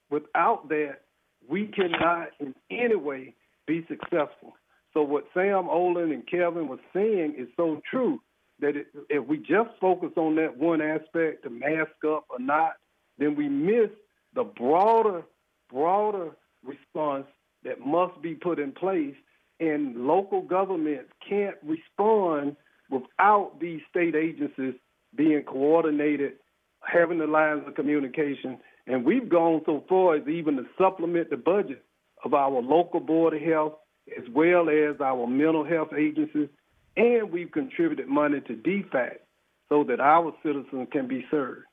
Without 0.09 0.69
that, 0.69 1.01
we 1.49 1.67
cannot 1.67 2.29
in 2.39 2.53
any 2.69 2.95
way 2.95 3.33
be 3.65 3.85
successful. 3.87 4.55
So 4.93 5.03
what 5.03 5.25
Sam 5.33 5.67
Olens 5.69 6.13
and 6.13 6.27
Kevin 6.27 6.67
was 6.67 6.79
saying 6.93 7.35
is 7.37 7.47
so 7.55 7.81
true 7.89 8.21
that 8.59 8.75
it, 8.75 8.87
if 9.09 9.25
we 9.27 9.37
just 9.37 9.69
focus 9.79 10.11
on 10.17 10.35
that 10.35 10.57
one 10.57 10.81
aspect, 10.81 11.43
to 11.43 11.49
mask 11.49 11.91
up 12.07 12.25
or 12.29 12.39
not, 12.39 12.73
then 13.17 13.35
we 13.35 13.47
miss 13.47 13.89
the 14.33 14.43
broader, 14.43 15.23
broader 15.69 16.31
response 16.63 17.27
that 17.63 17.79
must 17.85 18.21
be 18.21 18.33
put 18.33 18.59
in 18.59 18.71
place. 18.71 19.15
And 19.59 20.07
local 20.07 20.41
governments 20.41 21.11
can't 21.27 21.57
respond 21.63 22.55
without 22.89 23.59
these 23.59 23.81
state 23.89 24.15
agencies 24.15 24.75
being 25.17 25.43
coordinated 25.43 26.33
having 26.81 27.17
the 27.17 27.27
lines 27.27 27.63
of 27.67 27.75
communication. 27.75 28.57
And 28.85 29.03
we've 29.03 29.27
gone 29.27 29.61
so 29.65 29.83
far 29.89 30.15
as 30.15 30.27
even 30.27 30.55
to 30.55 30.63
supplement 30.77 31.29
the 31.29 31.37
budget 31.37 31.83
of 32.23 32.33
our 32.33 32.61
local 32.61 32.99
board 32.99 33.33
of 33.33 33.41
health 33.41 33.73
as 34.17 34.23
well 34.33 34.69
as 34.69 34.99
our 35.01 35.27
mental 35.27 35.65
health 35.65 35.89
agencies, 35.97 36.47
and 36.95 37.31
we've 37.31 37.51
contributed 37.51 38.07
money 38.07 38.39
to 38.41 38.53
DFCS 38.53 39.17
so 39.69 39.83
that 39.83 39.99
our 39.99 40.33
citizens 40.43 40.87
can 40.91 41.07
be 41.07 41.25
served. 41.29 41.65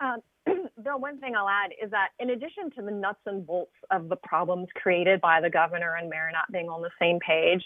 Um, 0.00 0.20
Bill, 0.82 0.98
one 0.98 1.18
thing 1.20 1.34
I'll 1.36 1.48
add 1.48 1.72
is 1.82 1.90
that 1.90 2.08
in 2.18 2.30
addition 2.30 2.70
to 2.76 2.82
the 2.82 2.90
nuts 2.90 3.20
and 3.26 3.46
bolts 3.46 3.74
of 3.90 4.08
the 4.08 4.16
problems 4.16 4.68
created 4.74 5.20
by 5.20 5.40
the 5.40 5.50
governor 5.50 5.96
and 5.96 6.08
mayor 6.08 6.30
not 6.32 6.50
being 6.50 6.68
on 6.68 6.80
the 6.80 6.90
same 6.98 7.18
page, 7.20 7.62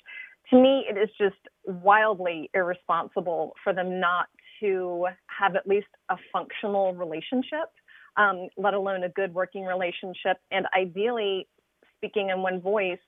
to 0.50 0.60
me, 0.60 0.84
it 0.88 0.96
is 0.96 1.08
just 1.18 1.36
wildly 1.64 2.50
irresponsible 2.54 3.52
for 3.62 3.72
them 3.72 4.00
not 4.00 4.26
to 4.60 5.06
have 5.26 5.56
at 5.56 5.66
least 5.66 5.88
a 6.08 6.16
functional 6.32 6.94
relationship, 6.94 7.70
um, 8.16 8.48
let 8.56 8.74
alone 8.74 9.04
a 9.04 9.08
good 9.08 9.32
working 9.34 9.64
relationship, 9.64 10.38
and 10.50 10.66
ideally 10.76 11.48
speaking 11.96 12.30
in 12.30 12.42
one 12.42 12.60
voice 12.60 12.98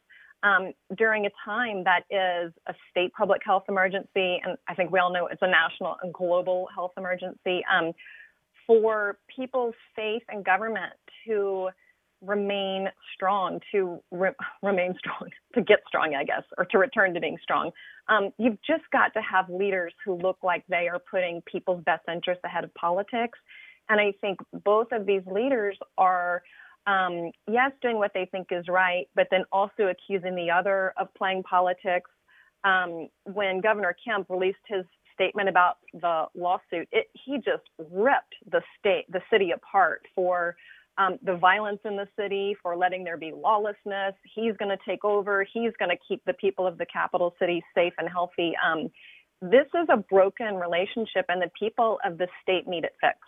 um, 0.42 0.72
during 0.96 1.26
a 1.26 1.30
time 1.44 1.84
that 1.84 2.02
is 2.10 2.52
a 2.66 2.74
state 2.90 3.12
public 3.12 3.40
health 3.44 3.64
emergency, 3.68 4.40
and 4.44 4.56
I 4.68 4.74
think 4.74 4.90
we 4.90 4.98
all 4.98 5.12
know 5.12 5.26
it's 5.26 5.42
a 5.42 5.50
national 5.50 5.96
and 6.02 6.12
global 6.12 6.68
health 6.74 6.92
emergency. 6.96 7.64
Um, 7.72 7.92
for 8.66 9.18
people's 9.34 9.74
faith 9.94 10.22
in 10.32 10.42
government 10.42 10.92
to 11.26 11.68
remain 12.26 12.88
strong, 13.14 13.60
to 13.72 14.00
re- 14.10 14.30
remain 14.62 14.94
strong, 14.98 15.30
to 15.54 15.62
get 15.62 15.80
strong, 15.86 16.14
I 16.14 16.24
guess, 16.24 16.42
or 16.58 16.64
to 16.66 16.78
return 16.78 17.14
to 17.14 17.20
being 17.20 17.38
strong. 17.42 17.70
Um, 18.08 18.30
you've 18.38 18.58
just 18.66 18.84
got 18.92 19.14
to 19.14 19.20
have 19.22 19.48
leaders 19.48 19.92
who 20.04 20.14
look 20.14 20.38
like 20.42 20.64
they 20.68 20.88
are 20.88 20.98
putting 20.98 21.42
people's 21.42 21.82
best 21.84 22.02
interests 22.12 22.42
ahead 22.44 22.64
of 22.64 22.74
politics. 22.74 23.38
And 23.88 24.00
I 24.00 24.12
think 24.20 24.38
both 24.64 24.88
of 24.92 25.06
these 25.06 25.22
leaders 25.26 25.78
are, 25.98 26.42
um, 26.86 27.30
yes, 27.50 27.72
doing 27.82 27.96
what 27.96 28.12
they 28.14 28.26
think 28.30 28.48
is 28.50 28.66
right, 28.68 29.08
but 29.14 29.28
then 29.30 29.44
also 29.52 29.88
accusing 29.88 30.34
the 30.34 30.50
other 30.50 30.92
of 30.98 31.12
playing 31.14 31.42
politics. 31.42 32.10
Um, 32.64 33.08
when 33.24 33.60
Governor 33.60 33.94
Kemp 34.04 34.30
released 34.30 34.58
his 34.66 34.84
statement 35.12 35.48
about 35.48 35.76
the 35.92 36.24
lawsuit, 36.34 36.88
it, 36.92 37.08
he 37.12 37.36
just 37.36 37.62
ripped 37.90 38.34
the 38.50 38.62
state, 38.78 39.04
the 39.10 39.20
city 39.30 39.52
apart 39.52 40.02
for 40.14 40.56
um, 40.98 41.18
the 41.22 41.36
violence 41.36 41.80
in 41.84 41.96
the 41.96 42.06
city, 42.18 42.56
for 42.62 42.76
letting 42.76 43.02
there 43.04 43.16
be 43.16 43.32
lawlessness. 43.32 44.14
He's 44.34 44.56
going 44.58 44.70
to 44.70 44.78
take 44.88 45.04
over. 45.04 45.44
He's 45.52 45.72
going 45.78 45.90
to 45.90 45.96
keep 46.08 46.22
the 46.24 46.34
people 46.34 46.66
of 46.66 46.78
the 46.78 46.86
capital 46.86 47.34
city 47.38 47.62
safe 47.74 47.92
and 47.98 48.08
healthy. 48.08 48.52
Um, 48.64 48.90
this 49.42 49.66
is 49.74 49.88
a 49.92 49.96
broken 49.96 50.54
relationship, 50.54 51.26
and 51.28 51.42
the 51.42 51.50
people 51.58 51.98
of 52.04 52.18
the 52.18 52.28
state 52.42 52.66
need 52.68 52.84
it 52.84 52.92
fixed. 53.00 53.20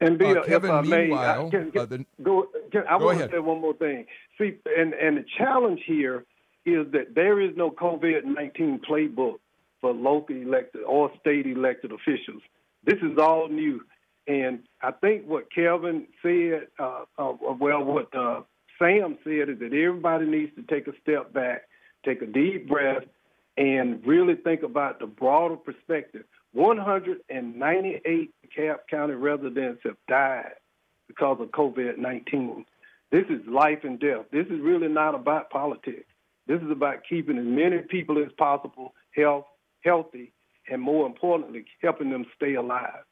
And 0.00 0.16
Bill, 0.16 0.38
Uh, 0.38 0.44
Kevin, 0.44 0.70
if 0.70 0.76
I 0.76 0.80
may, 0.82 1.00
meanwhile, 1.08 1.46
I, 1.46 1.50
can, 1.50 1.72
uh, 1.76 1.84
the- 1.86 2.06
go, 2.22 2.48
can, 2.70 2.84
I 2.88 2.96
want 2.96 3.16
ahead. 3.16 3.30
to 3.30 3.36
say 3.36 3.40
one 3.40 3.60
more 3.60 3.74
thing. 3.74 4.06
See, 4.38 4.56
and, 4.76 4.94
and 4.94 5.16
the 5.18 5.24
challenge 5.36 5.80
here 5.86 6.24
is 6.64 6.86
that 6.92 7.14
there 7.14 7.40
is 7.40 7.56
no 7.56 7.70
COVID 7.70 8.24
19 8.24 8.80
playbook 8.88 9.40
for 9.80 9.92
local 9.92 10.36
elected 10.36 10.82
or 10.84 11.10
state 11.20 11.46
elected 11.46 11.90
officials. 11.92 12.42
This 12.84 12.98
is 13.02 13.18
all 13.18 13.48
new. 13.48 13.80
And 14.28 14.60
I 14.82 14.92
think 14.92 15.24
what 15.26 15.50
Kevin 15.50 16.06
said, 16.22 16.68
uh, 16.78 17.04
uh, 17.18 17.32
well, 17.58 17.82
what 17.82 18.14
uh, 18.14 18.42
Sam 18.78 19.16
said 19.24 19.48
is 19.48 19.58
that 19.58 19.72
everybody 19.72 20.26
needs 20.26 20.54
to 20.56 20.62
take 20.62 20.86
a 20.86 20.92
step 21.00 21.32
back, 21.32 21.62
take 22.04 22.20
a 22.20 22.26
deep 22.26 22.68
breath, 22.68 23.04
and 23.56 24.06
really 24.06 24.34
think 24.36 24.62
about 24.62 25.00
the 25.00 25.06
broader 25.06 25.56
perspective. 25.56 26.24
198 26.52 28.30
DeKalb 28.46 28.76
County 28.90 29.14
residents 29.14 29.80
have 29.84 29.96
died 30.08 30.52
because 31.06 31.38
of 31.40 31.48
COVID 31.48 31.96
19. 31.96 32.66
This 33.10 33.24
is 33.30 33.40
life 33.48 33.78
and 33.82 33.98
death. 33.98 34.26
This 34.30 34.46
is 34.48 34.60
really 34.60 34.88
not 34.88 35.14
about 35.14 35.48
politics. 35.48 36.04
This 36.46 36.60
is 36.60 36.70
about 36.70 36.98
keeping 37.08 37.38
as 37.38 37.44
many 37.46 37.78
people 37.78 38.18
as 38.18 38.30
possible 38.36 38.92
health, 39.14 39.46
healthy, 39.82 40.32
and 40.70 40.82
more 40.82 41.06
importantly, 41.06 41.64
helping 41.80 42.10
them 42.10 42.26
stay 42.36 42.54
alive. 42.54 43.04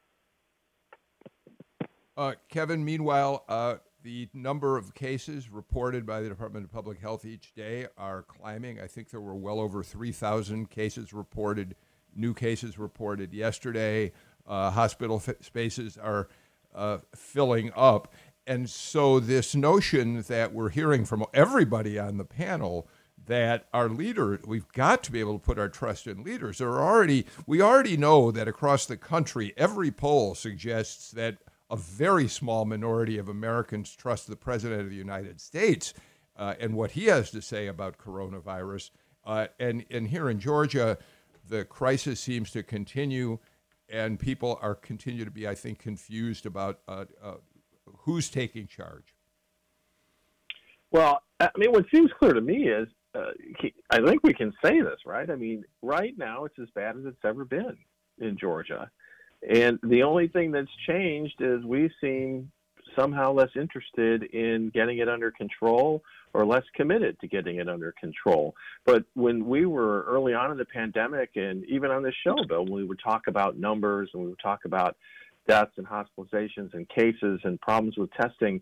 Uh, 2.16 2.32
Kevin, 2.48 2.82
meanwhile, 2.82 3.44
uh, 3.46 3.76
the 4.02 4.28
number 4.32 4.78
of 4.78 4.94
cases 4.94 5.50
reported 5.50 6.06
by 6.06 6.20
the 6.20 6.28
Department 6.28 6.64
of 6.64 6.72
Public 6.72 6.98
Health 6.98 7.26
each 7.26 7.52
day 7.54 7.86
are 7.98 8.22
climbing. 8.22 8.80
I 8.80 8.86
think 8.86 9.10
there 9.10 9.20
were 9.20 9.34
well 9.34 9.60
over 9.60 9.82
3,000 9.82 10.70
cases 10.70 11.12
reported, 11.12 11.74
new 12.14 12.32
cases 12.32 12.78
reported 12.78 13.34
yesterday. 13.34 14.12
Uh, 14.46 14.70
hospital 14.70 15.22
f- 15.26 15.34
spaces 15.44 15.98
are 15.98 16.28
uh, 16.74 16.98
filling 17.14 17.70
up. 17.76 18.14
And 18.46 18.70
so, 18.70 19.18
this 19.18 19.54
notion 19.54 20.22
that 20.22 20.54
we're 20.54 20.70
hearing 20.70 21.04
from 21.04 21.24
everybody 21.34 21.98
on 21.98 22.16
the 22.16 22.24
panel 22.24 22.86
that 23.26 23.66
our 23.74 23.88
leader, 23.88 24.40
we've 24.46 24.68
got 24.68 25.02
to 25.02 25.12
be 25.12 25.20
able 25.20 25.34
to 25.34 25.44
put 25.44 25.58
our 25.58 25.68
trust 25.68 26.06
in 26.06 26.22
leaders. 26.22 26.58
There 26.58 26.68
are 26.68 26.82
already, 26.82 27.26
we 27.46 27.60
already 27.60 27.96
know 27.96 28.30
that 28.30 28.46
across 28.46 28.86
the 28.86 28.96
country, 28.96 29.52
every 29.56 29.90
poll 29.90 30.36
suggests 30.36 31.10
that 31.10 31.38
a 31.70 31.76
very 31.76 32.28
small 32.28 32.64
minority 32.64 33.18
of 33.18 33.28
Americans 33.28 33.94
trust 33.94 34.28
the 34.28 34.36
President 34.36 34.80
of 34.80 34.90
the 34.90 34.96
United 34.96 35.40
States 35.40 35.94
uh, 36.36 36.54
and 36.60 36.74
what 36.74 36.92
he 36.92 37.06
has 37.06 37.30
to 37.30 37.42
say 37.42 37.66
about 37.66 37.98
coronavirus. 37.98 38.90
Uh, 39.24 39.46
and, 39.58 39.84
and 39.90 40.08
here 40.08 40.28
in 40.30 40.38
Georgia, 40.38 40.98
the 41.48 41.64
crisis 41.64 42.20
seems 42.20 42.50
to 42.52 42.62
continue, 42.62 43.38
and 43.88 44.18
people 44.18 44.58
are 44.62 44.74
continue 44.74 45.24
to 45.24 45.30
be, 45.30 45.48
I 45.48 45.54
think, 45.54 45.78
confused 45.78 46.46
about 46.46 46.80
uh, 46.86 47.06
uh, 47.22 47.34
who's 47.98 48.30
taking 48.30 48.66
charge. 48.66 49.14
Well, 50.92 51.22
I 51.40 51.50
mean, 51.56 51.72
what 51.72 51.84
seems 51.92 52.10
clear 52.18 52.32
to 52.32 52.40
me 52.40 52.68
is 52.68 52.88
uh, 53.14 53.32
I 53.90 54.00
think 54.04 54.20
we 54.22 54.34
can 54.34 54.52
say 54.64 54.80
this, 54.80 55.00
right? 55.04 55.28
I 55.30 55.36
mean, 55.36 55.64
right 55.82 56.14
now 56.16 56.44
it's 56.44 56.58
as 56.60 56.68
bad 56.74 56.96
as 56.96 57.04
it's 57.06 57.24
ever 57.24 57.44
been 57.44 57.76
in 58.18 58.36
Georgia. 58.38 58.90
And 59.48 59.78
the 59.82 60.02
only 60.02 60.28
thing 60.28 60.50
that's 60.50 60.70
changed 60.86 61.40
is 61.40 61.64
we 61.64 61.90
seem 62.00 62.50
somehow 62.96 63.32
less 63.32 63.50
interested 63.54 64.22
in 64.24 64.70
getting 64.70 64.98
it 64.98 65.08
under 65.08 65.30
control 65.30 66.02
or 66.32 66.44
less 66.44 66.64
committed 66.74 67.18
to 67.20 67.28
getting 67.28 67.56
it 67.56 67.68
under 67.68 67.92
control. 67.92 68.54
But 68.84 69.04
when 69.14 69.46
we 69.46 69.66
were 69.66 70.02
early 70.02 70.34
on 70.34 70.50
in 70.50 70.58
the 70.58 70.64
pandemic, 70.64 71.30
and 71.36 71.64
even 71.66 71.90
on 71.90 72.02
this 72.02 72.14
show, 72.24 72.36
Bill, 72.48 72.64
when 72.64 72.74
we 72.74 72.84
would 72.84 73.00
talk 73.02 73.26
about 73.26 73.58
numbers 73.58 74.10
and 74.12 74.22
we 74.22 74.28
would 74.30 74.40
talk 74.42 74.64
about 74.64 74.96
deaths 75.48 75.72
and 75.76 75.86
hospitalizations 75.86 76.74
and 76.74 76.88
cases 76.88 77.40
and 77.44 77.60
problems 77.60 77.96
with 77.96 78.10
testing, 78.12 78.60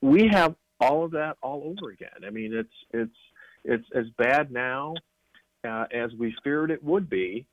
we 0.00 0.28
have 0.28 0.54
all 0.80 1.04
of 1.04 1.12
that 1.12 1.36
all 1.42 1.62
over 1.78 1.92
again. 1.92 2.24
I 2.26 2.30
mean, 2.30 2.52
it's 2.52 2.68
it's 2.92 3.16
it's 3.64 3.86
as 3.94 4.06
bad 4.18 4.50
now 4.50 4.94
uh, 5.64 5.84
as 5.92 6.10
we 6.18 6.34
feared 6.42 6.70
it 6.70 6.82
would 6.82 7.08
be. 7.08 7.46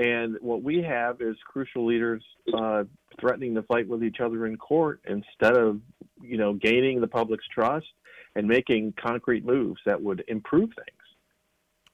And 0.00 0.38
what 0.40 0.62
we 0.62 0.82
have 0.82 1.20
is 1.20 1.36
crucial 1.46 1.84
leaders 1.84 2.24
uh, 2.56 2.84
threatening 3.20 3.54
to 3.56 3.62
fight 3.64 3.86
with 3.86 4.02
each 4.02 4.20
other 4.20 4.46
in 4.46 4.56
court 4.56 5.02
instead 5.06 5.58
of, 5.58 5.78
you 6.22 6.38
know, 6.38 6.54
gaining 6.54 7.02
the 7.02 7.06
public's 7.06 7.44
trust 7.52 7.86
and 8.34 8.48
making 8.48 8.94
concrete 8.98 9.44
moves 9.44 9.78
that 9.84 10.00
would 10.00 10.24
improve 10.26 10.70
things. 10.70 10.96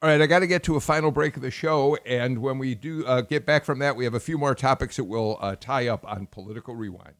All 0.01 0.09
right, 0.09 0.21
I 0.21 0.27
got 0.27 0.39
to 0.41 0.47
get 0.47 0.63
to 0.65 0.77
a 0.77 0.81
final 0.81 1.11
break 1.11 1.35
of 1.35 1.43
the 1.43 1.51
show, 1.51 1.97
and 2.07 2.39
when 2.39 2.59
we 2.59 2.77
do 2.77 3.05
uh, 3.07 3.23
get 3.23 3.45
back 3.45 3.65
from 3.65 3.81
that, 3.81 3.97
we 3.97 4.05
have 4.05 4.15
a 4.15 4.21
few 4.21 4.39
more 4.39 4.55
topics 4.55 4.97
that 4.97 5.05
will 5.05 5.37
uh, 5.41 5.57
tie 5.59 5.89
up 5.89 6.07
on 6.07 6.27
political 6.27 6.77
rewind. 6.77 7.15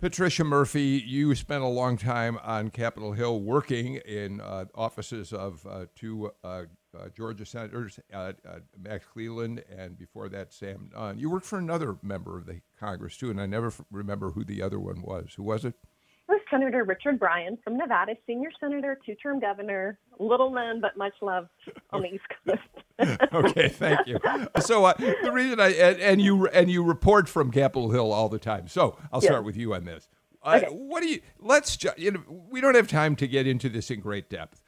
Patricia 0.00 0.44
Murphy, 0.44 1.02
you 1.06 1.34
spent 1.34 1.62
a 1.62 1.68
long 1.68 1.98
time 1.98 2.38
on 2.42 2.70
Capitol 2.70 3.12
Hill 3.12 3.40
working 3.42 3.96
in 3.96 4.40
uh, 4.40 4.64
offices 4.74 5.30
of 5.30 5.66
uh, 5.66 5.84
two 5.94 6.30
uh, 6.42 6.62
uh, 6.98 7.08
Georgia 7.14 7.44
senators, 7.44 8.00
uh, 8.12 8.32
uh, 8.48 8.60
Max 8.78 9.04
Cleland, 9.04 9.62
and 9.70 9.98
before 9.98 10.30
that, 10.30 10.54
Sam 10.54 10.90
Nunn. 10.94 11.18
You 11.18 11.28
worked 11.28 11.44
for 11.44 11.58
another 11.58 11.98
member 12.02 12.38
of 12.38 12.46
the 12.46 12.62
Congress, 12.78 13.18
too, 13.18 13.30
and 13.30 13.38
I 13.38 13.44
never 13.44 13.66
f- 13.66 13.82
remember 13.90 14.30
who 14.30 14.42
the 14.42 14.62
other 14.62 14.80
one 14.80 15.02
was. 15.02 15.34
Who 15.36 15.42
was 15.42 15.66
it? 15.66 15.74
It 16.28 16.32
was 16.32 16.40
Senator 16.50 16.84
Richard 16.84 17.18
Bryan 17.18 17.58
from 17.62 17.76
Nevada, 17.76 18.14
senior 18.26 18.50
senator, 18.58 18.98
two-term 19.04 19.38
governor, 19.38 19.98
little 20.18 20.50
known 20.50 20.80
but 20.80 20.96
much 20.96 21.14
loved 21.20 21.50
on 21.90 22.00
the 22.00 22.08
East 22.08 22.24
Coast. 22.46 22.86
okay, 23.32 23.68
thank 23.68 24.06
you. 24.06 24.18
So 24.60 24.84
uh, 24.84 24.94
the 24.96 25.30
reason 25.32 25.60
I 25.60 25.68
and, 25.72 26.00
and 26.00 26.20
you 26.22 26.46
and 26.48 26.70
you 26.70 26.82
report 26.82 27.28
from 27.28 27.50
Capitol 27.50 27.90
Hill 27.90 28.12
all 28.12 28.28
the 28.28 28.38
time. 28.38 28.68
So 28.68 28.96
I'll 29.12 29.22
Yeah. 29.22 29.30
start 29.30 29.44
with 29.44 29.56
you 29.56 29.74
on 29.74 29.84
this. 29.84 30.08
Uh, 30.42 30.60
What 30.70 31.02
do 31.02 31.08
you? 31.08 31.20
Let's 31.38 31.76
ju- 31.76 31.90
you 31.96 32.10
know 32.12 32.22
we 32.50 32.60
don't 32.60 32.74
have 32.74 32.88
time 32.88 33.16
to 33.16 33.26
get 33.26 33.46
into 33.46 33.68
this 33.68 33.90
in 33.90 34.00
great 34.00 34.28
depth, 34.30 34.62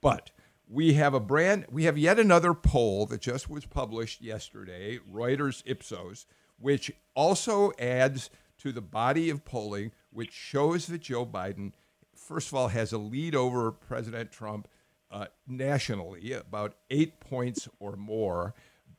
but 0.00 0.30
we 0.68 0.94
have 0.94 1.14
a 1.14 1.20
brand. 1.20 1.66
We 1.70 1.84
have 1.84 1.96
yet 1.98 2.18
another 2.18 2.54
poll 2.54 3.06
that 3.06 3.20
just 3.20 3.48
was 3.50 3.66
published 3.66 4.20
yesterday, 4.22 4.98
Reuters 5.12 5.62
Ipsos, 5.66 6.26
which 6.58 6.90
also 7.14 7.72
adds 7.78 8.30
to 8.58 8.72
the 8.72 8.80
body 8.82 9.28
of 9.30 9.44
polling, 9.44 9.92
which 10.10 10.32
shows 10.32 10.86
that 10.86 11.02
Joe 11.02 11.26
Biden 11.26 11.72
first 12.16 12.48
of 12.48 12.54
all, 12.54 12.68
has 12.68 12.92
a 12.92 12.96
lead 12.96 13.34
over 13.34 13.70
President 13.70 14.30
Trump 14.32 14.66
uh, 15.14 15.26
nationally, 15.46 16.32
about 16.32 16.74
eight 16.90 17.20
points 17.20 17.68
or 17.78 17.94
more. 17.94 18.52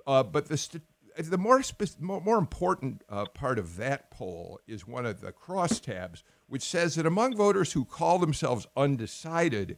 Uh, 0.08 0.24
but 0.24 0.48
the 0.48 0.58
st- 0.58 0.84
the 1.18 1.38
more, 1.38 1.62
spe- 1.62 2.00
more, 2.00 2.38
important 2.38 3.02
uh, 3.10 3.26
part 3.26 3.60
of 3.60 3.78
that 3.78 4.12
poll 4.12 4.60
is 4.68 4.88
one 4.88 5.06
of 5.06 5.22
the 5.22 5.32
crosstabs, 5.32 6.24
which 6.48 6.64
says 6.64 6.96
that 6.96 7.06
among 7.06 7.36
voters 7.36 7.74
who 7.74 7.86
call 7.86 8.20
themselves 8.20 8.68
undecided, 8.76 9.78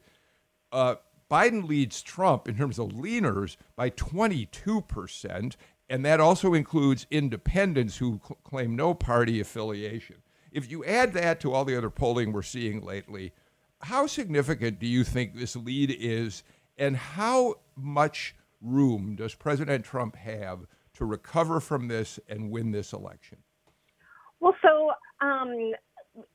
uh, 0.71 0.95
Biden 1.29 1.67
leads 1.67 2.01
Trump 2.01 2.47
in 2.47 2.55
terms 2.55 2.79
of 2.79 2.89
leaners 2.89 3.57
by 3.75 3.89
22%, 3.89 5.55
and 5.89 6.05
that 6.05 6.19
also 6.19 6.53
includes 6.53 7.07
independents 7.11 7.97
who 7.97 8.19
cl- 8.23 8.37
claim 8.43 8.75
no 8.75 8.93
party 8.93 9.39
affiliation. 9.39 10.17
If 10.51 10.71
you 10.71 10.85
add 10.85 11.13
that 11.13 11.39
to 11.41 11.53
all 11.53 11.65
the 11.65 11.77
other 11.77 11.89
polling 11.89 12.31
we're 12.31 12.41
seeing 12.41 12.81
lately, 12.81 13.33
how 13.81 14.07
significant 14.07 14.79
do 14.79 14.87
you 14.87 15.03
think 15.03 15.35
this 15.35 15.55
lead 15.55 15.95
is, 15.99 16.43
and 16.77 16.95
how 16.95 17.55
much 17.75 18.35
room 18.61 19.15
does 19.15 19.35
President 19.35 19.85
Trump 19.85 20.15
have 20.15 20.65
to 20.95 21.05
recover 21.05 21.59
from 21.59 21.87
this 21.87 22.19
and 22.27 22.49
win 22.49 22.71
this 22.71 22.93
election? 22.93 23.37
Well, 24.39 24.55
so 24.61 24.91
um, 25.21 25.73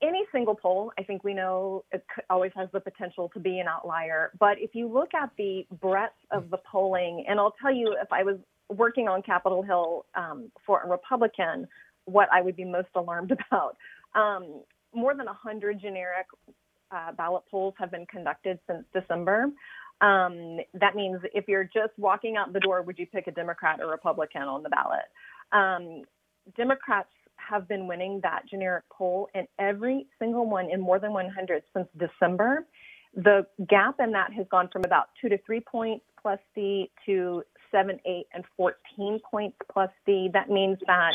any 0.03 0.23
single 0.33 0.55
poll, 0.55 0.93
I 0.99 1.03
think 1.03 1.25
we 1.25 1.35
know 1.35 1.85
it 1.93 2.05
always 2.31 2.53
has 2.57 2.69
the 2.73 2.81
potential 2.81 3.31
to 3.35 3.41
be 3.41 3.59
an 3.59 3.67
outlier. 3.67 4.31
But 4.39 4.59
if 4.59 4.75
you 4.75 4.89
look 4.89 5.15
at 5.15 5.31
the 5.37 5.67
breadth 5.81 6.15
of 6.31 6.51
the 6.51 6.59
polling, 6.71 7.25
and 7.29 7.41
I'll 7.41 7.55
tell 7.61 7.75
you, 7.75 7.97
if 8.01 8.13
I 8.13 8.23
was 8.23 8.37
working 8.69 9.09
on 9.09 9.23
Capitol 9.23 9.63
Hill 9.63 10.07
um, 10.15 10.51
for 10.65 10.83
a 10.83 10.89
Republican, 10.89 11.67
what 12.05 12.29
I 12.33 12.41
would 12.41 12.57
be 12.57 12.65
most 12.65 12.89
alarmed 12.95 13.33
about. 13.51 13.77
Um, 14.15 14.63
more 14.95 15.15
than 15.15 15.27
100 15.27 15.81
generic 15.81 16.27
uh, 16.93 17.13
ballot 17.13 17.43
polls 17.51 17.75
have 17.79 17.91
been 17.91 18.07
conducted 18.07 18.59
since 18.69 18.85
December. 18.93 19.47
Um, 20.01 20.59
that 20.75 20.95
means 20.97 21.21
if 21.33 21.47
you're 21.47 21.65
just 21.65 21.97
walking 21.97 22.37
out 22.37 22.53
the 22.53 22.61
door, 22.61 22.83
would 22.83 22.99
you 22.99 23.07
pick 23.07 23.29
a 23.29 23.31
Democrat 23.31 23.81
or 23.81 23.89
Republican 23.89 24.43
on 24.43 24.63
the 24.63 24.69
ballot? 24.69 25.07
Um, 25.53 26.03
Democrats 26.57 27.09
have 27.37 27.69
been 27.69 27.87
winning 27.87 28.21
that 28.23 28.43
generic 28.49 28.85
poll 28.91 29.29
in 29.35 29.47
every 29.59 30.07
single 30.19 30.49
one 30.49 30.71
in 30.71 30.81
more 30.81 30.99
than 30.99 31.13
100 31.13 31.63
since 31.75 31.89
December. 31.99 32.67
The 33.15 33.47
gap 33.69 33.97
in 34.01 34.11
that 34.13 34.33
has 34.33 34.47
gone 34.51 34.69
from 34.73 34.85
about 34.85 35.09
two 35.21 35.29
to 35.29 35.39
three 35.45 35.61
points 35.61 36.05
plus 36.21 36.39
D 36.55 36.91
to 37.07 37.43
seven, 37.71 37.99
eight, 38.07 38.27
and 38.33 38.45
14 38.57 39.21
points 39.31 39.57
plus 39.71 39.91
D. 40.07 40.31
That 40.33 40.51
means 40.51 40.79
that 40.87 41.13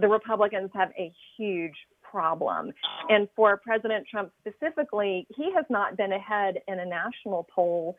the 0.00 0.08
Republicans 0.08 0.70
have 0.74 0.90
a 0.98 1.12
huge 1.36 1.74
problem. 2.14 2.72
And 3.08 3.28
for 3.34 3.56
President 3.56 4.06
Trump 4.08 4.30
specifically, 4.40 5.26
he 5.36 5.52
has 5.52 5.64
not 5.68 5.96
been 5.96 6.12
ahead 6.12 6.54
in 6.68 6.78
a 6.78 6.86
national 6.86 7.48
poll 7.52 7.96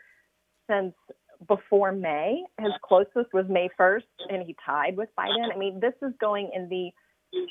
since 0.70 0.94
before 1.50 1.92
May. 1.92 2.42
His 2.60 2.72
closest 2.82 3.34
was 3.34 3.46
May 3.50 3.68
1st, 3.78 4.04
and 4.30 4.48
he 4.48 4.56
tied 4.66 4.96
with 4.96 5.10
Biden. 5.20 5.54
I 5.54 5.58
mean, 5.58 5.82
this 5.82 5.94
is 6.02 6.14
going 6.22 6.50
in 6.56 6.70
the 6.70 6.92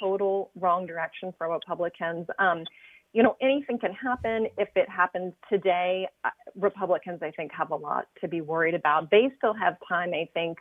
total 0.01 0.51
wrong 0.57 0.87
direction 0.87 1.35
for 1.37 1.53
Republicans. 1.53 2.27
Um, 2.39 2.65
you 3.13 3.23
know, 3.23 3.37
anything 3.43 3.79
can 3.79 3.93
happen. 3.93 4.49
If 4.57 4.71
it 4.75 4.89
happens 4.89 5.35
today, 5.53 6.09
uh, 6.25 6.31
Republicans, 6.57 7.21
I 7.23 7.31
think, 7.31 7.53
have 7.53 7.71
a 7.73 7.77
lot 7.77 8.07
to 8.23 8.29
be 8.29 8.41
worried 8.41 8.75
about. 8.75 9.11
They 9.11 9.31
still 9.37 9.55
have 9.55 9.77
time, 9.87 10.15
I 10.15 10.29
think. 10.33 10.57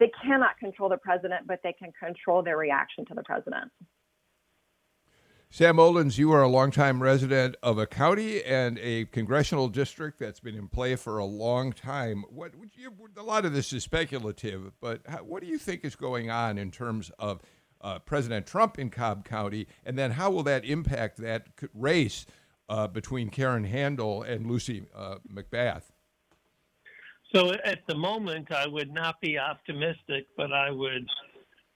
They 0.00 0.10
cannot 0.24 0.58
control 0.58 0.88
the 0.88 0.96
president, 0.96 1.46
but 1.46 1.60
they 1.62 1.74
can 1.74 1.92
control 1.92 2.42
their 2.42 2.56
reaction 2.56 3.04
to 3.06 3.14
the 3.14 3.22
president. 3.22 3.70
Sam 5.54 5.76
Olens, 5.76 6.16
you 6.16 6.32
are 6.32 6.40
a 6.40 6.48
longtime 6.48 7.02
resident 7.02 7.56
of 7.62 7.76
a 7.76 7.86
county 7.86 8.42
and 8.42 8.78
a 8.78 9.04
congressional 9.04 9.68
district 9.68 10.18
that's 10.18 10.40
been 10.40 10.54
in 10.54 10.66
play 10.66 10.96
for 10.96 11.18
a 11.18 11.26
long 11.26 11.74
time. 11.74 12.24
What 12.30 12.52
you, 12.74 12.90
a 13.18 13.22
lot 13.22 13.44
of 13.44 13.52
this 13.52 13.70
is 13.74 13.84
speculative, 13.84 14.72
but 14.80 15.02
how, 15.06 15.18
what 15.18 15.42
do 15.42 15.48
you 15.50 15.58
think 15.58 15.84
is 15.84 15.94
going 15.94 16.30
on 16.30 16.56
in 16.56 16.70
terms 16.70 17.10
of 17.18 17.42
uh, 17.82 17.98
President 17.98 18.46
Trump 18.46 18.78
in 18.78 18.88
Cobb 18.88 19.26
County, 19.26 19.66
and 19.84 19.98
then 19.98 20.12
how 20.12 20.30
will 20.30 20.42
that 20.44 20.64
impact 20.64 21.18
that 21.18 21.48
race 21.74 22.24
uh, 22.70 22.86
between 22.86 23.28
Karen 23.28 23.64
Handel 23.64 24.22
and 24.22 24.46
Lucy 24.46 24.86
uh, 24.96 25.16
McBath? 25.30 25.82
So 27.34 27.52
at 27.62 27.80
the 27.86 27.94
moment, 27.94 28.50
I 28.52 28.66
would 28.66 28.90
not 28.90 29.20
be 29.20 29.38
optimistic, 29.38 30.28
but 30.34 30.50
I 30.50 30.70
would 30.70 31.06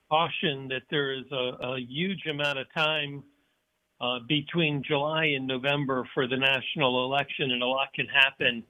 caution 0.09 0.67
that 0.69 0.85
there 0.89 1.13
is 1.13 1.31
a, 1.31 1.59
a 1.61 1.79
huge 1.79 2.25
amount 2.25 2.59
of 2.59 2.73
time 2.73 3.23
uh, 4.01 4.19
between 4.29 4.83
July 4.87 5.27
and 5.37 5.47
November 5.47 6.09
for 6.15 6.27
the 6.27 6.37
national 6.37 7.05
election, 7.05 7.51
and 7.51 7.63
a 7.63 7.67
lot 7.67 7.93
can 7.95 8.07
happen. 8.07 8.63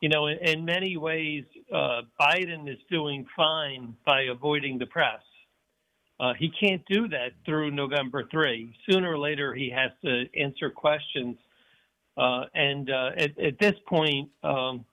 You 0.00 0.10
know, 0.10 0.26
in, 0.26 0.38
in 0.38 0.64
many 0.64 0.96
ways, 0.96 1.44
uh, 1.72 2.02
Biden 2.20 2.70
is 2.70 2.78
doing 2.90 3.26
fine 3.36 3.96
by 4.04 4.22
avoiding 4.22 4.78
the 4.78 4.86
press. 4.86 5.20
Uh, 6.18 6.32
he 6.38 6.50
can't 6.60 6.82
do 6.88 7.08
that 7.08 7.32
through 7.44 7.70
November 7.70 8.26
3. 8.30 8.74
Sooner 8.90 9.12
or 9.12 9.18
later, 9.18 9.54
he 9.54 9.70
has 9.70 9.90
to 10.04 10.24
answer 10.38 10.70
questions. 10.70 11.36
Uh, 12.16 12.44
and 12.54 12.90
uh, 12.90 13.10
at, 13.16 13.38
at, 13.38 13.58
this 13.58 13.74
point, 13.86 14.30
um, 14.42 14.84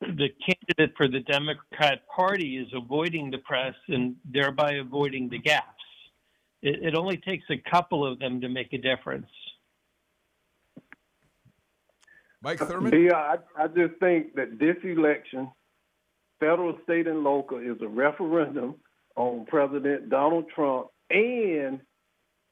the 0.00 0.28
candidate 0.46 0.96
for 0.96 1.08
the 1.08 1.20
Democrat 1.20 2.00
Party 2.14 2.56
is 2.56 2.68
avoiding 2.74 3.30
the 3.30 3.38
press 3.38 3.74
and 3.88 4.16
thereby 4.24 4.72
avoiding 4.72 5.28
the 5.28 5.38
gaffes 5.38 5.77
it, 6.62 6.82
it 6.82 6.94
only 6.94 7.16
takes 7.16 7.44
a 7.50 7.70
couple 7.70 8.06
of 8.06 8.18
them 8.18 8.40
to 8.40 8.48
make 8.48 8.72
a 8.72 8.78
difference. 8.78 9.26
Mike 12.42 12.58
Thurmond? 12.58 12.92
Yeah, 12.92 13.16
I, 13.16 13.36
I 13.64 13.66
just 13.66 13.98
think 14.00 14.34
that 14.36 14.58
this 14.58 14.76
election, 14.84 15.50
federal, 16.38 16.78
state, 16.84 17.06
and 17.06 17.24
local, 17.24 17.58
is 17.58 17.80
a 17.82 17.88
referendum 17.88 18.76
on 19.16 19.44
President 19.46 20.08
Donald 20.08 20.44
Trump 20.54 20.88
and 21.10 21.80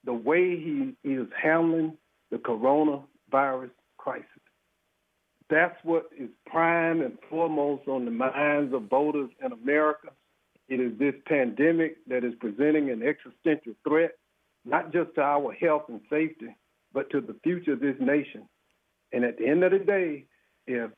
the 0.05 0.13
way 0.13 0.57
he 0.57 0.95
is 1.05 1.27
handling 1.41 1.97
the 2.31 2.39
coronavirus 2.39 3.71
crisis. 3.99 4.27
That's 5.49 5.77
what 5.85 6.11
is 6.19 6.31
prime 6.47 7.03
and 7.03 7.19
foremost 7.31 7.87
on 7.87 8.05
the 8.05 8.11
minds 8.11 8.75
of 8.75 8.89
voters 8.91 9.31
in 9.45 9.53
America. 9.53 10.09
It 10.69 10.81
is 10.81 10.99
this 10.99 11.15
pandemic 11.27 11.99
that 12.09 12.25
is 12.25 12.35
presenting 12.41 12.91
an 12.91 13.03
existential 13.03 13.75
threat, 13.87 14.13
not 14.65 14.93
just 14.93 15.15
to 15.15 15.23
our 15.23 15.53
health 15.53 15.85
and 15.89 16.01
safety, 16.11 16.57
but 16.93 17.09
to 17.11 17.21
the 17.21 17.37
future 17.45 17.75
of 17.75 17.81
this 17.81 17.97
nation. 18.01 18.49
And 19.13 19.25
at 19.25 19.39
the 19.39 19.47
end 19.47 19.63
of 19.63 19.71
the 19.73 19.79
day, 19.79 20.25
if 20.67 20.91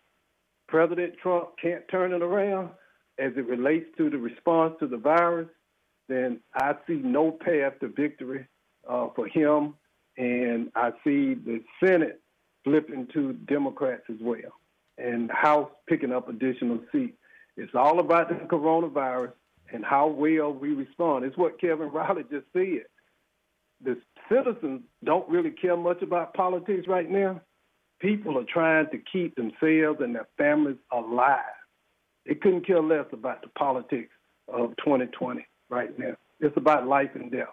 President 0.69 1.14
Trump 1.23 1.51
can't 1.61 1.87
turn 1.91 2.12
it 2.12 2.23
around 2.23 2.71
as 3.19 3.33
it 3.37 3.47
relates 3.47 3.87
to 3.99 4.09
the 4.09 4.16
response 4.16 4.75
to 4.81 4.87
the 4.87 4.97
virus, 4.97 5.49
then 6.09 6.41
I 6.55 6.75
see 6.87 6.95
no 6.95 7.31
path 7.31 7.75
to 7.81 7.89
victory 7.89 8.47
uh, 8.89 9.09
for 9.14 9.27
him. 9.27 9.75
And 10.16 10.71
I 10.75 10.91
see 11.05 11.35
the 11.35 11.62
Senate 11.85 12.21
flipping 12.64 13.07
to 13.12 13.35
Democrats 13.35 14.03
as 14.11 14.16
well, 14.21 14.53
and 14.97 15.31
House 15.31 15.71
picking 15.89 16.12
up 16.12 16.29
additional 16.29 16.81
seats. 16.91 17.16
It's 17.57 17.75
all 17.75 18.01
about 18.01 18.29
the 18.29 18.35
coronavirus 18.35 19.33
and 19.73 19.85
how 19.85 20.09
well 20.09 20.53
we 20.53 20.71
respond. 20.71 21.25
It's 21.25 21.37
what 21.37 21.61
Kevin 21.61 21.89
Riley 21.89 22.25
just 22.31 22.47
said. 22.53 22.85
The 23.85 23.97
citizens 24.29 24.83
don't 25.05 25.29
really 25.29 25.51
care 25.51 25.77
much 25.77 26.03
about 26.03 26.35
politics 26.35 26.87
right 26.89 27.09
now. 27.09 27.41
People 28.01 28.39
are 28.39 28.47
trying 28.53 28.87
to 28.91 28.99
keep 29.12 29.35
themselves 29.37 30.01
and 30.01 30.14
their 30.14 30.29
families 30.37 30.77
alive. 30.93 31.41
They 32.27 32.35
couldn't 32.35 32.66
care 32.66 32.83
less 32.83 33.07
about 33.12 33.43
the 33.43 33.49
politics 33.49 34.12
of 34.49 34.71
2020 34.85 35.47
right 35.69 35.97
now. 35.99 36.14
It's 36.41 36.57
about 36.57 36.87
life 36.87 37.11
and 37.14 37.31
death. 37.31 37.49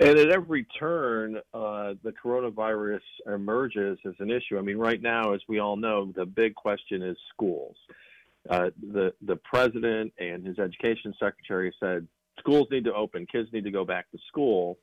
And 0.00 0.18
at 0.18 0.30
every 0.30 0.66
turn, 0.78 1.36
uh, 1.52 1.94
the 2.02 2.12
coronavirus 2.12 3.00
emerges 3.32 3.98
as 4.04 4.14
an 4.18 4.30
issue. 4.30 4.58
I 4.58 4.60
mean, 4.60 4.76
right 4.76 5.00
now, 5.00 5.34
as 5.34 5.40
we 5.48 5.60
all 5.60 5.76
know, 5.76 6.12
the 6.16 6.26
big 6.26 6.54
question 6.56 7.00
is 7.02 7.16
schools. 7.32 7.76
Uh, 8.48 8.70
the 8.92 9.12
the 9.22 9.36
president 9.36 10.12
and 10.18 10.46
his 10.46 10.58
education 10.58 11.14
secretary 11.18 11.74
said 11.80 12.06
schools 12.38 12.68
need 12.70 12.84
to 12.84 12.92
open, 12.92 13.26
kids 13.30 13.48
need 13.52 13.64
to 13.64 13.70
go 13.70 13.84
back 13.84 14.10
to 14.10 14.18
school, 14.28 14.78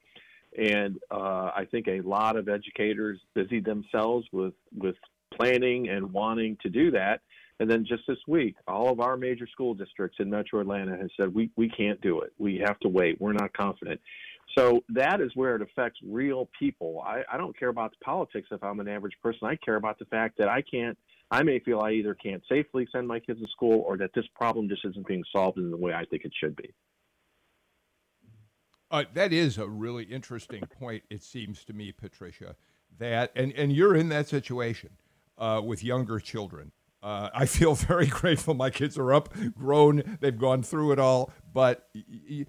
and 0.58 0.98
uh, 1.12 1.52
I 1.56 1.68
think 1.70 1.88
a 1.88 2.02
lot 2.02 2.36
of 2.38 2.50
educators 2.50 3.20
busied 3.36 3.66
themselves 3.66 4.28
with 4.32 4.54
with 4.76 4.96
planning 5.34 5.90
and 5.90 6.12
wanting 6.12 6.58
to 6.62 6.70
do 6.70 6.92
that. 6.92 7.22
And 7.60 7.70
then 7.70 7.86
just 7.86 8.02
this 8.08 8.18
week, 8.28 8.56
all 8.68 8.92
of 8.92 9.00
our 9.00 9.16
major 9.16 9.46
school 9.46 9.76
districts 9.76 10.18
in 10.20 10.32
Metro 10.32 10.60
Atlanta 10.62 10.98
has 10.98 11.12
said 11.16 11.34
we 11.34 11.52
we 11.56 11.70
can't 11.70 12.02
do 12.02 12.22
it. 12.22 12.34
We 12.40 12.58
have 12.66 12.80
to 12.80 12.90
wait. 12.90 13.22
We're 13.22 13.34
not 13.34 13.54
confident. 13.54 14.02
So 14.58 14.84
that 14.90 15.22
is 15.22 15.32
where 15.36 15.56
it 15.56 15.62
affects 15.62 16.00
real 16.04 16.50
people. 16.58 17.02
I, 17.06 17.22
I 17.32 17.38
don't 17.38 17.58
care 17.58 17.70
about 17.70 17.92
the 17.92 18.04
politics 18.04 18.50
if 18.52 18.64
I'm 18.64 18.80
an 18.80 18.88
average 18.88 19.14
person. 19.24 19.48
I 19.48 19.56
care 19.56 19.76
about 19.76 19.98
the 20.00 20.06
fact 20.06 20.38
that 20.40 20.50
I 20.50 20.62
can't 20.62 20.98
I 21.32 21.44
may 21.44 21.60
feel 21.60 21.80
I 21.80 21.92
either 21.92 22.14
can't 22.14 22.44
safely 22.50 22.86
send 22.92 23.08
my 23.08 23.20
kids 23.20 23.40
to 23.40 23.48
school 23.48 23.84
or 23.88 23.98
that 23.98 24.12
this 24.14 24.26
problem 24.36 24.68
just 24.68 24.84
isn't 24.86 25.08
being 25.08 25.24
solved 25.32 25.58
in 25.58 25.72
the 25.72 25.78
way 25.78 25.94
I 25.94 26.04
think 26.06 26.26
it 26.26 26.34
should 26.38 26.56
be. 26.58 26.74
Uh, 28.92 29.06
that 29.14 29.32
is 29.32 29.58
a 29.58 29.68
really 29.68 30.04
interesting 30.04 30.62
point, 30.78 31.04
it 31.10 31.24
seems 31.24 31.64
to 31.64 31.72
me, 31.72 31.94
Patricia, 31.94 32.58
that, 33.00 33.32
and, 33.38 33.54
and 33.54 33.72
you're 33.72 33.96
in 33.96 34.10
that 34.10 34.28
situation 34.28 34.90
uh, 35.38 35.62
with 35.64 35.82
younger 35.82 36.20
children. 36.20 36.74
Uh, 37.02 37.30
I 37.34 37.46
feel 37.46 37.76
very 37.76 38.08
grateful. 38.08 38.54
My 38.54 38.70
kids 38.70 38.98
are 38.98 39.14
up, 39.14 39.34
grown, 39.58 40.18
they've 40.20 40.38
gone 40.38 40.62
through 40.62 40.92
it 40.92 41.00
all, 41.00 41.32
but 41.54 41.88
y- 41.96 42.04
y- 42.30 42.46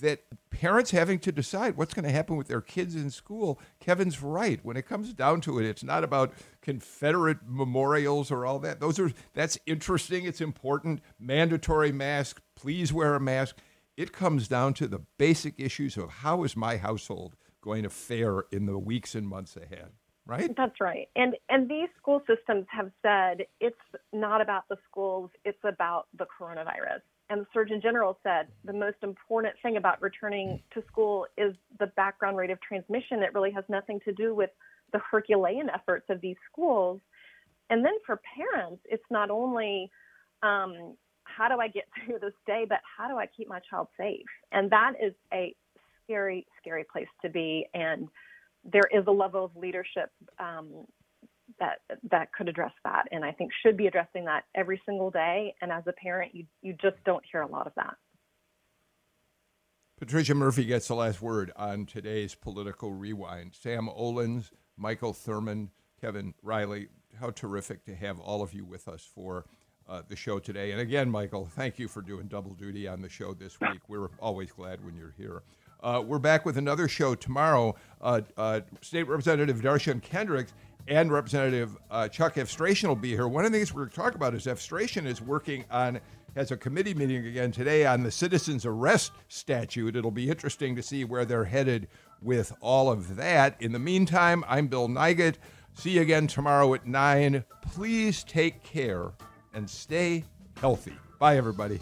that 0.00 0.20
parents 0.50 0.90
having 0.90 1.18
to 1.20 1.32
decide 1.32 1.76
what's 1.76 1.94
going 1.94 2.04
to 2.04 2.12
happen 2.12 2.36
with 2.36 2.48
their 2.48 2.60
kids 2.60 2.94
in 2.94 3.10
school. 3.10 3.60
Kevin's 3.80 4.22
right. 4.22 4.60
When 4.62 4.76
it 4.76 4.86
comes 4.86 5.12
down 5.12 5.40
to 5.42 5.58
it, 5.58 5.66
it's 5.66 5.84
not 5.84 6.04
about 6.04 6.32
Confederate 6.62 7.38
memorials 7.46 8.30
or 8.30 8.46
all 8.46 8.58
that. 8.60 8.80
Those 8.80 8.98
are 8.98 9.12
that's 9.34 9.58
interesting. 9.66 10.24
It's 10.24 10.40
important. 10.40 11.00
Mandatory 11.18 11.92
mask. 11.92 12.40
Please 12.54 12.92
wear 12.92 13.14
a 13.14 13.20
mask. 13.20 13.56
It 13.96 14.12
comes 14.12 14.46
down 14.46 14.74
to 14.74 14.86
the 14.86 15.00
basic 15.18 15.58
issues 15.58 15.96
of 15.96 16.10
how 16.10 16.44
is 16.44 16.56
my 16.56 16.76
household 16.76 17.34
going 17.60 17.82
to 17.82 17.90
fare 17.90 18.44
in 18.52 18.66
the 18.66 18.78
weeks 18.78 19.14
and 19.14 19.26
months 19.26 19.56
ahead. 19.56 19.90
Right? 20.24 20.54
That's 20.56 20.78
right. 20.80 21.08
And 21.16 21.34
and 21.48 21.68
these 21.68 21.88
school 21.96 22.22
systems 22.26 22.66
have 22.70 22.90
said 23.02 23.46
it's 23.60 23.76
not 24.12 24.40
about 24.40 24.64
the 24.68 24.76
schools, 24.88 25.30
it's 25.44 25.58
about 25.64 26.06
the 26.16 26.26
coronavirus 26.26 27.00
and 27.30 27.42
the 27.42 27.46
Surgeon 27.52 27.80
General 27.80 28.18
said 28.22 28.48
the 28.64 28.72
most 28.72 28.96
important 29.02 29.54
thing 29.62 29.76
about 29.76 30.00
returning 30.00 30.62
to 30.72 30.82
school 30.90 31.26
is 31.36 31.54
the 31.78 31.88
background 31.88 32.36
rate 32.36 32.50
of 32.50 32.60
transmission. 32.60 33.22
It 33.22 33.34
really 33.34 33.50
has 33.52 33.64
nothing 33.68 34.00
to 34.06 34.12
do 34.12 34.34
with 34.34 34.50
the 34.92 35.00
Herculean 35.10 35.68
efforts 35.68 36.06
of 36.08 36.20
these 36.20 36.36
schools. 36.50 37.00
And 37.70 37.84
then 37.84 37.94
for 38.06 38.20
parents, 38.36 38.82
it's 38.86 39.04
not 39.10 39.30
only 39.30 39.90
um, 40.42 40.96
how 41.24 41.48
do 41.48 41.60
I 41.60 41.68
get 41.68 41.84
through 42.06 42.18
this 42.20 42.32
day, 42.46 42.64
but 42.68 42.80
how 42.96 43.08
do 43.08 43.18
I 43.18 43.26
keep 43.26 43.48
my 43.48 43.60
child 43.68 43.88
safe? 43.98 44.24
And 44.52 44.70
that 44.70 44.94
is 45.02 45.12
a 45.32 45.54
scary, 46.04 46.46
scary 46.60 46.84
place 46.90 47.08
to 47.22 47.28
be. 47.28 47.66
And 47.74 48.08
there 48.64 48.88
is 48.90 49.04
a 49.06 49.12
level 49.12 49.44
of 49.44 49.54
leadership 49.54 50.10
um, 50.38 50.86
that 51.60 51.78
that 52.10 52.32
could 52.32 52.48
address 52.48 52.72
that 52.84 53.06
and 53.10 53.24
I 53.24 53.32
think 53.32 53.50
should 53.62 53.76
be 53.76 53.86
addressing 53.86 54.24
that 54.26 54.44
every 54.54 54.80
single 54.86 55.10
day 55.10 55.54
and 55.60 55.72
as 55.72 55.84
a 55.86 55.92
parent 55.92 56.34
you 56.34 56.44
you 56.62 56.74
just 56.80 56.96
don't 57.04 57.24
hear 57.30 57.42
a 57.42 57.46
lot 57.46 57.66
of 57.66 57.72
that. 57.76 57.96
Patricia 59.98 60.34
Murphy 60.34 60.64
gets 60.64 60.86
the 60.86 60.94
last 60.94 61.20
word 61.20 61.50
on 61.56 61.84
today's 61.84 62.32
political 62.32 62.92
rewind. 62.92 63.52
Sam 63.52 63.88
Olens, 63.88 64.52
Michael 64.76 65.12
Thurmond, 65.12 65.70
Kevin 66.00 66.34
Riley, 66.40 66.86
how 67.18 67.30
terrific 67.30 67.84
to 67.86 67.96
have 67.96 68.20
all 68.20 68.40
of 68.40 68.52
you 68.52 68.64
with 68.64 68.86
us 68.86 69.04
for 69.12 69.46
uh, 69.88 70.02
the 70.06 70.14
show 70.14 70.38
today. 70.38 70.70
And 70.70 70.80
again, 70.80 71.10
Michael, 71.10 71.46
thank 71.46 71.80
you 71.80 71.88
for 71.88 72.00
doing 72.00 72.28
double 72.28 72.54
duty 72.54 72.86
on 72.86 73.02
the 73.02 73.08
show 73.08 73.34
this 73.34 73.60
week. 73.60 73.80
We're 73.88 74.10
always 74.20 74.52
glad 74.52 74.84
when 74.84 74.96
you're 74.96 75.14
here. 75.16 75.42
Uh, 75.82 76.02
we're 76.04 76.18
back 76.18 76.44
with 76.44 76.58
another 76.58 76.88
show 76.88 77.14
tomorrow. 77.14 77.74
Uh, 78.00 78.20
uh 78.36 78.60
State 78.80 79.04
Representative 79.04 79.60
Dar'shun 79.60 80.02
Kendricks 80.02 80.52
and 80.88 81.12
Representative 81.12 81.76
uh, 81.90 82.08
Chuck 82.08 82.38
Efstration 82.38 82.88
will 82.88 82.96
be 82.96 83.10
here. 83.10 83.28
One 83.28 83.44
of 83.44 83.52
the 83.52 83.58
things 83.58 83.72
we're 83.72 83.82
going 83.82 83.90
to 83.90 83.96
talk 83.96 84.14
about 84.14 84.34
is 84.34 84.46
Efstration 84.46 85.06
is 85.06 85.20
working 85.20 85.64
on 85.70 86.00
has 86.34 86.50
a 86.50 86.56
committee 86.56 86.94
meeting 86.94 87.26
again 87.26 87.50
today 87.50 87.86
on 87.86 88.02
the 88.02 88.10
citizens 88.10 88.64
arrest 88.64 89.12
statute. 89.28 89.96
It'll 89.96 90.10
be 90.10 90.28
interesting 90.28 90.76
to 90.76 90.82
see 90.82 91.04
where 91.04 91.24
they're 91.24 91.44
headed 91.44 91.88
with 92.22 92.52
all 92.60 92.90
of 92.90 93.16
that. 93.16 93.60
In 93.60 93.72
the 93.72 93.78
meantime, 93.78 94.44
I'm 94.46 94.68
Bill 94.68 94.88
Nigut. 94.88 95.36
See 95.74 95.92
you 95.92 96.02
again 96.02 96.26
tomorrow 96.26 96.74
at 96.74 96.86
9. 96.86 97.44
Please 97.72 98.24
take 98.24 98.62
care 98.62 99.12
and 99.54 99.68
stay 99.68 100.24
healthy. 100.60 100.94
Bye, 101.18 101.36
everybody. 101.36 101.80